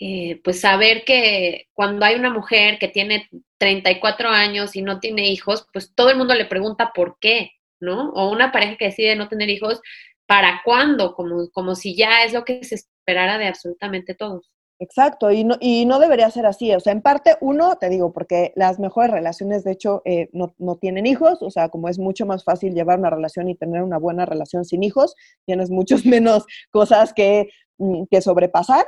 eh, 0.00 0.40
pues 0.42 0.60
saber 0.60 1.04
que 1.04 1.68
cuando 1.72 2.04
hay 2.04 2.16
una 2.16 2.30
mujer 2.30 2.78
que 2.78 2.88
tiene 2.88 3.28
34 3.58 4.28
años 4.28 4.74
y 4.76 4.82
no 4.82 5.00
tiene 5.00 5.28
hijos, 5.28 5.66
pues 5.72 5.94
todo 5.94 6.10
el 6.10 6.16
mundo 6.16 6.34
le 6.34 6.46
pregunta 6.46 6.92
por 6.94 7.18
qué, 7.20 7.52
¿no? 7.80 8.10
O 8.10 8.30
una 8.30 8.50
pareja 8.52 8.76
que 8.76 8.86
decide 8.86 9.16
no 9.16 9.28
tener 9.28 9.50
hijos, 9.50 9.80
¿para 10.26 10.62
cuándo? 10.64 11.14
Como, 11.14 11.48
como 11.50 11.74
si 11.74 11.96
ya 11.96 12.24
es 12.24 12.32
lo 12.32 12.44
que 12.44 12.64
se 12.64 12.76
esperara 12.76 13.38
de 13.38 13.46
absolutamente 13.46 14.14
todos. 14.14 14.50
Exacto, 14.80 15.30
y 15.30 15.44
no, 15.44 15.56
y 15.60 15.86
no 15.86 16.00
debería 16.00 16.30
ser 16.30 16.46
así. 16.46 16.72
O 16.74 16.80
sea, 16.80 16.92
en 16.92 17.00
parte, 17.00 17.36
uno, 17.40 17.76
te 17.76 17.88
digo, 17.88 18.12
porque 18.12 18.52
las 18.56 18.80
mejores 18.80 19.12
relaciones, 19.12 19.62
de 19.62 19.72
hecho, 19.72 20.02
eh, 20.04 20.28
no, 20.32 20.54
no, 20.58 20.76
tienen 20.76 21.06
hijos, 21.06 21.42
o 21.42 21.50
sea, 21.50 21.68
como 21.68 21.88
es 21.88 21.98
mucho 21.98 22.26
más 22.26 22.42
fácil 22.42 22.74
llevar 22.74 22.98
una 22.98 23.10
relación 23.10 23.48
y 23.48 23.54
tener 23.54 23.82
una 23.82 23.98
buena 23.98 24.26
relación 24.26 24.64
sin 24.64 24.82
hijos, 24.82 25.14
tienes 25.46 25.70
muchos 25.70 26.04
menos 26.04 26.44
cosas 26.70 27.14
que, 27.14 27.50
mm, 27.78 28.04
que 28.10 28.20
sobrepasar. 28.20 28.84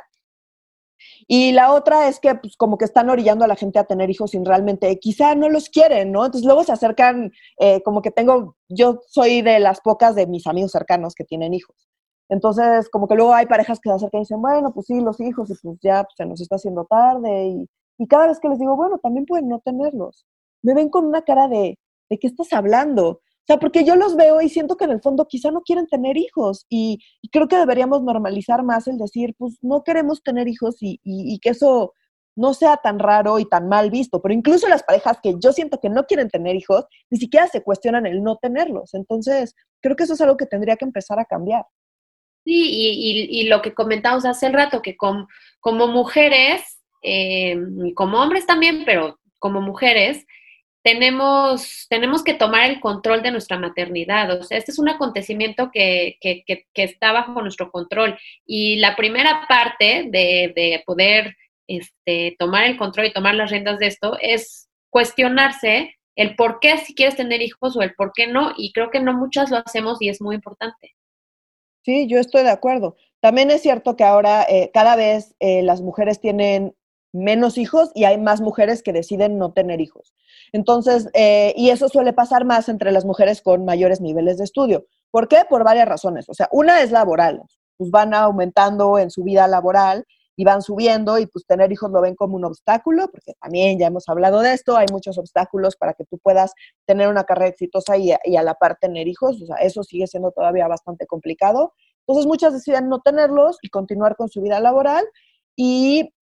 Y 1.27 1.53
la 1.53 1.73
otra 1.73 2.09
es 2.09 2.21
que 2.21 2.35
pues 2.35 2.57
como 2.57 2.79
que 2.79 2.85
están 2.85 3.11
orillando 3.11 3.45
a 3.45 3.49
la 3.49 3.57
gente 3.57 3.79
a 3.79 3.85
tener 3.85 4.11
hijos 4.11 4.31
sin 4.33 4.45
realmente, 4.45 4.99
quizá 4.99 5.35
no 5.35 5.49
los 5.49 5.69
quieren, 5.69 6.13
¿no? 6.13 6.25
Entonces 6.25 6.47
luego 6.47 6.65
se 6.65 6.73
acercan, 6.73 7.33
eh, 7.59 7.83
como 7.83 8.03
que 8.03 8.11
tengo, 8.11 8.57
yo 8.69 9.01
soy 9.09 9.43
de 9.43 9.61
las 9.61 9.81
pocas 9.81 10.15
de 10.15 10.27
mis 10.27 10.47
amigos 10.47 10.73
cercanos 10.73 11.15
que 11.15 11.25
tienen 11.25 11.55
hijos. 11.55 11.89
Entonces, 12.29 12.89
como 12.91 13.07
que 13.07 13.15
luego 13.15 13.35
hay 13.35 13.47
parejas 13.47 13.79
que 13.81 13.89
se 13.89 13.95
acercan 13.95 14.21
y 14.21 14.23
dicen, 14.25 14.43
bueno, 14.43 14.73
pues 14.73 14.87
sí, 14.87 15.01
los 15.01 15.21
hijos, 15.21 15.49
y 15.51 15.55
pues 15.63 15.79
ya 15.81 16.03
pues, 16.05 16.15
se 16.17 16.27
nos 16.27 16.41
está 16.41 16.57
haciendo 16.57 16.85
tarde. 16.85 17.47
Y, 17.49 17.69
y 17.99 18.07
cada 18.09 18.27
vez 18.27 18.41
que 18.41 18.49
les 18.49 18.59
digo, 18.59 18.77
bueno, 18.77 18.99
también 18.99 19.27
pueden 19.27 19.49
no 19.49 19.61
tenerlos. 19.61 20.27
Me 20.63 20.75
ven 20.75 20.89
con 20.89 21.07
una 21.07 21.23
cara 21.23 21.49
de, 21.49 21.79
¿de 22.11 22.19
qué 22.19 22.27
estás 22.27 22.53
hablando? 22.53 23.21
O 23.47 23.53
sea, 23.53 23.59
porque 23.61 23.85
yo 23.85 23.95
los 23.95 24.17
veo 24.17 24.41
y 24.41 24.49
siento 24.49 24.77
que 24.77 24.87
en 24.87 24.91
el 24.91 25.01
fondo 25.01 25.29
quizá 25.29 25.53
no 25.53 25.61
quieren 25.61 25.87
tener 25.87 26.17
hijos 26.17 26.67
y, 26.69 26.99
creo 27.31 27.47
que 27.47 27.57
deberíamos 27.57 28.03
normalizar 28.03 28.65
más 28.65 28.89
el 28.89 28.99
decir, 28.99 29.37
pues 29.39 29.59
no 29.63 29.85
queremos 29.85 30.21
tener 30.25 30.49
hijos 30.49 30.79
y, 30.81 30.99
y, 31.05 31.39
que 31.39 31.51
eso 31.51 31.95
no 32.35 32.55
sea 32.55 32.79
tan 32.79 32.99
raro 32.99 33.39
y 33.39 33.49
tan 33.49 33.69
mal 33.69 33.93
visto. 33.93 34.21
Pero 34.21 34.35
incluso 34.35 34.67
las 34.67 34.83
parejas 34.83 35.19
que 35.23 35.37
yo 35.39 35.53
siento 35.53 35.79
que 35.81 35.89
no 35.89 36.07
quieren 36.07 36.29
tener 36.29 36.57
hijos, 36.57 36.87
ni 37.09 37.19
siquiera 37.19 37.47
se 37.47 37.63
cuestionan 37.63 38.05
el 38.07 38.21
no 38.25 38.35
tenerlos. 38.35 38.95
Entonces, 38.95 39.55
creo 39.81 39.95
que 39.95 40.03
eso 40.03 40.15
es 40.15 40.21
algo 40.21 40.37
que 40.37 40.47
tendría 40.47 40.77
que 40.77 40.85
empezar 40.85 41.21
a 41.21 41.25
cambiar. 41.25 41.65
Sí, 42.45 43.29
y, 43.31 43.49
lo 43.49 43.63
que 43.63 43.75
comentamos 43.75 44.25
hace 44.25 44.47
el 44.47 44.55
rato, 44.55 44.83
que 44.83 44.97
como 44.97 45.87
mujeres, 45.87 46.81
eh, 47.01 47.57
y 47.85 47.95
como 47.95 48.21
hombres 48.21 48.45
también, 48.45 48.83
pero 48.85 49.21
como 49.39 49.61
mujeres, 49.61 50.27
tenemos, 50.87 51.88
tenemos 51.90 52.22
que 52.22 52.35
tomar 52.35 52.70
el 52.70 52.79
control 52.79 53.20
de 53.20 53.33
nuestra 53.33 53.59
maternidad. 53.59 54.31
O 54.38 54.44
sea, 54.44 54.57
este 54.57 54.70
es 54.70 54.79
un 54.79 54.88
acontecimiento 54.88 55.72
que, 55.72 56.16
que, 56.20 56.44
que, 56.46 56.64
está 56.77 57.11
bajo 57.11 57.42
nuestro 57.42 57.72
control. 57.72 58.16
Y 58.46 58.77
la 58.77 58.94
primera 58.94 59.46
parte 59.49 60.07
de, 60.09 60.53
de 60.55 60.85
poder 60.87 61.37
este, 61.66 62.37
tomar 62.38 62.66
el 62.66 62.77
control 62.77 63.07
y 63.07 63.12
tomar 63.12 63.35
las 63.35 63.51
riendas 63.51 63.81
de 63.81 63.88
esto 63.88 64.16
es 64.20 64.68
cuestionarse 64.88 65.96
el 66.14 66.37
por 66.37 66.61
qué 66.61 66.79
si 66.79 66.94
quieres 66.94 67.16
tener 67.16 67.42
hijos 67.42 67.77
o 67.77 67.83
el 67.83 67.92
por 67.94 68.12
qué 68.14 68.29
no. 68.29 68.53
Y 68.57 68.72
creo 68.72 68.90
que 68.92 69.01
no 69.01 69.12
muchas 69.12 69.51
lo 69.51 69.57
hacemos 69.57 70.01
y 70.01 70.09
es 70.09 70.20
muy 70.20 70.37
importante. 70.37 70.94
Sí, 71.85 72.07
yo 72.07 72.20
estoy 72.20 72.44
de 72.44 72.51
acuerdo. 72.51 72.94
También 73.18 73.51
es 73.51 73.61
cierto 73.61 73.96
que 73.96 74.05
ahora 74.05 74.46
eh, 74.49 74.70
cada 74.72 74.94
vez 74.94 75.35
eh, 75.40 75.64
las 75.64 75.83
mujeres 75.83 76.20
tienen 76.20 76.77
menos 77.12 77.59
hijos 77.59 77.90
y 77.95 78.05
hay 78.05 78.19
más 78.19 78.40
mujeres 78.40 78.83
que 78.83 78.92
deciden 78.92 79.38
no 79.38 79.53
tener 79.53 79.81
hijos. 79.81 80.14
Entonces, 80.53 81.09
eh, 81.14 81.55
y 81.57 81.71
eso 81.71 81.88
suele 81.88 82.12
pasar 82.12 82.45
más 82.45 82.69
entre 82.69 82.92
las 82.92 83.05
mujeres 83.05 83.42
con 83.42 83.64
mayores 83.64 84.01
niveles 84.01 84.38
de 84.38 84.45
estudio. 84.45 84.87
¿Por 85.11 85.29
qué? 85.29 85.38
Por 85.49 85.64
varias 85.64 85.88
razones. 85.88 86.29
O 86.29 86.35
sea, 86.35 86.49
una 86.53 86.83
es 86.83 86.90
laboral, 86.90 87.42
pues 87.77 87.90
van 87.90 88.14
aumentando 88.14 88.99
en 88.99 89.11
su 89.11 89.23
vida 89.23 89.49
laboral 89.49 90.05
y 90.37 90.45
van 90.45 90.61
subiendo 90.61 91.19
y 91.19 91.27
pues 91.27 91.47
tener 91.47 91.73
hijos 91.73 91.90
lo 91.90 92.03
ven 92.03 92.14
como 92.14 92.37
un 92.37 92.45
obstáculo, 92.45 93.09
porque 93.11 93.33
también 93.40 93.79
ya 93.79 93.87
hemos 93.87 94.07
hablado 94.09 94.40
de 94.40 94.53
esto, 94.53 94.77
hay 94.77 94.87
muchos 94.92 95.16
obstáculos 95.16 95.77
para 95.77 95.95
que 95.95 96.05
tú 96.05 96.19
puedas 96.19 96.53
tener 96.85 97.09
una 97.09 97.25
carrera 97.25 97.49
exitosa 97.49 97.97
y, 97.97 98.12
y 98.25 98.37
a 98.37 98.42
la 98.42 98.55
par 98.55 98.77
tener 98.79 99.09
hijos, 99.09 99.40
o 99.40 99.47
sea, 99.47 99.57
eso 99.57 99.83
sigue 99.83 100.07
siendo 100.07 100.33
todavía 100.33 100.69
bastante 100.69 101.07
complicado. 101.07 101.73
Entonces 102.07 102.27
muchas 102.27 102.53
deciden 102.53 102.88
no 102.88 103.01
tenerlos 103.01 103.57
y 103.62 103.71
continuar 103.71 104.14
con 104.16 104.29
su 104.29 104.42
vida 104.42 104.61
laboral 104.61 105.07
y 105.57 106.12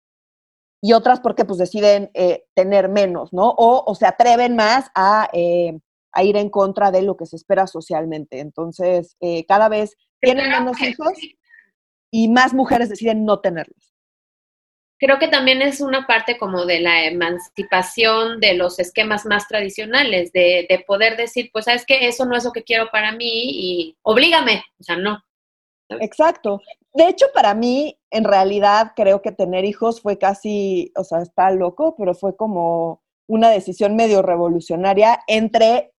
y 0.85 0.92
otras 0.92 1.20
porque 1.20 1.47
pues 1.47 1.59
deciden 1.59 2.11
eh, 2.12 2.44
tener 2.53 2.90
menos, 2.90 3.33
¿no? 3.33 3.55
O, 3.57 3.94
se 3.94 4.05
atreven 4.07 4.55
más 4.55 4.90
eh, 5.33 5.79
a, 6.12 6.23
ir 6.23 6.37
en 6.37 6.51
contra 6.51 6.90
de 6.90 7.01
lo 7.01 7.16
que 7.16 7.25
se 7.25 7.37
espera 7.37 7.66
socialmente. 7.66 8.38
Entonces, 8.38 9.16
eh, 9.20 9.47
cada 9.47 9.70
vez 9.70 9.97
tienen 10.20 10.51
menos 10.51 10.79
hijos 10.83 11.14
y 12.11 12.29
más 12.29 12.53
mujeres 12.53 12.90
deciden 12.90 13.25
no 13.25 13.40
tenerlos. 13.40 13.94
Creo 14.99 15.18
que 15.18 15.29
también 15.29 15.62
es 15.62 15.81
una 15.81 16.07
parte 16.07 16.37
como 16.37 16.66
de 16.66 16.81
la 16.81 17.07
emancipación 17.07 18.38
de 18.38 18.53
los 18.53 18.79
esquemas 18.79 19.25
más 19.25 19.49
tradicionales, 19.49 20.33
de, 20.33 20.66
de 20.68 20.85
poder 20.87 21.16
decir, 21.16 21.49
pues 21.51 21.64
sabes 21.64 21.87
que 21.87 22.09
eso 22.09 22.27
no 22.27 22.37
es 22.37 22.44
lo 22.44 22.53
que 22.53 22.62
quiero 22.62 22.90
para 22.90 23.12
mí 23.12 23.25
y 23.31 23.97
oblígame, 24.03 24.62
o 24.79 24.83
sea, 24.83 24.97
no. 24.97 25.18
Exacto. 25.88 26.61
De 26.92 27.09
hecho, 27.09 27.27
para 27.35 27.55
mí, 27.55 27.99
en 28.11 28.25
realidad, 28.25 28.92
creo 28.97 29.20
que 29.23 29.33
tener 29.33 29.64
hijos 29.64 30.01
fue 30.01 30.18
casi, 30.18 30.92
o 30.97 31.05
sea, 31.05 31.20
está 31.20 31.51
loco, 31.51 31.94
pero 31.97 32.14
fue 32.14 32.37
como 32.37 33.03
una 33.27 33.51
decisión 33.51 33.97
medio 33.97 34.23
revolucionaria 34.23 35.20
entre 35.27 35.92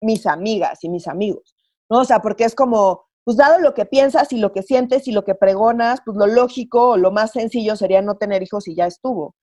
mis 0.00 0.26
amigas 0.26 0.82
y 0.84 0.88
mis 0.88 1.06
amigos, 1.08 1.54
¿no? 1.88 2.00
O 2.00 2.04
sea, 2.04 2.20
porque 2.20 2.44
es 2.44 2.54
como, 2.54 3.04
pues 3.24 3.36
dado 3.36 3.58
lo 3.60 3.74
que 3.74 3.86
piensas 3.86 4.32
y 4.32 4.38
lo 4.38 4.52
que 4.52 4.62
sientes 4.62 5.06
y 5.06 5.12
lo 5.12 5.24
que 5.24 5.34
pregonas, 5.34 6.00
pues 6.04 6.16
lo 6.16 6.26
lógico 6.26 6.90
o 6.90 6.96
lo 6.96 7.12
más 7.12 7.32
sencillo 7.32 7.76
sería 7.76 8.02
no 8.02 8.16
tener 8.16 8.42
hijos 8.42 8.66
y 8.68 8.74
ya 8.74 8.86
estuvo. 8.86 9.34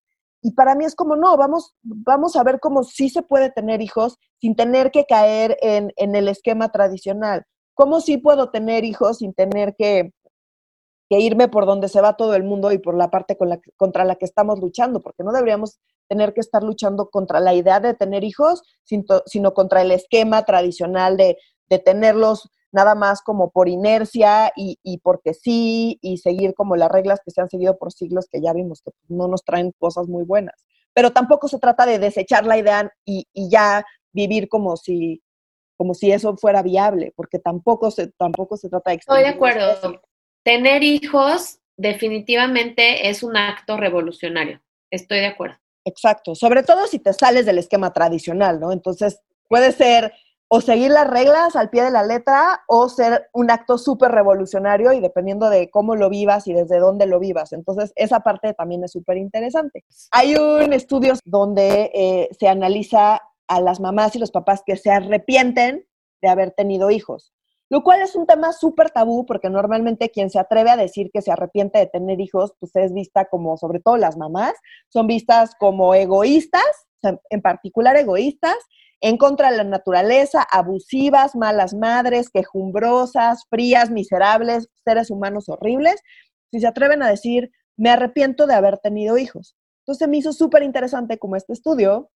Y 0.41 0.51
para 0.53 0.75
mí 0.75 0.85
es 0.85 0.95
como, 0.95 1.15
no, 1.15 1.35
vamos, 1.37 1.75
vamos 1.83 2.35
a 2.35 2.43
ver 2.43 2.59
cómo 2.59 2.83
sí 2.83 3.09
se 3.09 3.23
puede 3.23 3.51
tener 3.51 3.81
hijos 3.81 4.17
sin 4.39 4.55
tener 4.55 4.91
que 4.91 5.05
caer 5.05 5.57
en, 5.61 5.91
en 5.97 6.15
el 6.15 6.27
esquema 6.27 6.69
tradicional. 6.69 7.45
¿Cómo 7.79 8.01
sí 8.01 8.17
puedo 8.17 8.49
tener 8.49 8.83
hijos 8.83 9.19
sin 9.19 9.33
tener 9.33 9.73
que, 9.73 10.11
irme 11.07 11.47
por 11.47 11.65
donde 11.65 11.87
se 11.87 12.01
va 12.01 12.17
todo 12.17 12.35
el 12.35 12.43
mundo 12.43 12.73
y 12.73 12.77
por 12.77 12.93
la 12.93 13.09
parte 13.09 13.37
contra 13.77 14.03
la 14.03 14.15
que 14.15 14.25
estamos 14.25 14.59
luchando? 14.59 14.99
Porque 14.99 15.23
no 15.23 15.31
deberíamos 15.31 15.79
tener 16.09 16.33
que 16.33 16.41
estar 16.41 16.61
luchando 16.61 17.09
contra 17.09 17.39
la 17.39 17.53
idea 17.53 17.79
de 17.79 17.93
tener 17.93 18.25
hijos, 18.25 18.63
sino 18.83 19.53
contra 19.53 19.81
el 19.81 19.91
esquema 19.91 20.43
tradicional 20.43 21.15
de, 21.15 21.37
tenerlos 21.85 22.49
nada 22.73 22.95
más 22.95 23.21
como 23.21 23.49
por 23.49 23.69
inercia 23.69 24.51
y, 24.57 24.97
porque 25.01 25.33
sí, 25.33 25.99
y 26.01 26.17
seguir 26.17 26.55
como 26.55 26.75
las 26.75 26.91
reglas 26.91 27.21
que 27.23 27.31
se 27.31 27.39
han 27.39 27.49
seguido 27.49 27.77
por 27.77 27.93
siglos 27.93 28.27
que 28.29 28.41
ya 28.41 28.51
vimos 28.51 28.81
que 28.81 28.91
no 29.07 29.29
nos 29.29 29.45
traen 29.45 29.71
cosas 29.79 30.09
muy 30.09 30.25
buenas. 30.25 30.65
Pero 30.93 31.13
tampoco 31.13 31.47
se 31.47 31.59
trata 31.59 31.85
de 31.85 31.97
desechar 31.97 32.45
la 32.45 32.57
idea 32.57 32.91
y 33.05 33.49
ya 33.49 33.85
vivir 34.11 34.49
como 34.49 34.75
si, 34.75 35.23
como 35.79 35.93
si 35.93 36.11
eso 36.11 36.35
fuera 36.35 36.61
viable, 36.61 37.13
porque 37.15 37.39
tampoco 37.39 37.89
se, 37.89 38.07
tampoco 38.07 38.57
se 38.57 38.67
trata 38.67 38.91
de... 38.91 38.97
Estoy 38.97 39.21
de 39.21 39.29
acuerdo. 39.29 40.01
Tener 40.43 40.83
hijos 40.83 41.59
definitivamente 41.77 43.07
es 43.07 43.23
un 43.23 43.37
acto 43.37 43.77
revolucionario. 43.77 44.61
Estoy 44.91 45.19
de 45.19 45.27
acuerdo. 45.27 45.55
Exacto, 45.85 46.35
sobre 46.35 46.63
todo 46.63 46.85
si 46.85 46.99
te 46.99 47.13
sales 47.13 47.45
del 47.45 47.59
esquema 47.59 47.93
tradicional, 47.93 48.59
¿no? 48.59 48.73
Entonces, 48.73 49.21
puede 49.47 49.71
ser 49.71 50.11
o 50.49 50.59
seguir 50.59 50.91
las 50.91 51.09
reglas 51.09 51.55
al 51.55 51.69
pie 51.69 51.83
de 51.83 51.91
la 51.91 52.03
letra 52.03 52.61
o 52.67 52.89
ser 52.89 53.29
un 53.31 53.49
acto 53.49 53.77
súper 53.77 54.11
revolucionario 54.11 54.91
y 54.91 54.99
dependiendo 54.99 55.49
de 55.49 55.69
cómo 55.69 55.95
lo 55.95 56.09
vivas 56.09 56.45
y 56.47 56.53
desde 56.53 56.79
dónde 56.79 57.05
lo 57.05 57.19
vivas. 57.19 57.53
Entonces, 57.53 57.93
esa 57.95 58.19
parte 58.19 58.53
también 58.53 58.83
es 58.83 58.91
súper 58.91 59.15
interesante. 59.15 59.85
Hay 60.11 60.35
un 60.35 60.73
estudio 60.73 61.13
donde 61.23 61.89
eh, 61.93 62.29
se 62.37 62.49
analiza 62.49 63.21
a 63.49 63.59
las 63.59 63.81
mamás 63.81 64.15
y 64.15 64.19
los 64.19 64.31
papás 64.31 64.63
que 64.65 64.77
se 64.77 64.91
arrepienten 64.91 65.85
de 66.21 66.29
haber 66.29 66.51
tenido 66.51 66.91
hijos, 66.91 67.33
lo 67.69 67.83
cual 67.83 68.01
es 68.01 68.15
un 68.15 68.25
tema 68.25 68.53
súper 68.53 68.91
tabú 68.91 69.25
porque 69.25 69.49
normalmente 69.49 70.09
quien 70.09 70.29
se 70.29 70.39
atreve 70.39 70.69
a 70.69 70.77
decir 70.77 71.11
que 71.13 71.21
se 71.21 71.31
arrepiente 71.31 71.79
de 71.79 71.87
tener 71.87 72.21
hijos, 72.21 72.53
pues 72.59 72.75
es 72.75 72.93
vista 72.93 73.25
como, 73.25 73.57
sobre 73.57 73.81
todo 73.81 73.97
las 73.97 74.15
mamás, 74.15 74.53
son 74.87 75.07
vistas 75.07 75.51
como 75.59 75.93
egoístas, 75.93 76.63
en 77.01 77.41
particular 77.41 77.97
egoístas, 77.97 78.55
en 79.01 79.17
contra 79.17 79.51
de 79.51 79.57
la 79.57 79.63
naturaleza, 79.63 80.45
abusivas, 80.51 81.35
malas 81.35 81.73
madres, 81.73 82.29
quejumbrosas, 82.29 83.45
frías, 83.49 83.89
miserables, 83.89 84.67
seres 84.83 85.09
humanos 85.09 85.47
horribles, 85.47 86.01
si 86.51 86.59
se 86.59 86.67
atreven 86.67 87.03
a 87.03 87.09
decir, 87.09 87.51
me 87.77 87.89
arrepiento 87.89 88.45
de 88.47 88.55
haber 88.55 88.77
tenido 88.79 89.17
hijos. 89.17 89.55
Entonces 89.83 90.07
me 90.07 90.17
hizo 90.17 90.33
súper 90.33 90.63
interesante 90.63 91.17
como 91.17 91.35
este 91.35 91.53
estudio. 91.53 92.11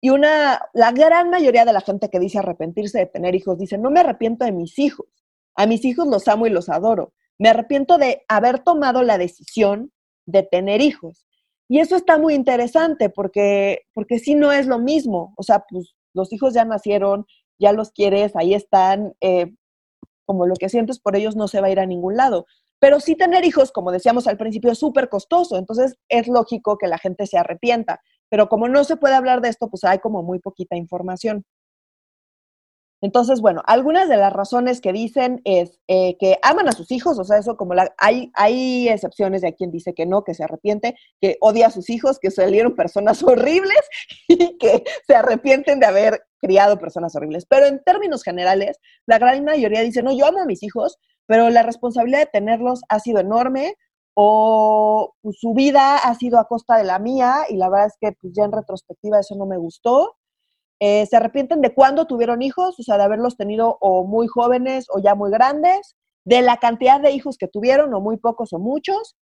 Y 0.00 0.10
una, 0.10 0.62
la 0.72 0.92
gran 0.92 1.30
mayoría 1.30 1.64
de 1.64 1.72
la 1.72 1.80
gente 1.80 2.08
que 2.08 2.18
dice 2.18 2.38
arrepentirse 2.38 2.98
de 2.98 3.06
tener 3.06 3.34
hijos 3.34 3.58
dice, 3.58 3.76
no 3.76 3.90
me 3.90 4.00
arrepiento 4.00 4.44
de 4.44 4.52
mis 4.52 4.78
hijos. 4.78 5.06
A 5.54 5.66
mis 5.66 5.84
hijos 5.84 6.06
los 6.06 6.26
amo 6.28 6.46
y 6.46 6.50
los 6.50 6.68
adoro. 6.68 7.12
Me 7.38 7.50
arrepiento 7.50 7.98
de 7.98 8.24
haber 8.28 8.60
tomado 8.60 9.02
la 9.02 9.18
decisión 9.18 9.92
de 10.26 10.42
tener 10.42 10.80
hijos. 10.80 11.26
Y 11.68 11.80
eso 11.80 11.96
está 11.96 12.18
muy 12.18 12.34
interesante 12.34 13.10
porque, 13.10 13.82
porque 13.94 14.18
sí 14.18 14.34
no 14.34 14.52
es 14.52 14.66
lo 14.66 14.78
mismo. 14.78 15.34
O 15.36 15.42
sea, 15.42 15.64
pues 15.68 15.94
los 16.14 16.32
hijos 16.32 16.54
ya 16.54 16.64
nacieron, 16.64 17.26
ya 17.58 17.72
los 17.72 17.92
quieres, 17.92 18.34
ahí 18.34 18.54
están, 18.54 19.14
eh, 19.20 19.52
como 20.24 20.46
lo 20.46 20.54
que 20.54 20.68
sientes 20.68 20.98
por 20.98 21.16
ellos 21.16 21.36
no 21.36 21.48
se 21.48 21.60
va 21.60 21.68
a 21.68 21.70
ir 21.70 21.80
a 21.80 21.86
ningún 21.86 22.16
lado. 22.16 22.46
Pero 22.78 22.98
sí 22.98 23.14
tener 23.14 23.44
hijos, 23.44 23.72
como 23.72 23.92
decíamos 23.92 24.26
al 24.26 24.38
principio, 24.38 24.72
es 24.72 24.78
súper 24.78 25.08
costoso, 25.08 25.58
entonces 25.58 25.96
es 26.08 26.26
lógico 26.28 26.78
que 26.78 26.88
la 26.88 26.98
gente 26.98 27.26
se 27.26 27.36
arrepienta. 27.36 28.00
Pero 28.30 28.48
como 28.48 28.68
no 28.68 28.84
se 28.84 28.96
puede 28.96 29.14
hablar 29.14 29.42
de 29.42 29.50
esto, 29.50 29.68
pues 29.68 29.84
hay 29.84 29.98
como 29.98 30.22
muy 30.22 30.38
poquita 30.38 30.76
información. 30.76 31.44
Entonces, 33.02 33.40
bueno, 33.40 33.62
algunas 33.66 34.10
de 34.10 34.18
las 34.18 34.32
razones 34.32 34.82
que 34.82 34.92
dicen 34.92 35.40
es 35.44 35.80
eh, 35.88 36.18
que 36.18 36.38
aman 36.42 36.68
a 36.68 36.72
sus 36.72 36.90
hijos, 36.90 37.18
o 37.18 37.24
sea, 37.24 37.38
eso 37.38 37.56
como 37.56 37.72
la, 37.72 37.94
hay, 37.96 38.30
hay 38.34 38.90
excepciones 38.90 39.40
de 39.40 39.54
quien 39.54 39.70
dice 39.70 39.94
que 39.94 40.04
no, 40.04 40.22
que 40.22 40.34
se 40.34 40.44
arrepiente, 40.44 40.96
que 41.18 41.38
odia 41.40 41.68
a 41.68 41.70
sus 41.70 41.88
hijos, 41.88 42.18
que 42.18 42.30
salieron 42.30 42.76
personas 42.76 43.22
horribles 43.22 43.80
y 44.28 44.58
que 44.58 44.84
se 45.06 45.14
arrepienten 45.14 45.80
de 45.80 45.86
haber 45.86 46.22
criado 46.38 46.78
personas 46.78 47.16
horribles. 47.16 47.46
Pero 47.48 47.66
en 47.66 47.82
términos 47.82 48.22
generales, 48.22 48.78
la 49.06 49.18
gran 49.18 49.44
mayoría 49.44 49.80
dice, 49.80 50.02
no, 50.02 50.12
yo 50.12 50.26
amo 50.26 50.40
a 50.40 50.46
mis 50.46 50.62
hijos, 50.62 50.98
pero 51.26 51.48
la 51.48 51.62
responsabilidad 51.62 52.20
de 52.20 52.26
tenerlos 52.26 52.82
ha 52.90 53.00
sido 53.00 53.20
enorme 53.20 53.76
o 54.14 55.14
pues, 55.22 55.38
su 55.40 55.54
vida 55.54 55.96
ha 55.96 56.14
sido 56.14 56.38
a 56.38 56.46
costa 56.46 56.76
de 56.76 56.84
la 56.84 56.98
mía 56.98 57.44
y 57.48 57.56
la 57.56 57.68
verdad 57.68 57.86
es 57.86 57.96
que 58.00 58.12
pues, 58.20 58.32
ya 58.34 58.44
en 58.44 58.52
retrospectiva 58.52 59.20
eso 59.20 59.34
no 59.36 59.46
me 59.46 59.56
gustó 59.56 60.16
eh, 60.82 61.04
se 61.06 61.16
arrepienten 61.16 61.60
de 61.60 61.74
cuándo 61.74 62.06
tuvieron 62.06 62.40
hijos, 62.40 62.80
o 62.80 62.82
sea, 62.82 62.96
de 62.96 63.04
haberlos 63.04 63.36
tenido 63.36 63.76
o 63.82 64.04
muy 64.04 64.26
jóvenes 64.26 64.86
o 64.88 64.98
ya 64.98 65.14
muy 65.14 65.30
grandes, 65.30 65.94
de 66.24 66.40
la 66.40 66.56
cantidad 66.56 67.00
de 67.00 67.12
hijos 67.12 67.36
que 67.36 67.48
tuvieron, 67.48 67.92
o 67.92 68.00
muy 68.00 68.16
pocos 68.16 68.54
o 68.54 68.58
muchos, 68.58 69.14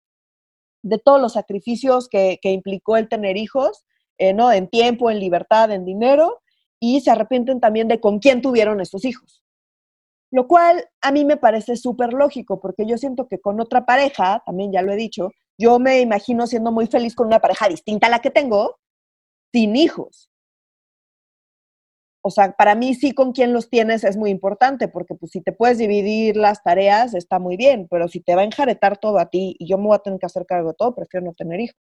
de 0.83 0.99
todos 0.99 1.21
los 1.21 1.33
sacrificios 1.33 2.09
que, 2.09 2.39
implicó 2.45 2.97
el 2.97 3.09
tener 3.09 3.37
hijos, 3.37 3.85
eh, 4.19 4.33
¿no? 4.33 4.53
En 4.53 4.69
tiempo, 4.69 5.11
en 5.11 5.19
libertad, 5.19 5.73
en 5.73 5.85
dinero, 5.85 6.41
y 6.79 7.01
se 7.01 7.11
arrepienten 7.11 7.59
también 7.59 7.89
de 7.89 8.01
con 8.01 8.21
quién 8.21 8.41
tuvieron 8.41 8.81
estos 8.81 9.05
hijos. 9.05 9.43
Lo 10.31 10.47
cual 10.47 10.85
a 11.01 11.13
mí 11.13 11.25
me 11.25 11.37
parece 11.37 11.77
súper 11.77 12.13
lógico, 12.13 12.61
porque 12.61 12.87
yo 12.87 12.99
siento 12.99 13.29
que 13.29 13.41
con 13.41 13.61
otra 13.61 13.87
pareja, 13.87 14.43
también 14.45 14.73
ya 14.73 14.83
lo 14.83 14.93
he 14.93 14.97
dicho, 14.97 15.31
yo 15.59 15.79
me 15.79 16.01
imagino 16.01 16.47
siendo 16.47 16.71
muy 16.71 16.87
feliz 16.87 17.15
con 17.15 17.27
una 17.27 17.41
pareja 17.41 17.69
distinta 17.69 18.07
a 18.09 18.11
la 18.11 18.21
que 18.21 18.31
tengo, 18.31 18.77
sin 19.53 19.77
hijos 19.77 20.29
o 22.29 22.31
sea, 22.31 22.53
para 22.53 22.75
mí 22.75 22.95
sí 22.95 23.13
con 23.13 23.33
quién 23.33 23.55
los 23.55 23.71
tienes 23.71 24.05
es 24.05 24.19
muy 24.19 24.31
importante, 24.31 24.89
porque 24.89 25.15
pues 25.15 25.33
si 25.33 25.41
te 25.41 25.53
puedes 25.53 25.79
dividir 25.79 26.37
las 26.37 26.63
tareas 26.63 27.15
está 27.15 27.39
muy 27.39 27.57
bien, 27.57 27.87
pero 27.91 28.07
si 28.09 28.21
te 28.21 28.35
va 28.35 28.43
a 28.43 28.45
enjaretar 28.45 28.99
todo 28.99 29.19
a 29.19 29.31
ti 29.31 29.57
y 29.59 29.67
yo 29.67 29.79
me 29.79 29.87
voy 29.87 29.97
a 29.97 30.01
tener 30.01 30.19
que 30.19 30.27
hacer 30.27 30.45
cargo 30.45 30.69
de 30.69 30.75
todo, 30.77 30.95
prefiero 30.95 31.25
no 31.25 31.33
tener 31.33 31.61
hijos. 31.61 31.79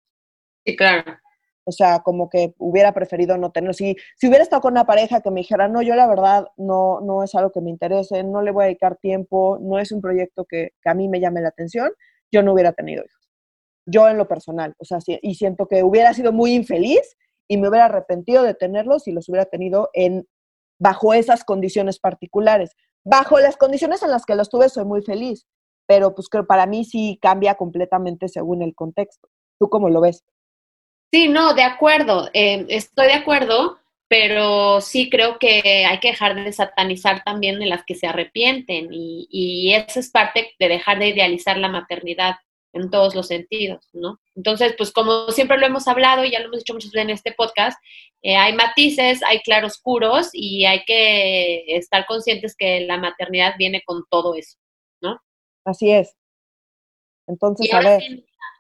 Sí, 0.66 0.76
claro. 0.78 1.18
O 1.68 1.74
sea, 1.74 2.00
como 2.00 2.30
que 2.30 2.56
hubiera 2.60 2.94
preferido 2.94 3.38
no 3.38 3.52
tener. 3.52 3.76
Si, 3.76 3.98
si 4.16 4.30
hubiera 4.30 4.42
estado 4.42 4.62
con 4.62 4.72
una 4.72 4.86
pareja 4.86 5.20
que 5.20 5.32
me 5.32 5.42
dijera, 5.42 5.68
no, 5.68 5.82
yo 5.82 5.96
la 5.96 6.08
verdad 6.08 6.48
no, 6.56 7.02
no 7.02 7.24
es 7.24 7.36
algo 7.36 7.52
que 7.52 7.60
me 7.60 7.70
interese, 7.70 8.24
no 8.24 8.42
le 8.42 8.52
voy 8.52 8.64
a 8.64 8.68
dedicar 8.68 8.96
tiempo, 8.96 9.60
no 9.62 9.78
es 9.78 9.92
un 9.92 10.00
proyecto 10.00 10.46
que, 10.46 10.70
que 10.82 10.90
a 10.90 10.94
mí 10.94 11.10
me 11.10 11.20
llame 11.20 11.42
la 11.42 11.50
atención, 11.50 11.92
yo 12.32 12.42
no 12.42 12.54
hubiera 12.54 12.72
tenido 12.72 13.04
hijos. 13.04 13.30
Yo 13.86 14.08
en 14.08 14.18
lo 14.18 14.30
personal, 14.30 14.76
o 14.78 14.86
sea, 14.86 15.00
y 15.06 15.36
siento 15.36 15.68
que 15.68 15.84
hubiera 15.84 16.14
sido 16.14 16.32
muy 16.32 16.54
infeliz 16.54 17.18
y 17.50 17.58
me 17.58 17.68
hubiera 17.68 17.86
arrepentido 17.86 18.44
de 18.44 18.54
tenerlos 18.54 19.04
si 19.04 19.12
los 19.12 19.28
hubiera 19.28 19.46
tenido 19.46 19.90
en 19.92 20.26
bajo 20.80 21.14
esas 21.14 21.44
condiciones 21.44 22.00
particulares. 22.00 22.78
Bajo 23.04 23.40
las 23.40 23.58
condiciones 23.58 24.04
en 24.04 24.12
las 24.12 24.26
que 24.26 24.36
los 24.36 24.50
tuve 24.50 24.70
soy 24.70 24.86
muy 24.86 25.02
feliz, 25.02 25.48
pero 25.86 26.16
pues 26.16 26.30
creo 26.30 26.48
para 26.48 26.66
mí 26.66 26.86
sí 26.86 27.20
cambia 27.22 27.56
completamente 27.56 28.30
según 28.30 28.62
el 28.62 28.74
contexto. 28.74 29.28
¿Tú 29.60 29.70
cómo 29.70 29.90
lo 29.90 30.00
ves? 30.00 30.24
Sí, 31.12 31.30
no, 31.30 31.54
de 31.54 31.64
acuerdo, 31.64 32.30
eh, 32.34 32.66
estoy 32.70 33.08
de 33.08 33.14
acuerdo, 33.14 33.80
pero 34.10 34.82
sí 34.82 35.10
creo 35.10 35.38
que 35.40 35.86
hay 35.86 36.00
que 36.00 36.10
dejar 36.10 36.36
de 36.36 36.52
satanizar 36.52 37.24
también 37.24 37.62
en 37.62 37.70
las 37.70 37.84
que 37.86 37.96
se 37.96 38.08
arrepienten 38.08 38.90
y, 38.92 39.28
y 39.30 39.74
eso 39.74 40.00
es 40.00 40.10
parte 40.10 40.54
de 40.60 40.68
dejar 40.68 41.00
de 41.00 41.10
idealizar 41.10 41.58
la 41.58 41.70
maternidad 41.70 42.36
en 42.74 42.90
todos 42.90 43.16
los 43.16 43.28
sentidos, 43.28 43.90
¿no? 43.94 44.20
Entonces, 44.36 44.76
pues 44.78 44.92
como 44.92 45.30
siempre 45.32 45.58
lo 45.58 45.66
hemos 45.66 45.88
hablado 45.88 46.24
y 46.24 46.32
ya 46.32 46.40
lo 46.40 46.46
hemos 46.46 46.60
dicho 46.60 46.74
muchas 46.74 46.92
veces 46.92 47.04
en 47.04 47.10
este 47.12 47.34
podcast, 47.34 47.78
eh, 48.22 48.36
hay 48.36 48.54
matices, 48.54 49.22
hay 49.24 49.40
claroscuros 49.42 50.30
y 50.34 50.66
hay 50.66 50.84
que 50.86 51.64
estar 51.68 52.06
conscientes 52.06 52.56
que 52.56 52.82
la 52.82 52.98
maternidad 52.98 53.56
viene 53.58 53.82
con 53.86 54.04
todo 54.10 54.36
eso, 54.36 54.58
¿no? 55.02 55.20
Así 55.66 55.92
es. 55.92 56.16
Entonces, 57.28 57.74
a 57.74 57.82
ver. 57.82 58.02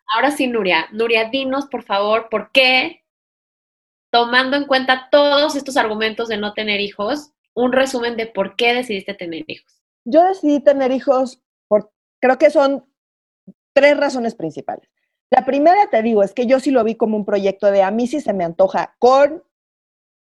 Ahora 0.08 0.32
sí, 0.32 0.48
Nuria. 0.48 0.88
Nuria, 0.92 1.30
dinos, 1.30 1.68
por 1.68 1.84
favor, 1.84 2.28
¿por 2.30 2.52
qué, 2.52 3.04
tomando 4.12 4.58
en 4.58 4.66
cuenta 4.66 5.10
todos 5.12 5.56
estos 5.56 5.78
argumentos 5.78 6.28
de 6.28 6.38
no 6.38 6.54
tener 6.54 6.80
hijos, 6.80 7.32
un 7.54 7.72
resumen 7.72 8.18
de 8.18 8.28
por 8.28 8.56
qué 8.56 8.74
decidiste 8.74 9.14
tener 9.14 9.44
hijos? 9.48 9.82
Yo 10.06 10.24
decidí 10.24 10.60
tener 10.60 10.92
hijos 10.92 11.42
por, 11.68 11.92
creo 12.22 12.38
que 12.38 12.50
son 12.50 12.86
tres 13.74 13.98
razones 13.98 14.36
principales. 14.36 14.90
La 15.30 15.46
primera, 15.46 15.90
te 15.90 16.02
digo, 16.02 16.24
es 16.24 16.34
que 16.34 16.46
yo 16.46 16.60
sí 16.60 16.72
lo 16.72 16.84
vi 16.84 16.96
como 16.96 17.18
un 17.18 17.26
proyecto 17.26 17.70
de 17.70 17.84
a 17.84 17.92
mí 17.92 18.08
sí 18.08 18.22
se 18.22 18.34
me 18.34 18.46
antoja 18.46 18.96
con 19.00 19.44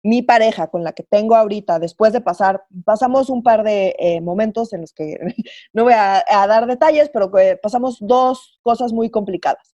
mi 0.06 0.22
pareja 0.22 0.68
con 0.68 0.84
la 0.84 0.94
que 0.94 1.02
tengo 1.02 1.36
ahorita, 1.36 1.80
después 1.80 2.14
de 2.14 2.22
pasar, 2.22 2.64
pasamos 2.86 3.32
un 3.32 3.42
par 3.42 3.64
de 3.64 3.96
eh, 3.98 4.22
momentos 4.22 4.72
en 4.72 4.82
los 4.82 4.94
que 4.94 5.18
no 5.74 5.84
voy 5.84 5.94
a, 5.94 6.24
dar 6.28 6.68
detalles, 6.68 7.10
pero 7.10 7.32
que 7.32 7.58
pasamos 7.58 7.98
dos 8.00 8.60
cosas 8.62 8.94
muy 8.94 9.10
complicadas, 9.10 9.75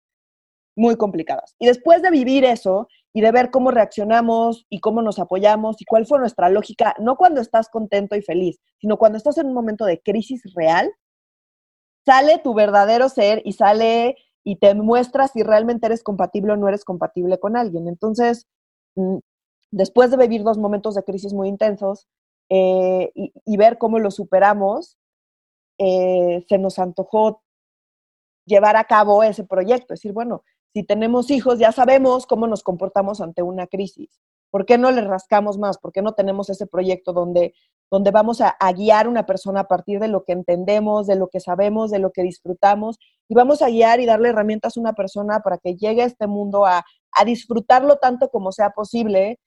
muy 0.79 0.95
complicadas. 0.95 1.55
Y 1.59 1.67
después 1.67 2.01
de 2.01 2.09
vivir 2.09 2.45
eso 2.45 2.87
y 3.13 3.19
de 3.19 3.31
ver 3.33 3.51
cómo 3.51 3.69
reaccionamos 3.69 4.65
y 4.69 4.79
cómo 4.79 5.01
nos 5.01 5.19
apoyamos 5.19 5.81
y 5.81 5.85
cuál 5.85 6.05
fue 6.05 6.19
nuestra 6.19 6.47
lógica, 6.49 6.95
no 6.99 7.17
cuando 7.17 7.41
estás 7.41 7.67
contento 7.67 8.15
y 8.15 8.21
feliz, 8.21 8.61
sino 8.79 8.97
cuando 8.97 9.17
estás 9.17 9.37
en 9.37 9.47
un 9.47 9.53
momento 9.53 9.83
de 9.83 9.99
crisis 10.01 10.41
real, 10.55 10.89
sale 12.05 12.39
tu 12.39 12.53
verdadero 12.53 13.09
ser 13.09 13.41
y 13.43 13.53
sale 13.53 14.15
y 14.45 14.55
te 14.55 14.73
muestra 14.73 15.27
si 15.27 15.43
realmente 15.43 15.85
eres 15.85 16.01
compatible 16.01 16.53
o 16.53 16.55
no 16.55 16.69
eres 16.69 16.85
compatible 16.85 17.39
con 17.39 17.57
alguien. 17.57 17.89
Entonces, 17.89 18.47
mm, 18.95 19.17
después 19.71 20.11
de 20.11 20.17
vivir 20.17 20.43
dos 20.43 20.57
momentos 20.57 20.95
de 20.95 21.03
crisis 21.03 21.33
muy 21.33 21.49
intensos 21.49 22.07
eh, 22.49 23.11
y, 23.13 23.57
ver 23.57 23.77
cómo 23.77 23.99
lo 23.99 24.11
superamos, 24.11 24.97
eh, 25.77 26.45
se 26.47 26.57
nos 26.57 26.79
antojó 26.79 27.43
llevar 28.45 28.77
a 28.77 28.85
cabo 28.85 29.23
ese 29.23 29.43
proyecto. 29.43 29.93
Es 29.93 29.99
decir, 29.99 30.13
bueno, 30.13 30.43
si 30.73 30.83
tenemos 30.83 31.31
hijos, 31.31 31.59
ya 31.59 31.71
sabemos 31.71 32.25
cómo 32.25 32.47
nos 32.47 32.63
comportamos 32.63 33.21
ante 33.21 33.41
una 33.41 33.67
crisis. 33.67 34.19
¿Por 34.51 34.65
qué 34.65 34.77
no 34.77 34.91
le 34.91 35.01
rascamos 35.01 35.57
más? 35.57 35.77
¿Por 35.77 35.91
qué 35.91 36.01
no 36.01 36.13
tenemos 36.13 36.49
ese 36.49 36.65
proyecto 36.65 37.13
donde, 37.13 37.53
donde 37.91 38.11
vamos 38.11 38.41
a, 38.41 38.55
guiar 38.73 39.05
a 39.05 39.09
una 39.09 39.25
persona 39.25 39.61
a 39.61 39.67
partir 39.67 39.99
de 39.99 40.07
lo 40.07 40.23
que 40.23 40.33
entendemos, 40.33 41.05
de 41.05 41.15
lo 41.15 41.27
que 41.27 41.39
sabemos, 41.39 41.91
de 41.91 41.99
lo 41.99 42.11
que 42.11 42.23
disfrutamos? 42.23 42.97
Y 43.27 43.35
vamos 43.35 43.61
a 43.61 43.69
guiar 43.69 43.99
y 43.99 44.05
darle 44.05 44.29
herramientas 44.29 44.75
a 44.75 44.79
una 44.79 44.93
persona 44.93 45.41
para 45.41 45.59
que 45.59 45.75
llegue 45.75 46.01
a 46.01 46.05
este 46.05 46.25
mundo 46.25 46.65
a, 46.65 46.83
a 47.11 47.25
disfrutarlo 47.25 47.97
tanto 47.97 48.29
como 48.29 48.51
sea 48.51 48.71
posible 48.71 49.39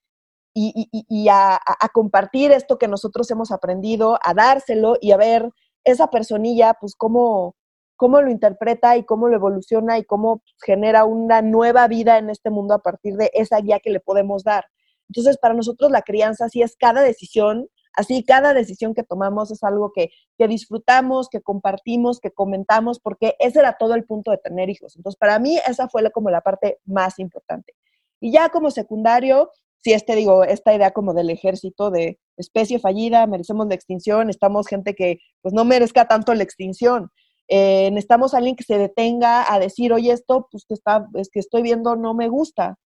y, 0.55 1.29
a, 1.31 1.61
compartir 1.93 2.53
esto 2.53 2.79
que 2.79 2.89
nosotros 2.89 3.31
hemos 3.31 3.51
aprendido, 3.51 4.19
a 4.23 4.35
dárselo 4.35 4.97
y 5.01 5.13
a 5.13 5.17
ver 5.17 5.51
esa 5.85 6.09
personilla, 6.09 6.75
pues 6.79 6.95
cómo, 6.95 7.55
cómo 8.03 8.21
lo 8.21 8.33
interpreta 8.33 8.97
y 8.97 9.05
cómo 9.05 9.29
lo 9.29 9.37
evoluciona 9.37 9.97
y 9.97 10.03
cómo 10.03 10.43
genera 10.61 11.05
una 11.05 11.41
nueva 11.41 11.87
vida 11.87 12.19
en 12.19 12.31
este 12.31 12.51
mundo 12.51 12.75
a 12.75 12.83
partir 12.83 13.15
de 13.15 13.31
esa 13.33 13.61
guía 13.61 13.79
que 13.79 13.91
le 13.91 14.01
podemos 14.01 14.43
dar. 14.43 14.65
Entonces, 15.09 15.39
para 15.39 15.55
nosotros 15.55 15.89
la 15.93 16.03
crianza 16.03 16.49
sí 16.49 16.63
es 16.63 16.75
cada 16.75 17.01
decisión, 17.03 17.69
así 17.93 18.25
cada 18.25 18.55
decisión 18.55 18.93
que 18.93 19.05
tomamos 19.05 19.53
es 19.53 19.63
algo 19.63 19.93
que, 19.95 20.11
que 20.37 20.49
disfrutamos, 20.49 21.29
que 21.29 21.43
compartimos, 21.43 22.19
que 22.19 22.33
comentamos, 22.33 22.99
porque 22.99 23.37
ese 23.39 23.61
era 23.61 23.77
todo 23.79 23.95
el 23.95 24.03
punto 24.03 24.33
de 24.33 24.39
tener 24.39 24.69
hijos. 24.69 24.97
Entonces, 24.97 25.17
para 25.17 25.39
mí 25.39 25.61
esa 25.65 25.89
fue 25.89 26.03
como 26.11 26.29
la 26.29 26.41
parte 26.41 26.81
más 26.85 27.21
importante. 27.21 27.73
Y 28.19 28.33
ya 28.33 28.49
como 28.49 28.73
secundario, 28.73 29.53
si 29.79 29.93
este, 29.93 30.17
digo, 30.17 30.43
esta 30.43 30.75
idea 30.75 30.91
como 30.91 31.15
del 31.15 31.31
ejército 31.31 31.93
de 31.93 32.19
especie 32.37 32.81
fallida, 32.81 33.29
merecemos 33.29 33.69
la 33.69 33.77
extinción, 33.77 34.29
estamos 34.29 34.67
gente 34.67 34.97
que 34.97 35.21
pues 35.41 35.55
no 35.55 35.65
merezca 35.65 36.09
tanto 36.09 36.35
la 36.35 36.43
extinción. 36.43 37.13
Eh, 37.49 37.91
necesitamos 37.91 38.35
a 38.35 38.39
alguien 38.39 38.57
que 38.57 38.65
se 38.65 38.79
detenga 38.79 39.53
a 39.53 39.59
decir, 39.59 39.93
oye, 39.93 40.13
esto 40.13 40.49
pues 40.51 40.65
que, 40.67 40.75
está, 40.75 41.07
es 41.15 41.29
que 41.29 41.41
estoy 41.41 41.63
viendo 41.63 41.97
no 41.97 42.15
me 42.15 42.29
gusta. 42.29 42.77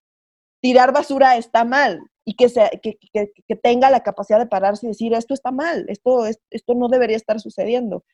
Tirar 0.60 0.92
basura 0.92 1.36
está 1.36 1.64
mal 1.64 2.00
y 2.24 2.34
que, 2.34 2.48
se, 2.48 2.80
que, 2.82 2.98
que, 3.12 3.56
tenga 3.56 3.90
la 3.90 4.02
capacidad 4.02 4.38
de 4.38 4.46
pararse 4.46 4.86
y 4.86 4.88
decir, 4.88 5.14
esto 5.14 5.34
está 5.34 5.52
mal, 5.52 5.84
esto, 5.88 6.26
esto 6.26 6.74
no 6.74 6.88
debería 6.88 7.16
estar 7.16 7.40
sucediendo. 7.40 8.04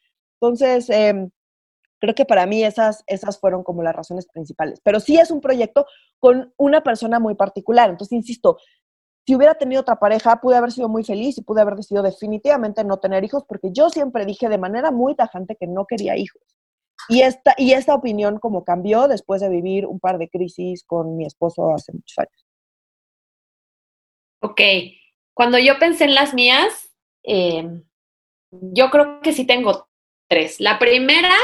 Entonces, 0.40 0.90
eh, 0.90 1.28
Creo 2.02 2.16
que 2.16 2.24
para 2.24 2.46
mí 2.46 2.64
esas, 2.64 3.04
esas 3.06 3.38
fueron 3.38 3.62
como 3.62 3.84
las 3.84 3.94
razones 3.94 4.26
principales. 4.26 4.80
Pero 4.82 4.98
sí 4.98 5.18
es 5.18 5.30
un 5.30 5.40
proyecto 5.40 5.86
con 6.18 6.52
una 6.56 6.82
persona 6.82 7.20
muy 7.20 7.36
particular. 7.36 7.90
Entonces, 7.90 8.16
insisto, 8.16 8.58
si 9.26 9.34
hubiera 9.34 9.54
tenido 9.54 9.82
otra 9.82 9.96
pareja, 9.96 10.40
pude 10.40 10.56
haber 10.56 10.72
sido 10.72 10.88
muy 10.88 11.04
feliz 11.04 11.38
y 11.38 11.42
pude 11.42 11.60
haber 11.60 11.76
decidido 11.76 12.02
definitivamente 12.02 12.84
no 12.84 12.98
tener 12.98 13.22
hijos, 13.24 13.44
porque 13.46 13.68
yo 13.72 13.88
siempre 13.88 14.26
dije 14.26 14.48
de 14.48 14.58
manera 14.58 14.90
muy 14.90 15.14
tajante 15.14 15.56
que 15.56 15.66
no 15.66 15.86
quería 15.86 16.16
hijos. 16.16 16.42
Y 17.08 17.22
esta, 17.22 17.54
y 17.56 17.72
esta 17.72 17.94
opinión 17.94 18.38
como 18.38 18.64
cambió 18.64 19.08
después 19.08 19.40
de 19.40 19.48
vivir 19.48 19.86
un 19.86 20.00
par 20.00 20.18
de 20.18 20.28
crisis 20.28 20.84
con 20.84 21.16
mi 21.16 21.24
esposo 21.24 21.72
hace 21.74 21.92
muchos 21.92 22.18
años. 22.18 22.46
Ok, 24.40 24.60
cuando 25.34 25.58
yo 25.58 25.78
pensé 25.78 26.04
en 26.04 26.14
las 26.14 26.34
mías, 26.34 26.92
eh, 27.22 27.82
yo 28.50 28.90
creo 28.90 29.20
que 29.20 29.32
sí 29.32 29.46
tengo 29.46 29.88
tres. 30.28 30.60
La 30.60 30.78
primera 30.78 31.34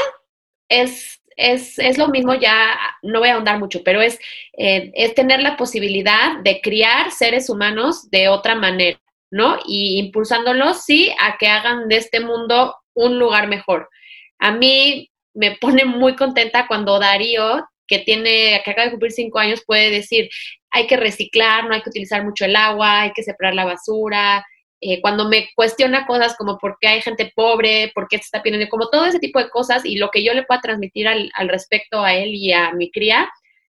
es, 0.69 1.18
es, 1.39 1.79
es, 1.79 1.97
lo 1.97 2.09
mismo, 2.09 2.33
ya 2.35 2.77
no 3.01 3.19
voy 3.19 3.29
a 3.29 3.35
ahondar 3.35 3.59
mucho, 3.59 3.81
pero 3.83 4.01
es, 4.01 4.19
eh, 4.57 4.91
es 4.93 5.15
tener 5.15 5.41
la 5.41 5.55
posibilidad 5.55 6.37
de 6.43 6.59
criar 6.59 7.11
seres 7.11 7.49
humanos 7.49 8.11
de 8.11 8.27
otra 8.27 8.55
manera, 8.55 8.99
¿no? 9.31 9.57
Y 9.65 9.99
impulsándolos, 9.99 10.83
sí, 10.83 11.13
a 11.21 11.37
que 11.37 11.47
hagan 11.47 11.87
de 11.87 11.95
este 11.95 12.19
mundo 12.19 12.75
un 12.93 13.19
lugar 13.19 13.47
mejor. 13.47 13.89
A 14.37 14.51
mí 14.51 15.09
me 15.33 15.55
pone 15.55 15.85
muy 15.85 16.15
contenta 16.17 16.67
cuando 16.67 16.99
Darío, 16.99 17.65
que 17.87 17.99
tiene, 17.99 18.61
que 18.65 18.71
acaba 18.71 18.85
de 18.85 18.91
cumplir 18.91 19.13
cinco 19.13 19.39
años, 19.39 19.63
puede 19.65 19.89
decir, 19.91 20.29
hay 20.71 20.87
que 20.87 20.97
reciclar, 20.97 21.65
no 21.65 21.73
hay 21.73 21.81
que 21.81 21.89
utilizar 21.89 22.23
mucho 22.25 22.43
el 22.43 22.55
agua, 22.57 23.01
hay 23.01 23.13
que 23.13 23.23
separar 23.23 23.55
la 23.55 23.65
basura, 23.65 24.45
eh, 24.81 25.01
cuando 25.01 25.27
me 25.27 25.49
cuestiona 25.55 26.05
cosas 26.05 26.35
como 26.37 26.57
por 26.57 26.77
qué 26.79 26.87
hay 26.87 27.01
gente 27.01 27.31
pobre, 27.35 27.91
por 27.93 28.07
qué 28.07 28.17
se 28.17 28.23
está 28.23 28.41
pidiendo, 28.41 28.69
como 28.69 28.89
todo 28.89 29.05
ese 29.05 29.19
tipo 29.19 29.39
de 29.39 29.49
cosas 29.49 29.85
y 29.85 29.97
lo 29.97 30.09
que 30.09 30.23
yo 30.23 30.33
le 30.33 30.43
pueda 30.43 30.61
transmitir 30.61 31.07
al, 31.07 31.31
respecto 31.49 32.01
a 32.01 32.13
él 32.13 32.29
y 32.33 32.53
a 32.53 32.71
mi 32.71 32.89
cría, 32.91 33.29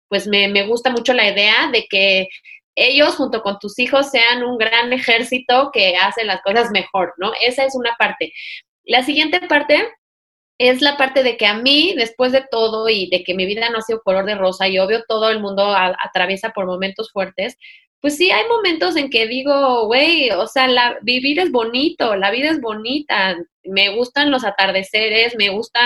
pues 0.09 0.27
me, 0.27 0.49
me, 0.49 0.67
gusta 0.67 0.91
mucho 0.91 1.13
la 1.13 1.29
idea 1.29 1.71
de 1.73 1.87
que 1.89 2.29
ellos 2.77 3.17
junto 3.17 3.43
con 3.43 3.59
tus 3.59 3.79
hijos 3.79 4.11
sean 4.11 4.43
un 4.43 4.59
gran 4.59 4.93
ejército 4.93 5.71
que 5.73 5.97
hace 5.97 6.25
las 6.25 6.43
cosas 6.43 6.71
mejor, 6.71 7.15
¿no? 7.19 7.33
Esa 7.41 7.65
es 7.65 7.75
una 7.75 7.95
parte. 7.99 8.33
La 8.85 9.03
siguiente 9.03 9.41
parte 9.41 9.89
es 10.59 10.81
la 10.81 10.97
parte 10.97 11.23
de 11.23 11.37
que 11.37 11.47
a 11.47 11.55
mí, 11.55 11.95
después 11.97 12.33
de 12.33 12.45
todo 12.51 12.89
y 12.89 13.09
de 13.11 13.23
que 13.23 13.35
mi 13.35 13.47
vida 13.47 13.69
no 13.71 13.79
ha 13.79 13.83
sido 13.83 14.01
color 14.03 14.25
de 14.25 14.35
rosa 14.35 14.69
y 14.69 14.79
obvio 14.79 15.05
todo 15.07 15.31
el 15.31 15.41
mundo 15.41 15.75
atraviesa 15.75 16.51
por 16.51 16.67
momentos 16.67 17.11
fuertes, 17.13 17.57
pues 18.01 18.17
sí, 18.17 18.31
hay 18.31 18.47
momentos 18.49 18.97
en 18.97 19.11
que 19.11 19.27
digo, 19.27 19.87
güey, 19.87 20.31
o 20.31 20.47
sea, 20.47 20.69
la, 20.69 20.99
vivir 21.03 21.41
es 21.41 21.51
bonito, 21.51 22.17
la 22.17 22.31
vida 22.31 22.51
es 22.51 22.61
bonita, 22.61 23.37
me 23.69 23.95
gustan 23.97 24.31
los 24.31 24.45
atardeceres, 24.45 25.35
me 25.37 25.49
gusta 25.49 25.81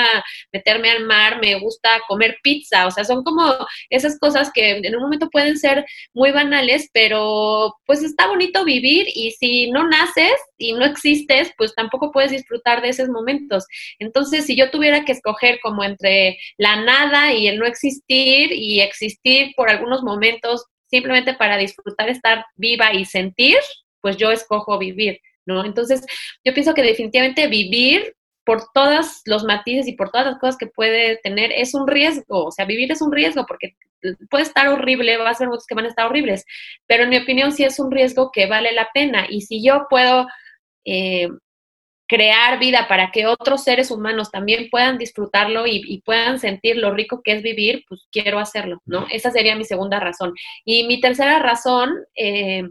meterme 0.53 0.91
al 0.91 1.05
mar, 1.05 1.41
me 1.41 1.59
gusta 1.59 2.01
comer 2.09 2.39
pizza, 2.43 2.87
o 2.87 2.91
sea, 2.91 3.05
son 3.05 3.23
como 3.25 3.55
esas 3.89 4.19
cosas 4.19 4.51
que 4.53 4.79
en 4.79 4.95
un 4.97 5.03
momento 5.03 5.31
pueden 5.31 5.57
ser 5.59 5.85
muy 6.13 6.31
banales, 6.31 6.91
pero 6.93 7.75
pues 7.87 8.03
está 8.03 8.27
bonito 8.27 8.65
vivir 8.65 9.07
y 9.15 9.33
si 9.33 9.71
no 9.71 9.89
naces 9.89 10.35
y 10.59 10.73
no 10.73 10.85
existes, 10.85 11.53
pues 11.57 11.75
tampoco 11.75 12.11
puedes 12.13 12.31
disfrutar 12.33 12.83
de 12.83 12.91
esos 12.91 13.09
momentos. 13.09 13.67
Entonces, 13.99 14.47
si 14.47 14.57
yo 14.57 14.71
tuviera 14.71 15.05
que 15.05 15.13
escoger 15.13 15.59
como 15.63 15.85
entre 15.85 16.39
la 16.59 16.83
nada 16.83 17.33
y 17.33 17.49
el 17.49 17.59
no 17.59 17.67
existir 17.67 18.53
y 18.53 18.81
existir 18.81 19.53
por 19.57 19.71
algunos 19.71 20.03
momentos 20.03 20.67
simplemente 20.91 21.35
para 21.35 21.57
disfrutar, 21.57 22.09
estar 22.09 22.45
viva 22.57 22.93
y 22.93 23.05
sentir, 23.05 23.57
pues 24.01 24.17
yo 24.17 24.31
escojo 24.31 24.79
vivir, 24.79 25.21
¿no? 25.47 25.65
Entonces, 25.65 26.05
yo 26.45 26.53
pienso 26.53 26.75
que 26.75 26.83
definitivamente 26.83 27.47
vivir 27.47 28.15
por 28.45 28.65
todos 28.73 29.23
los 29.27 29.45
matices 29.45 29.87
y 29.87 29.93
por 29.93 30.11
todas 30.11 30.27
las 30.27 30.39
cosas 30.39 30.57
que 30.57 30.67
puede 30.67 31.19
tener 31.19 31.53
es 31.53 31.75
un 31.75 31.87
riesgo, 31.87 32.47
o 32.47 32.51
sea, 32.51 32.65
vivir 32.65 32.91
es 32.91 33.03
un 33.03 33.13
riesgo 33.13 33.47
porque 33.47 33.77
puede 34.31 34.45
estar 34.45 34.69
horrible, 34.69 35.19
va 35.19 35.31
a 35.31 35.35
ser 35.35 35.49
muchos 35.49 35.67
que 35.67 35.75
van 35.75 35.85
a 35.85 35.89
estar 35.89 36.07
horribles, 36.07 36.45
pero 36.87 37.05
en 37.05 37.11
mi 37.11 37.19
opinión 37.19 37.53
sí 37.53 37.65
es 37.65 37.79
un 37.79 37.91
riesgo 37.91 38.31
que 38.33 38.47
vale 38.47 38.73
la 38.73 38.89
pena 38.93 39.27
y 39.29 39.43
si 39.43 39.63
yo 39.63 39.87
puedo 39.91 40.27
eh, 40.85 41.29
crear 42.11 42.59
vida 42.59 42.89
para 42.89 43.13
que 43.13 43.29
otros 43.29 43.63
seres 43.63 43.93
humanos 43.93 44.33
también 44.33 44.69
puedan 44.69 44.99
disfrutarlo 44.99 45.65
y, 45.69 46.03
puedan 46.05 46.41
sentir 46.41 46.77
lo 46.77 46.93
rico 46.93 47.23
que 47.23 47.35
es 47.35 47.43
vivir, 47.43 47.85
pues 47.89 48.09
quiero 48.11 48.41
hacerlo, 48.41 48.83
¿no? 48.85 49.07
Esa 49.13 49.31
sería 49.31 49.55
mi 49.55 49.65
segunda 49.65 50.01
razón. 50.01 50.35
Y 50.65 50.89
mi 50.89 51.01
tercera 51.01 51.39
razón, 51.39 51.95
eh, 52.17 52.65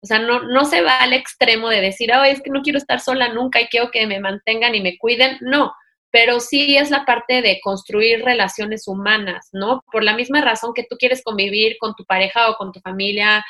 o 0.00 0.06
sea, 0.06 0.20
no, 0.20 0.44
no 0.44 0.64
se 0.64 0.80
va 0.80 1.00
al 1.00 1.12
extremo 1.12 1.70
de 1.70 1.80
decir, 1.80 2.12
oh, 2.12 2.22
es 2.22 2.40
que 2.40 2.50
no 2.50 2.62
quiero 2.62 2.78
estar 2.78 3.00
sola 3.00 3.32
nunca 3.32 3.60
y 3.60 3.66
quiero 3.66 3.90
que 3.90 4.06
me 4.06 4.20
mantengan 4.20 4.76
y 4.76 4.80
me 4.80 4.96
cuiden, 4.96 5.38
no, 5.40 5.72
pero 6.12 6.38
sí 6.38 6.76
es 6.76 6.92
la 6.92 7.04
parte 7.04 7.42
de 7.42 7.58
construir 7.60 8.24
relaciones 8.24 8.86
humanas, 8.86 9.48
¿no? 9.50 9.82
Por 9.90 10.04
la 10.04 10.14
misma 10.14 10.40
razón 10.40 10.72
que 10.72 10.86
tú 10.88 10.94
quieres 10.96 11.24
convivir 11.24 11.78
con 11.80 11.96
tu 11.96 12.04
pareja 12.04 12.48
o 12.48 12.54
con 12.54 12.70
tu 12.70 12.78
familia, 12.78 13.44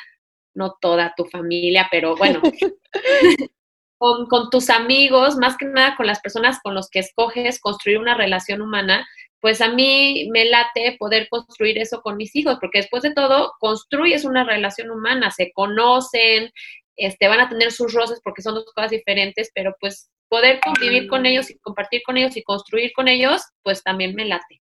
no 0.55 0.75
toda 0.81 1.13
tu 1.15 1.25
familia, 1.25 1.87
pero 1.91 2.15
bueno, 2.15 2.41
con, 3.99 4.49
tus 4.49 4.69
amigos, 4.69 5.35
más 5.35 5.57
que 5.57 5.65
nada 5.65 5.95
con 5.97 6.07
las 6.07 6.21
personas 6.21 6.59
con 6.63 6.73
los 6.73 6.89
que 6.89 6.99
escoges 6.99 7.59
construir 7.59 7.99
una 7.99 8.15
relación 8.15 8.61
humana, 8.61 9.05
pues 9.41 9.61
a 9.61 9.69
mí 9.69 10.29
me 10.31 10.45
late 10.45 10.95
poder 10.97 11.27
construir 11.29 11.77
eso 11.77 12.01
con 12.01 12.17
mis 12.17 12.35
hijos, 12.35 12.57
porque 12.59 12.79
después 12.79 13.03
de 13.03 13.13
todo, 13.13 13.53
construyes 13.59 14.25
una 14.25 14.43
relación 14.43 14.89
humana, 14.89 15.31
se 15.31 15.51
conocen, 15.51 16.51
este, 16.95 17.27
van 17.27 17.41
a 17.41 17.49
tener 17.49 17.71
sus 17.71 17.93
roces 17.93 18.19
porque 18.23 18.41
son 18.41 18.55
dos 18.55 18.65
cosas 18.73 18.91
diferentes, 18.91 19.51
pero 19.53 19.75
pues 19.79 20.09
poder 20.29 20.59
convivir 20.61 21.07
con 21.07 21.25
ellos 21.25 21.49
y 21.49 21.59
compartir 21.59 22.01
con 22.05 22.17
ellos 22.17 22.37
y 22.37 22.43
construir 22.43 22.91
con 22.93 23.07
ellos, 23.07 23.41
pues 23.63 23.83
también 23.83 24.15
me 24.15 24.25
late. 24.25 24.61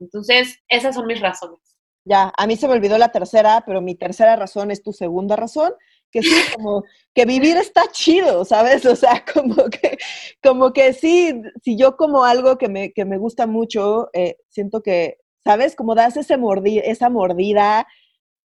Entonces, 0.00 0.60
esas 0.68 0.94
son 0.94 1.06
mis 1.06 1.20
razones. 1.20 1.60
Ya, 2.04 2.32
a 2.36 2.46
mí 2.46 2.56
se 2.56 2.68
me 2.68 2.74
olvidó 2.74 2.96
la 2.96 3.12
tercera, 3.12 3.64
pero 3.66 3.82
mi 3.82 3.94
tercera 3.94 4.34
razón 4.36 4.70
es 4.70 4.82
tu 4.82 4.92
segunda 4.94 5.36
razón, 5.36 5.74
que 6.10 6.22
sí, 6.22 6.34
como 6.54 6.84
que 7.14 7.24
vivir 7.24 7.56
está 7.56 7.82
chido, 7.90 8.44
¿sabes? 8.44 8.84
O 8.86 8.96
sea, 8.96 9.24
como 9.34 9.54
que, 9.70 9.98
como 10.42 10.72
que 10.72 10.92
sí, 10.92 11.40
si 11.62 11.76
yo 11.76 11.96
como 11.96 12.24
algo 12.24 12.58
que 12.58 12.68
me, 12.68 12.92
que 12.92 13.04
me 13.04 13.18
gusta 13.18 13.46
mucho, 13.46 14.08
eh, 14.12 14.36
siento 14.48 14.82
que, 14.82 15.18
¿sabes? 15.44 15.76
Como 15.76 15.94
das 15.94 16.16
ese 16.16 16.36
mordi 16.36 16.78
esa 16.78 17.10
mordida 17.10 17.86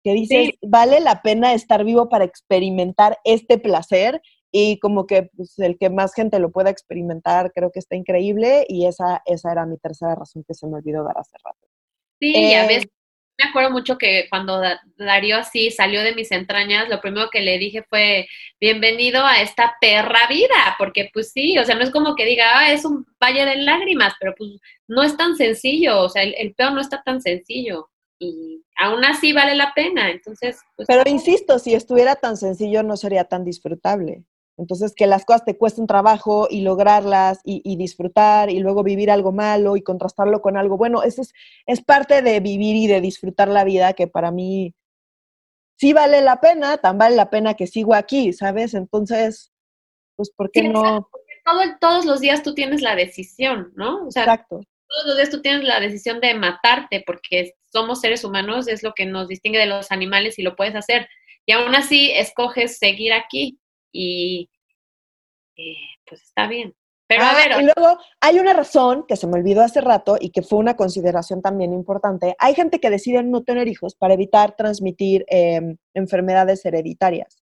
que 0.04 0.13
dices, 0.13 0.50
vale 0.63 1.00
la 1.00 1.21
pena 1.21 1.54
estar 1.54 1.84
vivo 1.84 2.10
para 2.10 2.26
experimentar 2.26 3.19
este 3.24 3.60
placer 3.60 4.21
y 4.52 4.80
como 4.80 5.06
que 5.06 5.30
pues, 5.36 5.58
el 5.60 5.78
que 5.78 5.89
más 5.89 6.13
gente 6.13 6.39
lo 6.39 6.52
pueda 6.52 6.69
experimentar 6.69 7.52
creo 7.54 7.71
que 7.71 7.80
está 7.80 7.95
increíble 7.95 8.65
y 8.67 8.88
esa, 8.88 9.21
esa 9.26 9.52
era 9.52 9.65
mi 9.65 9.78
tercera 9.78 10.15
razón 10.15 10.43
que 10.45 10.56
se 10.56 10.67
me 10.67 10.78
olvidó 10.78 11.04
dar 11.04 11.17
hace 11.17 11.38
rato. 11.43 11.67
Sí, 12.19 12.36
eh, 12.36 12.58
a 12.58 12.67
veces 12.67 12.89
me 13.41 13.49
acuerdo 13.49 13.71
mucho 13.71 13.97
que 13.97 14.27
cuando 14.30 14.62
Darío 14.97 15.38
así 15.38 15.71
salió 15.71 16.04
de 16.04 16.13
mis 16.13 16.32
entrañas, 16.32 16.89
lo 16.89 17.01
primero 17.01 17.30
que 17.32 17.41
le 17.41 17.58
dije 17.58 17.84
fue, 17.89 18.27
bienvenido 18.60 19.25
a 19.25 19.41
esta 19.41 19.75
perra 19.82 20.27
vida, 20.30 20.75
porque 20.77 21.10
pues 21.13 21.32
sí, 21.32 21.58
o 21.58 21.65
sea, 21.65 21.75
no 21.75 21.84
es 21.84 21.91
como 21.91 22.15
que 22.15 22.25
diga, 22.25 22.45
ah, 22.54 22.71
es 22.71 22.86
un 22.86 23.06
valle 23.21 23.45
de 23.45 23.58
lágrimas, 23.58 24.13
pero 24.19 24.34
pues 24.38 24.51
no 24.88 25.04
es 25.04 25.17
tan 25.17 25.36
sencillo, 25.36 26.01
o 26.01 26.10
sea, 26.10 26.23
el, 26.23 26.36
el 26.38 26.54
peor 26.54 26.73
no 26.73 26.82
está 26.82 27.01
tan 27.04 27.21
sencillo 27.21 27.89
y 28.19 28.63
aún 28.77 29.04
así 29.04 29.34
vale 29.34 29.56
la 29.56 29.73
pena, 29.73 30.12
entonces... 30.12 30.60
Pues, 30.75 30.88
pero 30.88 31.04
insisto, 31.10 31.58
si 31.58 31.73
estuviera 31.73 32.15
tan 32.15 32.38
sencillo 32.38 32.84
no 32.84 32.95
sería 32.95 33.23
tan 33.23 33.43
disfrutable. 33.43 34.23
Entonces, 34.57 34.93
que 34.95 35.07
las 35.07 35.25
cosas 35.25 35.45
te 35.45 35.57
cuesten 35.57 35.87
trabajo 35.87 36.47
y 36.49 36.61
lograrlas 36.61 37.39
y, 37.43 37.75
disfrutar 37.77 38.49
y 38.49 38.59
luego 38.59 38.83
vivir 38.83 39.09
algo 39.09 39.31
malo 39.31 39.75
y 39.75 39.81
contrastarlo 39.81 40.41
con 40.41 40.57
algo 40.57 40.77
bueno, 40.77 41.03
eso 41.03 41.21
es, 41.21 41.33
es 41.65 41.81
parte 41.81 42.21
de 42.21 42.39
vivir 42.39 42.75
y 42.75 42.87
de 42.87 43.01
disfrutar 43.01 43.47
la 43.47 43.63
vida 43.63 43.93
que 43.93 44.07
para 44.07 44.29
mí 44.31 44.75
sí 45.77 45.93
vale 45.93 46.21
la 46.21 46.39
pena, 46.39 46.77
tan 46.77 46.97
vale 46.97 47.15
la 47.15 47.29
pena 47.29 47.55
que 47.55 47.65
sigo 47.65 47.95
aquí, 47.95 48.33
¿sabes? 48.33 48.73
Entonces, 48.73 49.51
pues, 50.15 50.29
¿por 50.29 50.51
qué 50.51 50.63
no? 50.63 51.09
Todo, 51.43 51.61
todos 51.79 52.05
los 52.05 52.19
días 52.19 52.43
tú 52.43 52.53
tienes 52.53 52.81
la 52.81 52.95
decisión, 52.95 53.71
¿no? 53.75 54.05
O 54.05 54.11
sea, 54.11 54.23
Exacto. 54.23 54.61
Todos 54.87 55.07
los 55.07 55.15
días 55.15 55.29
tú 55.29 55.41
tienes 55.41 55.63
la 55.63 55.79
decisión 55.79 56.19
de 56.19 56.33
matarte 56.33 57.01
porque 57.07 57.53
somos 57.71 58.01
seres 58.01 58.25
humanos, 58.25 58.67
es 58.67 58.83
lo 58.83 58.93
que 58.93 59.05
nos 59.05 59.29
distingue 59.29 59.57
de 59.57 59.65
los 59.65 59.89
animales 59.91 60.37
y 60.37 60.43
lo 60.43 60.55
puedes 60.55 60.75
hacer. 60.75 61.07
Y 61.45 61.53
aún 61.53 61.73
así 61.73 62.11
escoges 62.11 62.77
seguir 62.77 63.13
aquí 63.13 63.61
y 63.91 64.49
eh, 65.58 65.75
pues 66.08 66.21
está 66.23 66.47
bien. 66.47 66.73
Pero 67.08 67.23
a 67.23 67.32
ah, 67.32 67.36
ver. 67.36 67.62
Y 67.62 67.63
luego 67.65 67.97
hay 68.21 68.39
una 68.39 68.54
razón 68.54 69.06
que 69.06 69.17
se 69.17 69.27
me 69.27 69.38
olvidó 69.38 69.62
hace 69.62 69.82
rato 69.82 70.17
y 70.19 70.30
que 70.30 70.41
fue 70.41 70.60
una 70.60 70.77
consideración 70.77 71.41
también 71.41 71.73
importante. 71.73 72.36
Hay 72.39 72.56
gente 72.56 72.80
que 72.80 72.89
decide 72.89 73.21
no 73.23 73.43
tener 73.43 73.67
hijos 73.67 73.95
para 73.95 74.13
evitar 74.13 74.56
transmitir 74.56 75.25
em, 75.27 75.75
enfermedades 75.93 76.65
hereditarias 76.65 77.43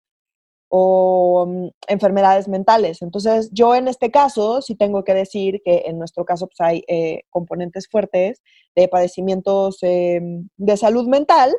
o 0.69 1.47
mm, 1.47 1.69
enfermedades 1.89 2.47
mentales. 2.47 3.01
Entonces, 3.01 3.51
yo 3.53 3.75
en 3.75 3.89
este 3.89 4.11
caso 4.11 4.61
sí 4.61 4.75
tengo 4.75 5.03
que 5.03 5.15
decir 5.15 5.63
que 5.65 5.85
en 5.87 5.99
nuestro 5.99 6.27
caso 6.27 6.47
pues, 6.47 6.61
hay 6.61 6.85
eh, 6.87 7.23
componentes 7.31 7.89
fuertes 7.89 8.43
de 8.77 8.89
padecimientos 8.89 9.79
em, 9.81 10.49
de 10.59 10.77
salud 10.77 11.07
mental 11.09 11.55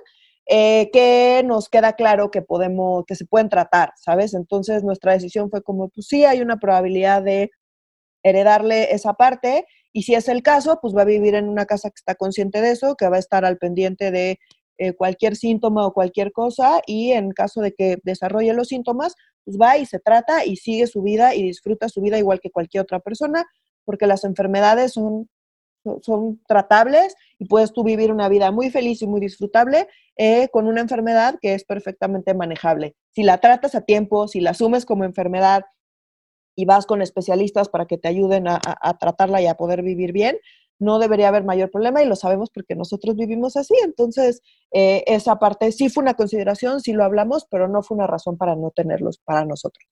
eh, 0.47 0.89
que 0.93 1.41
nos 1.43 1.69
queda 1.69 1.93
claro 1.93 2.29
que 2.29 2.41
podemos, 2.43 3.03
que 3.05 3.15
se 3.15 3.25
pueden 3.25 3.49
tratar, 3.49 3.93
¿sabes? 3.97 4.34
Entonces 4.36 4.84
nuestra 4.84 5.13
decisión 5.13 5.49
fue 5.49 5.63
como, 5.63 5.89
pues 5.89 6.08
sí, 6.08 6.23
hay 6.23 6.41
una 6.41 6.58
probabilidad 6.58 7.23
de 7.23 7.51
heredarle 8.23 8.93
esa 8.93 9.13
parte 9.13 9.65
y 9.91 10.03
si 10.03 10.13
es 10.13 10.29
el 10.29 10.43
caso, 10.43 10.79
pues 10.81 10.95
va 10.95 11.01
a 11.01 11.05
vivir 11.05 11.36
en 11.36 11.49
una 11.49 11.65
casa 11.65 11.89
que 11.89 11.95
está 11.97 12.15
consciente 12.15 12.62
de 12.62 12.71
eso, 12.71 12.95
que 12.95 13.08
va 13.10 13.15
a 13.15 13.19
estar 13.19 13.45
al 13.45 13.58
pendiente 13.58 14.12
de 14.12 14.39
eh, 14.77 14.93
cualquier 14.93 15.36
síntoma 15.36 15.88
o 15.88 15.93
cualquier 15.93 16.31
cosa 16.31 16.81
y 16.86 17.12
en 17.12 17.31
caso 17.31 17.62
de 17.62 17.73
que 17.73 17.97
desarrolle 18.03 18.53
los 18.53 18.67
síntomas, 18.67 19.15
pues 19.45 19.58
va 19.60 19.77
y 19.77 19.86
se 19.86 19.99
trata 19.99 20.45
y 20.45 20.58
sigue 20.58 20.86
su 20.86 21.01
vida 21.01 21.34
y 21.34 21.43
disfruta 21.43 21.89
su 21.89 22.01
vida 22.01 22.19
igual 22.19 22.39
que 22.39 22.51
cualquier 22.51 22.84
otra 22.84 22.99
persona, 22.99 23.45
porque 23.84 24.05
las 24.05 24.23
enfermedades 24.25 24.93
son 24.93 25.29
son 26.01 26.41
tratables 26.47 27.15
y 27.38 27.45
puedes 27.45 27.71
tú 27.71 27.84
vivir 27.84 28.12
una 28.12 28.29
vida 28.29 28.51
muy 28.51 28.69
feliz 28.69 29.01
y 29.01 29.08
muy 29.08 29.19
disfrutable 29.21 29.88
eh, 30.17 30.49
con 30.49 30.67
una 30.67 30.82
enfermedad 30.82 31.38
que 31.41 31.54
es 31.54 31.63
perfectamente 31.65 32.34
manejable. 32.34 32.95
Si 33.12 33.23
la 33.23 33.39
tratas 33.39 33.75
a 33.75 33.82
tiempo, 33.82 34.28
si 34.28 34.39
la 34.39 34.51
asumes 34.51 34.86
como 34.86 35.04
enfermedad 35.04 35.63
y 36.56 36.65
vas 36.65 36.86
con 36.86 37.01
especialistas 37.01 37.69
para 37.69 37.86
que 37.86 37.97
te 37.97 38.08
ayuden 38.08 38.47
a, 38.47 38.60
tratarla 38.99 39.41
y 39.41 39.47
a 39.47 39.56
poder 39.56 39.82
vivir 39.84 40.13
bien, 40.13 40.38
no 40.80 40.99
debería 40.99 41.30
haber 41.30 41.43
mayor 41.43 41.69
problema 41.69 42.01
y 42.01 42.06
lo 42.06 42.15
sabemos 42.15 42.49
porque 42.49 42.75
nosotros 42.75 43.15
vivimos 43.15 43.56
así. 43.58 43.73
Entonces, 43.84 44.41
eh, 44.71 45.04
esa 45.08 45.38
parte 45.38 45.71
sí 45.71 45.89
fue 45.89 46.04
una 46.04 46.13
consideración, 46.13 46.82
sí 46.82 46.93
lo 46.93 47.04
hablamos, 47.04 47.45
pero 47.49 47.67
no 47.67 47.84
fue 47.84 47.97
una 47.97 48.08
razón 48.08 48.38
para 48.38 48.56
no 48.56 48.71
tenerlos 48.71 49.19
para 49.19 49.45
nosotros. 49.45 49.86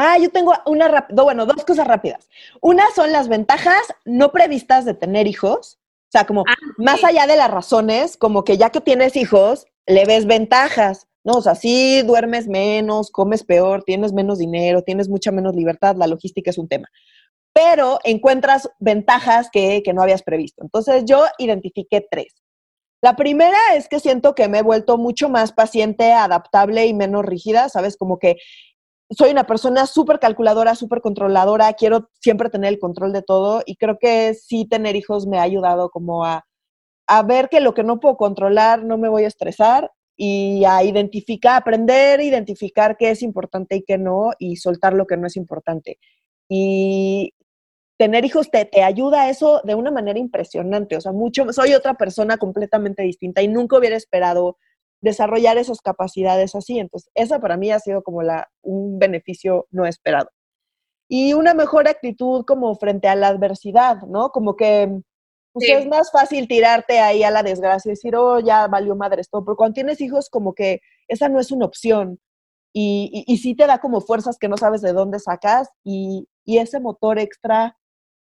Ah, 0.00 0.16
yo 0.16 0.30
tengo 0.30 0.52
una 0.66 1.08
bueno, 1.12 1.44
dos 1.44 1.64
cosas 1.64 1.86
rápidas. 1.86 2.28
Una 2.60 2.84
son 2.94 3.10
las 3.10 3.28
ventajas 3.28 3.82
no 4.04 4.30
previstas 4.30 4.84
de 4.84 4.94
tener 4.94 5.26
hijos. 5.26 5.77
O 6.08 6.10
sea, 6.10 6.26
como 6.26 6.44
ah, 6.48 6.54
más 6.78 7.04
allá 7.04 7.26
de 7.26 7.36
las 7.36 7.50
razones, 7.50 8.16
como 8.16 8.42
que 8.42 8.56
ya 8.56 8.70
que 8.70 8.80
tienes 8.80 9.14
hijos, 9.14 9.66
le 9.86 10.06
ves 10.06 10.24
ventajas, 10.24 11.06
¿no? 11.22 11.34
O 11.34 11.42
sea, 11.42 11.54
sí 11.54 12.00
duermes 12.00 12.48
menos, 12.48 13.10
comes 13.10 13.44
peor, 13.44 13.82
tienes 13.84 14.14
menos 14.14 14.38
dinero, 14.38 14.82
tienes 14.82 15.10
mucha 15.10 15.30
menos 15.32 15.54
libertad, 15.54 15.96
la 15.96 16.06
logística 16.06 16.50
es 16.50 16.56
un 16.56 16.68
tema. 16.68 16.88
Pero 17.52 17.98
encuentras 18.04 18.70
ventajas 18.78 19.50
que, 19.52 19.82
que 19.82 19.92
no 19.92 20.02
habías 20.02 20.22
previsto. 20.22 20.62
Entonces 20.62 21.04
yo 21.04 21.24
identifiqué 21.36 22.06
tres. 22.10 22.42
La 23.02 23.14
primera 23.14 23.58
es 23.76 23.88
que 23.88 24.00
siento 24.00 24.34
que 24.34 24.48
me 24.48 24.58
he 24.58 24.62
vuelto 24.62 24.96
mucho 24.96 25.28
más 25.28 25.52
paciente, 25.52 26.12
adaptable 26.12 26.86
y 26.86 26.94
menos 26.94 27.24
rígida, 27.24 27.68
¿sabes? 27.68 27.96
Como 27.96 28.18
que 28.18 28.36
soy 29.10 29.30
una 29.30 29.44
persona 29.44 29.86
súper 29.86 30.18
calculadora, 30.18 30.74
súper 30.74 31.00
controladora, 31.00 31.72
quiero 31.72 32.10
siempre 32.20 32.50
tener 32.50 32.72
el 32.72 32.78
control 32.78 33.12
de 33.12 33.22
todo 33.22 33.62
y 33.64 33.76
creo 33.76 33.98
que 33.98 34.34
sí 34.34 34.66
tener 34.66 34.96
hijos 34.96 35.26
me 35.26 35.38
ha 35.38 35.42
ayudado 35.42 35.90
como 35.90 36.24
a, 36.24 36.44
a 37.06 37.22
ver 37.22 37.48
que 37.48 37.60
lo 37.60 37.74
que 37.74 37.84
no 37.84 38.00
puedo 38.00 38.16
controlar 38.16 38.84
no 38.84 38.98
me 38.98 39.08
voy 39.08 39.24
a 39.24 39.28
estresar 39.28 39.90
y 40.16 40.64
a 40.64 40.82
identificar, 40.82 41.56
aprender, 41.56 42.20
identificar 42.20 42.96
qué 42.98 43.10
es 43.10 43.22
importante 43.22 43.76
y 43.76 43.84
qué 43.84 43.98
no 43.98 44.30
y 44.38 44.56
soltar 44.56 44.92
lo 44.92 45.06
que 45.06 45.16
no 45.16 45.26
es 45.26 45.36
importante. 45.36 45.98
Y 46.48 47.32
tener 47.98 48.24
hijos 48.24 48.50
te, 48.50 48.64
te 48.64 48.82
ayuda 48.82 49.22
a 49.22 49.30
eso 49.30 49.60
de 49.64 49.74
una 49.74 49.90
manera 49.90 50.18
impresionante, 50.18 50.96
o 50.96 51.00
sea, 51.00 51.12
mucho, 51.12 51.52
soy 51.52 51.74
otra 51.74 51.94
persona 51.94 52.36
completamente 52.36 53.02
distinta 53.02 53.42
y 53.42 53.48
nunca 53.48 53.78
hubiera 53.78 53.96
esperado 53.96 54.58
desarrollar 55.00 55.58
esas 55.58 55.80
capacidades 55.80 56.54
así. 56.54 56.78
Entonces, 56.78 57.10
esa 57.14 57.38
para 57.40 57.56
mí 57.56 57.70
ha 57.70 57.78
sido 57.78 58.02
como 58.02 58.22
la, 58.22 58.48
un 58.62 58.98
beneficio 58.98 59.66
no 59.70 59.86
esperado. 59.86 60.28
Y 61.08 61.32
una 61.32 61.54
mejor 61.54 61.88
actitud 61.88 62.44
como 62.44 62.74
frente 62.76 63.08
a 63.08 63.16
la 63.16 63.28
adversidad, 63.28 64.02
¿no? 64.02 64.30
Como 64.30 64.56
que 64.56 65.00
pues, 65.52 65.68
es 65.70 65.86
más 65.86 66.10
fácil 66.12 66.46
tirarte 66.46 67.00
ahí 67.00 67.22
a 67.22 67.30
la 67.30 67.42
desgracia 67.42 67.88
y 67.88 67.92
decir, 67.92 68.14
oh, 68.14 68.40
ya 68.40 68.66
valió 68.66 68.94
madre 68.94 69.22
esto. 69.22 69.44
Pero 69.44 69.56
cuando 69.56 69.74
tienes 69.74 70.00
hijos, 70.00 70.28
como 70.28 70.54
que 70.54 70.80
esa 71.08 71.28
no 71.28 71.40
es 71.40 71.50
una 71.50 71.64
opción. 71.64 72.20
Y, 72.74 73.24
y, 73.26 73.38
sí 73.38 73.54
te 73.56 73.66
da 73.66 73.78
como 73.78 74.02
fuerzas 74.02 74.36
que 74.38 74.48
no 74.48 74.58
sabes 74.58 74.82
de 74.82 74.92
dónde 74.92 75.18
sacas 75.18 75.70
y, 75.82 76.28
y 76.44 76.58
ese 76.58 76.80
motor 76.80 77.18
extra. 77.18 77.76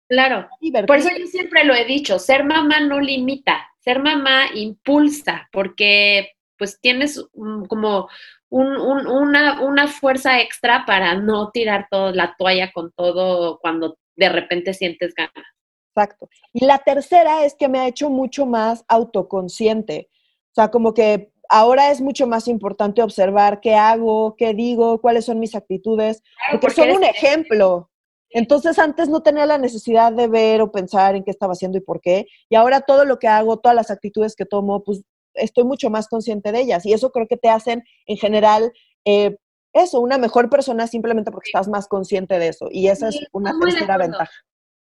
Claro. 0.08 0.48
Por 0.86 0.96
eso 0.96 1.08
yo 1.18 1.26
siempre 1.26 1.64
lo 1.64 1.74
he 1.74 1.84
dicho, 1.84 2.18
ser 2.18 2.44
mamá 2.44 2.80
no 2.80 3.00
limita, 3.00 3.66
ser 3.80 4.00
mamá 4.00 4.46
impulsa, 4.54 5.48
porque 5.52 6.30
pues 6.60 6.78
tienes 6.80 7.26
como 7.68 8.08
una, 8.50 9.62
una, 9.62 9.88
fuerza 9.88 10.40
extra 10.42 10.84
para 10.86 11.14
no 11.14 11.50
tirar 11.50 11.86
toda 11.90 12.12
la 12.12 12.34
toalla 12.36 12.70
con 12.72 12.92
todo 12.92 13.58
cuando 13.60 13.96
de 14.14 14.28
repente 14.28 14.74
sientes 14.74 15.14
ganas. 15.14 15.46
Exacto. 15.94 16.28
Y 16.52 16.66
la 16.66 16.78
tercera 16.78 17.46
es 17.46 17.54
que 17.54 17.68
me 17.68 17.78
ha 17.78 17.88
hecho 17.88 18.10
mucho 18.10 18.44
más 18.44 18.84
autoconsciente. 18.88 20.10
O 20.50 20.54
sea, 20.54 20.68
como 20.68 20.92
que 20.92 21.32
ahora 21.48 21.90
es 21.90 22.02
mucho 22.02 22.26
más 22.26 22.46
importante 22.46 23.02
observar 23.02 23.60
qué 23.60 23.74
hago, 23.74 24.36
qué 24.36 24.52
digo, 24.52 25.00
cuáles 25.00 25.24
son 25.24 25.40
mis 25.40 25.54
actitudes, 25.54 26.22
porque, 26.60 26.76
son 26.76 26.90
un 26.90 27.04
ejemplo. 27.04 27.90
Entonces 28.28 28.78
antes 28.78 29.08
no 29.08 29.22
tenía 29.22 29.46
la 29.46 29.58
necesidad 29.58 30.12
de 30.12 30.28
ver 30.28 30.60
o 30.60 30.70
pensar 30.70 31.16
en 31.16 31.24
qué 31.24 31.30
estaba 31.30 31.54
haciendo 31.54 31.78
y 31.78 31.80
por 31.80 32.02
qué. 32.02 32.26
Y 32.50 32.56
ahora 32.56 32.82
todo 32.82 33.06
lo 33.06 33.18
que 33.18 33.26
hago, 33.26 33.58
todas 33.58 33.74
las 33.74 33.90
actitudes 33.90 34.36
que 34.36 34.44
tomo, 34.44 34.84
pues 34.84 35.02
estoy 35.40 35.64
mucho 35.64 35.90
más 35.90 36.08
consciente 36.08 36.52
de 36.52 36.60
ellas 36.60 36.86
y 36.86 36.92
eso 36.92 37.10
creo 37.10 37.26
que 37.26 37.36
te 37.36 37.48
hacen 37.48 37.82
en 38.06 38.16
general 38.16 38.72
eh, 39.04 39.36
eso, 39.72 40.00
una 40.00 40.18
mejor 40.18 40.50
persona 40.50 40.86
simplemente 40.86 41.30
porque 41.30 41.48
estás 41.48 41.68
más 41.68 41.86
consciente 41.86 42.38
de 42.38 42.48
eso 42.48 42.68
y 42.70 42.88
esa 42.88 43.08
es 43.08 43.20
una 43.32 43.52
tercera 43.58 43.98
ventaja. 43.98 44.32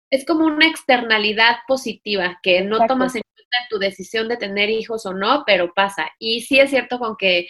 Es 0.10 0.26
como 0.26 0.46
una 0.46 0.66
externalidad 0.66 1.58
positiva 1.68 2.40
que 2.42 2.62
no 2.62 2.78
tomas 2.88 3.16
en 3.16 3.22
cuenta 3.36 3.58
en 3.62 3.68
tu 3.70 3.80
decisión 3.80 4.30
de 4.30 4.38
tener 4.38 4.70
hijos 4.70 5.06
o 5.06 5.14
no, 5.14 5.44
pero 5.46 5.74
pasa. 5.74 6.10
Y 6.18 6.42
sí 6.42 6.60
es 6.60 6.70
cierto 6.70 7.00
con 7.00 7.18
que, 7.18 7.48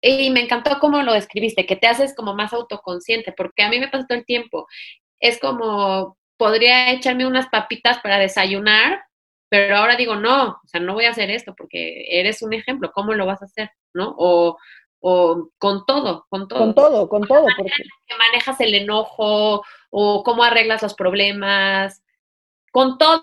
y 0.00 0.30
me 0.30 0.40
encantó 0.40 0.78
cómo 0.80 1.02
lo 1.02 1.12
describiste, 1.12 1.66
que 1.66 1.76
te 1.76 1.86
haces 1.86 2.14
como 2.14 2.34
más 2.34 2.54
autoconsciente, 2.54 3.32
porque 3.32 3.62
a 3.62 3.68
mí 3.68 3.78
me 3.78 3.88
pasa 3.88 4.06
todo 4.06 4.18
el 4.18 4.24
tiempo. 4.24 4.66
Es 5.20 5.38
como, 5.38 6.16
podría 6.38 6.92
echarme 6.92 7.26
unas 7.26 7.48
papitas 7.48 7.98
para 7.98 8.18
desayunar, 8.18 9.02
pero 9.48 9.76
ahora 9.76 9.96
digo, 9.96 10.16
no, 10.16 10.60
o 10.62 10.66
sea, 10.66 10.80
no 10.80 10.94
voy 10.94 11.06
a 11.06 11.10
hacer 11.10 11.30
esto 11.30 11.54
porque 11.56 12.06
eres 12.08 12.42
un 12.42 12.52
ejemplo, 12.52 12.90
¿cómo 12.92 13.14
lo 13.14 13.26
vas 13.26 13.42
a 13.42 13.46
hacer? 13.46 13.70
¿No? 13.94 14.14
O 14.18 14.58
o 15.00 15.50
con 15.58 15.86
todo, 15.86 16.26
con 16.28 16.48
todo. 16.48 16.58
Con 16.58 16.74
todo, 16.74 17.08
con 17.08 17.22
todo. 17.26 17.46
Porque... 17.56 17.72
Que 18.06 18.16
manejas 18.16 18.60
el 18.60 18.74
enojo 18.74 19.62
o 19.90 20.22
cómo 20.24 20.42
arreglas 20.42 20.82
los 20.82 20.94
problemas. 20.94 22.02
Con 22.72 22.98
todo 22.98 23.22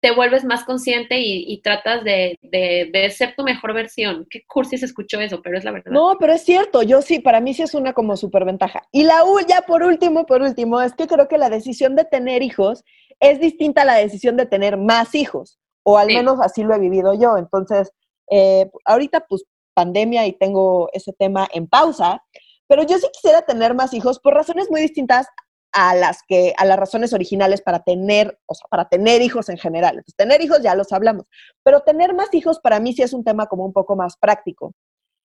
te 0.00 0.12
vuelves 0.12 0.44
más 0.44 0.64
consciente 0.64 1.18
y, 1.18 1.60
tratas 1.62 2.04
de, 2.04 2.38
de, 2.42 3.10
ser 3.10 3.34
tu 3.36 3.42
mejor 3.42 3.74
versión. 3.74 4.26
Qué 4.30 4.44
cursi 4.46 4.78
se 4.78 4.86
escuchó 4.86 5.20
eso, 5.20 5.40
pero 5.42 5.58
es 5.58 5.64
la 5.64 5.72
verdad. 5.72 5.90
No, 5.90 6.16
pero 6.20 6.32
es 6.32 6.44
cierto, 6.44 6.82
yo 6.82 7.02
sí, 7.02 7.18
para 7.18 7.40
mí 7.40 7.52
sí 7.52 7.62
es 7.62 7.74
una 7.74 7.92
como 7.92 8.16
superventaja. 8.16 8.82
Y 8.92 9.02
la 9.02 9.22
ya 9.48 9.62
por 9.62 9.82
último, 9.82 10.24
por 10.24 10.42
último, 10.42 10.80
es 10.80 10.94
que 10.94 11.08
creo 11.08 11.26
que 11.26 11.38
la 11.38 11.50
decisión 11.50 11.96
de 11.96 12.04
tener 12.04 12.42
hijos 12.42 12.84
es 13.18 13.40
distinta 13.40 13.82
a 13.82 13.86
la 13.86 13.94
decisión 13.96 14.36
de 14.36 14.46
tener 14.46 14.76
más 14.76 15.14
hijos, 15.16 15.58
o 15.82 15.98
al 15.98 16.06
menos 16.06 16.38
así 16.40 16.62
lo 16.62 16.74
he 16.74 16.78
vivido 16.78 17.14
yo. 17.14 17.36
Entonces, 17.36 17.92
eh, 18.30 18.70
ahorita 18.84 19.26
pues 19.28 19.44
pandemia 19.74 20.26
y 20.26 20.32
tengo 20.32 20.90
ese 20.92 21.12
tema 21.12 21.48
en 21.52 21.66
pausa, 21.66 22.22
pero 22.68 22.82
yo 22.84 22.98
sí 22.98 23.06
quisiera 23.12 23.42
tener 23.42 23.74
más 23.74 23.94
hijos 23.94 24.20
por 24.20 24.34
razones 24.34 24.70
muy 24.70 24.80
distintas 24.80 25.26
a 25.72 25.94
las 25.94 26.22
que 26.26 26.54
a 26.56 26.64
las 26.64 26.78
razones 26.78 27.12
originales 27.12 27.60
para 27.60 27.82
tener, 27.82 28.38
o 28.46 28.54
sea, 28.54 28.66
para 28.68 28.88
tener 28.88 29.22
hijos 29.22 29.48
en 29.48 29.58
general. 29.58 29.96
Entonces, 29.96 30.16
tener 30.16 30.40
hijos 30.42 30.62
ya 30.62 30.74
los 30.74 30.92
hablamos, 30.92 31.26
pero 31.62 31.80
tener 31.80 32.14
más 32.14 32.32
hijos 32.34 32.60
para 32.60 32.80
mí 32.80 32.92
sí 32.92 33.02
es 33.02 33.12
un 33.12 33.24
tema 33.24 33.46
como 33.46 33.64
un 33.64 33.72
poco 33.72 33.96
más 33.96 34.16
práctico. 34.16 34.72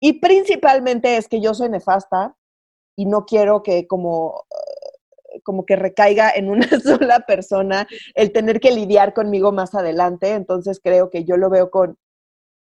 Y 0.01 0.15
principalmente 0.15 1.17
es 1.17 1.29
que 1.29 1.41
yo 1.41 1.55
soy 1.55 1.69
nefasta 1.69 2.37
y 2.97 3.07
no 3.07 3.27
quiero 3.27 3.63
que 3.63 3.87
como 3.87 4.45
como 5.45 5.65
que 5.65 5.77
recaiga 5.77 6.31
en 6.31 6.51
una 6.51 6.69
sola 6.81 7.21
persona 7.21 7.87
el 8.15 8.33
tener 8.33 8.61
que 8.61 8.73
lidiar 8.73 9.15
conmigo 9.15 9.53
más 9.53 9.75
adelante. 9.75 10.31
Entonces 10.31 10.81
creo 10.83 11.11
que 11.11 11.25
yo 11.25 11.37
lo 11.37 11.51
veo 11.51 11.71
con, 11.71 11.99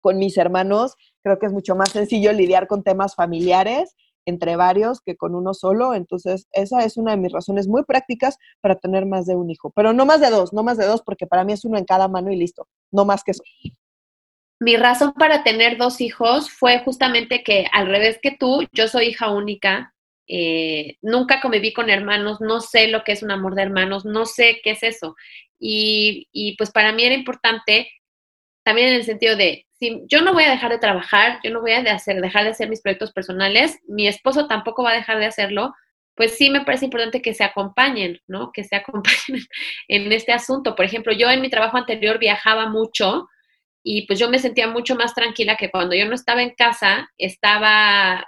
con 0.01 0.17
mis 0.17 0.37
hermanos, 0.37 0.95
creo 1.23 1.39
que 1.39 1.45
es 1.45 1.53
mucho 1.53 1.75
más 1.75 1.89
sencillo 1.91 2.33
lidiar 2.33 2.67
con 2.67 2.83
temas 2.83 3.15
familiares 3.15 3.95
entre 4.25 4.55
varios 4.55 5.01
que 5.01 5.15
con 5.15 5.35
uno 5.35 5.53
solo. 5.53 5.93
Entonces, 5.93 6.47
esa 6.51 6.83
es 6.83 6.97
una 6.97 7.11
de 7.11 7.17
mis 7.17 7.31
razones 7.31 7.67
muy 7.67 7.83
prácticas 7.83 8.37
para 8.61 8.75
tener 8.75 9.05
más 9.05 9.25
de 9.25 9.35
un 9.35 9.49
hijo. 9.49 9.71
Pero 9.75 9.93
no 9.93 10.05
más 10.05 10.21
de 10.21 10.29
dos, 10.29 10.53
no 10.53 10.63
más 10.63 10.77
de 10.77 10.85
dos, 10.85 11.01
porque 11.01 11.27
para 11.27 11.43
mí 11.43 11.53
es 11.53 11.65
uno 11.65 11.77
en 11.77 11.85
cada 11.85 12.07
mano 12.07 12.31
y 12.31 12.35
listo, 12.35 12.67
no 12.91 13.05
más 13.05 13.23
que 13.23 13.31
eso. 13.31 13.43
Mi 14.59 14.77
razón 14.77 15.13
para 15.13 15.43
tener 15.43 15.77
dos 15.77 16.01
hijos 16.01 16.51
fue 16.51 16.79
justamente 16.83 17.43
que, 17.43 17.65
al 17.71 17.87
revés 17.87 18.19
que 18.21 18.31
tú, 18.31 18.67
yo 18.71 18.87
soy 18.87 19.07
hija 19.07 19.31
única, 19.31 19.95
eh, 20.27 20.97
nunca 21.01 21.41
conviví 21.41 21.73
con 21.73 21.89
hermanos, 21.89 22.39
no 22.41 22.61
sé 22.61 22.87
lo 22.87 23.03
que 23.03 23.13
es 23.13 23.23
un 23.23 23.31
amor 23.31 23.55
de 23.55 23.63
hermanos, 23.63 24.05
no 24.05 24.25
sé 24.25 24.61
qué 24.63 24.71
es 24.71 24.83
eso. 24.83 25.15
Y, 25.59 26.27
y 26.31 26.55
pues 26.57 26.71
para 26.71 26.91
mí 26.93 27.03
era 27.03 27.15
importante 27.15 27.89
también 28.63 28.89
en 28.89 28.95
el 28.95 29.03
sentido 29.03 29.35
de, 29.35 29.65
si 29.71 30.03
yo 30.07 30.21
no 30.21 30.33
voy 30.33 30.43
a 30.43 30.51
dejar 30.51 30.71
de 30.71 30.77
trabajar, 30.77 31.39
yo 31.43 31.51
no 31.51 31.61
voy 31.61 31.71
a 31.71 31.79
hacer, 31.93 32.21
dejar 32.21 32.43
de 32.43 32.51
hacer 32.51 32.69
mis 32.69 32.81
proyectos 32.81 33.11
personales, 33.11 33.79
mi 33.87 34.07
esposo 34.07 34.47
tampoco 34.47 34.83
va 34.83 34.91
a 34.91 34.95
dejar 34.95 35.19
de 35.19 35.25
hacerlo, 35.25 35.73
pues 36.15 36.37
sí 36.37 36.49
me 36.49 36.63
parece 36.63 36.85
importante 36.85 37.21
que 37.21 37.33
se 37.33 37.43
acompañen, 37.43 38.19
¿no? 38.27 38.51
Que 38.51 38.63
se 38.63 38.75
acompañen 38.77 39.45
en 39.87 40.11
este 40.11 40.33
asunto. 40.33 40.75
Por 40.75 40.85
ejemplo, 40.85 41.13
yo 41.13 41.29
en 41.29 41.41
mi 41.41 41.49
trabajo 41.49 41.77
anterior 41.77 42.19
viajaba 42.19 42.69
mucho 42.69 43.27
y 43.83 44.05
pues 44.07 44.19
yo 44.19 44.29
me 44.29 44.39
sentía 44.39 44.67
mucho 44.67 44.95
más 44.95 45.15
tranquila 45.15 45.57
que 45.57 45.71
cuando 45.71 45.95
yo 45.95 46.05
no 46.05 46.13
estaba 46.13 46.43
en 46.43 46.51
casa, 46.51 47.09
estaba 47.17 48.25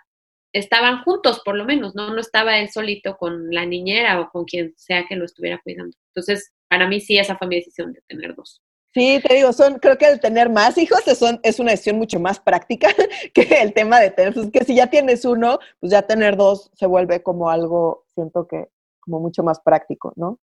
estaban 0.54 1.04
juntos 1.04 1.42
por 1.44 1.56
lo 1.56 1.66
menos, 1.66 1.96
¿no? 1.96 2.14
No 2.14 2.20
estaba 2.22 2.60
él 2.60 2.70
solito 2.70 3.18
con 3.18 3.52
la 3.52 3.66
niñera 3.66 4.20
o 4.22 4.30
con 4.30 4.46
quien 4.46 4.74
sea 4.78 5.06
que 5.06 5.16
lo 5.16 5.26
estuviera 5.26 5.60
cuidando. 5.64 5.96
Entonces, 6.10 6.54
para 6.68 6.88
mí 6.88 7.02
sí, 7.02 7.18
esa 7.20 7.38
fue 7.38 7.48
mi 7.48 7.58
decisión 7.58 7.94
de 7.94 8.02
tener 8.08 8.36
dos. 8.36 8.63
Sí, 8.94 9.20
te 9.28 9.36
digo, 9.36 9.52
son, 9.54 9.80
creo 9.80 9.98
que 9.98 10.08
el 10.08 10.20
tener 10.20 10.52
más 10.52 10.78
hijos 10.78 11.02
es, 11.08 11.20
es 11.42 11.60
una 11.60 11.72
decisión 11.72 11.98
mucho 11.98 12.20
más 12.20 12.40
práctica 12.40 12.90
que 13.34 13.42
el 13.62 13.74
tema 13.74 14.00
de 14.00 14.12
tener, 14.12 14.34
pues, 14.34 14.52
que 14.52 14.64
si 14.64 14.76
ya 14.76 14.88
tienes 14.88 15.26
uno, 15.26 15.58
pues 15.80 15.92
ya 15.92 16.04
tener 16.04 16.38
dos 16.38 16.70
se 16.76 16.86
vuelve 16.86 17.24
como 17.24 17.50
algo, 17.50 18.06
siento 18.14 18.48
que 18.48 18.70
como 19.00 19.20
mucho 19.20 19.44
más 19.44 19.60
práctico, 19.60 20.14
¿no? 20.16 20.40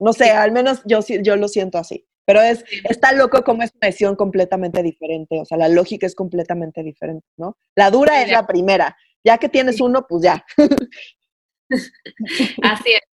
No 0.00 0.12
sé, 0.12 0.30
al 0.30 0.50
menos 0.50 0.82
yo, 0.84 1.00
yo 1.00 1.36
lo 1.36 1.48
siento 1.48 1.78
así. 1.78 2.06
Pero 2.26 2.40
es, 2.40 2.64
está 2.84 3.12
loco 3.12 3.44
como 3.44 3.62
es 3.62 3.72
una 3.74 3.86
decisión 3.86 4.16
completamente 4.16 4.82
diferente, 4.82 5.40
o 5.40 5.44
sea, 5.44 5.58
la 5.58 5.68
lógica 5.68 6.06
es 6.06 6.14
completamente 6.14 6.82
diferente, 6.82 7.26
¿no? 7.36 7.56
La 7.74 7.90
dura 7.90 8.22
es 8.22 8.30
la 8.30 8.46
primera, 8.46 8.96
ya 9.22 9.38
que 9.38 9.48
tienes 9.48 9.80
uno, 9.80 10.06
pues 10.08 10.22
ya. 10.22 10.44
Así 12.62 12.92
es. 12.92 13.13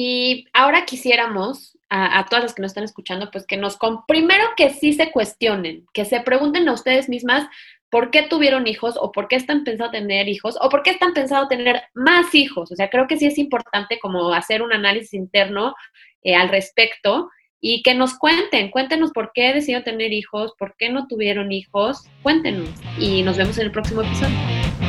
Y 0.00 0.46
ahora 0.52 0.84
quisiéramos 0.84 1.76
a, 1.90 2.24
todas 2.30 2.44
las 2.44 2.54
que 2.54 2.62
nos 2.62 2.70
están 2.70 2.84
escuchando, 2.84 3.32
pues 3.32 3.44
que 3.44 3.56
nos, 3.56 3.76
con, 3.76 4.06
primero 4.06 4.44
que 4.56 4.70
sí 4.70 4.92
se 4.92 5.10
cuestionen, 5.10 5.86
que 5.92 6.04
se 6.04 6.20
pregunten 6.20 6.68
a 6.68 6.72
ustedes 6.72 7.08
mismas 7.08 7.48
por 7.90 8.12
qué 8.12 8.22
tuvieron 8.22 8.68
hijos 8.68 8.94
o 8.96 9.10
por 9.10 9.26
qué 9.26 9.34
están 9.34 9.64
pensando 9.64 9.90
tener 9.90 10.28
hijos 10.28 10.56
o 10.60 10.68
por 10.68 10.84
qué 10.84 10.90
están 10.90 11.14
pensando 11.14 11.48
tener 11.48 11.82
más 11.94 12.32
hijos. 12.32 12.70
O 12.70 12.76
sea, 12.76 12.90
creo 12.90 13.08
que 13.08 13.16
sí 13.16 13.26
es 13.26 13.38
importante 13.38 13.98
como 13.98 14.32
hacer 14.32 14.62
un 14.62 14.72
análisis 14.72 15.14
interno 15.14 15.74
eh, 16.22 16.36
al 16.36 16.48
respecto 16.48 17.28
y 17.60 17.82
que 17.82 17.94
nos 17.94 18.16
cuenten, 18.16 18.70
cuéntenos 18.70 19.10
por 19.10 19.32
qué 19.34 19.52
decidieron 19.52 19.82
tener 19.82 20.12
hijos, 20.12 20.54
por 20.60 20.76
qué 20.78 20.90
no 20.90 21.08
tuvieron 21.08 21.50
hijos, 21.50 22.04
cuéntenos 22.22 22.68
y 23.00 23.24
nos 23.24 23.36
vemos 23.36 23.58
en 23.58 23.64
el 23.64 23.72
próximo 23.72 24.02
episodio. 24.02 24.36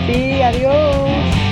Sí, 0.05 0.39
adiós. 0.39 1.48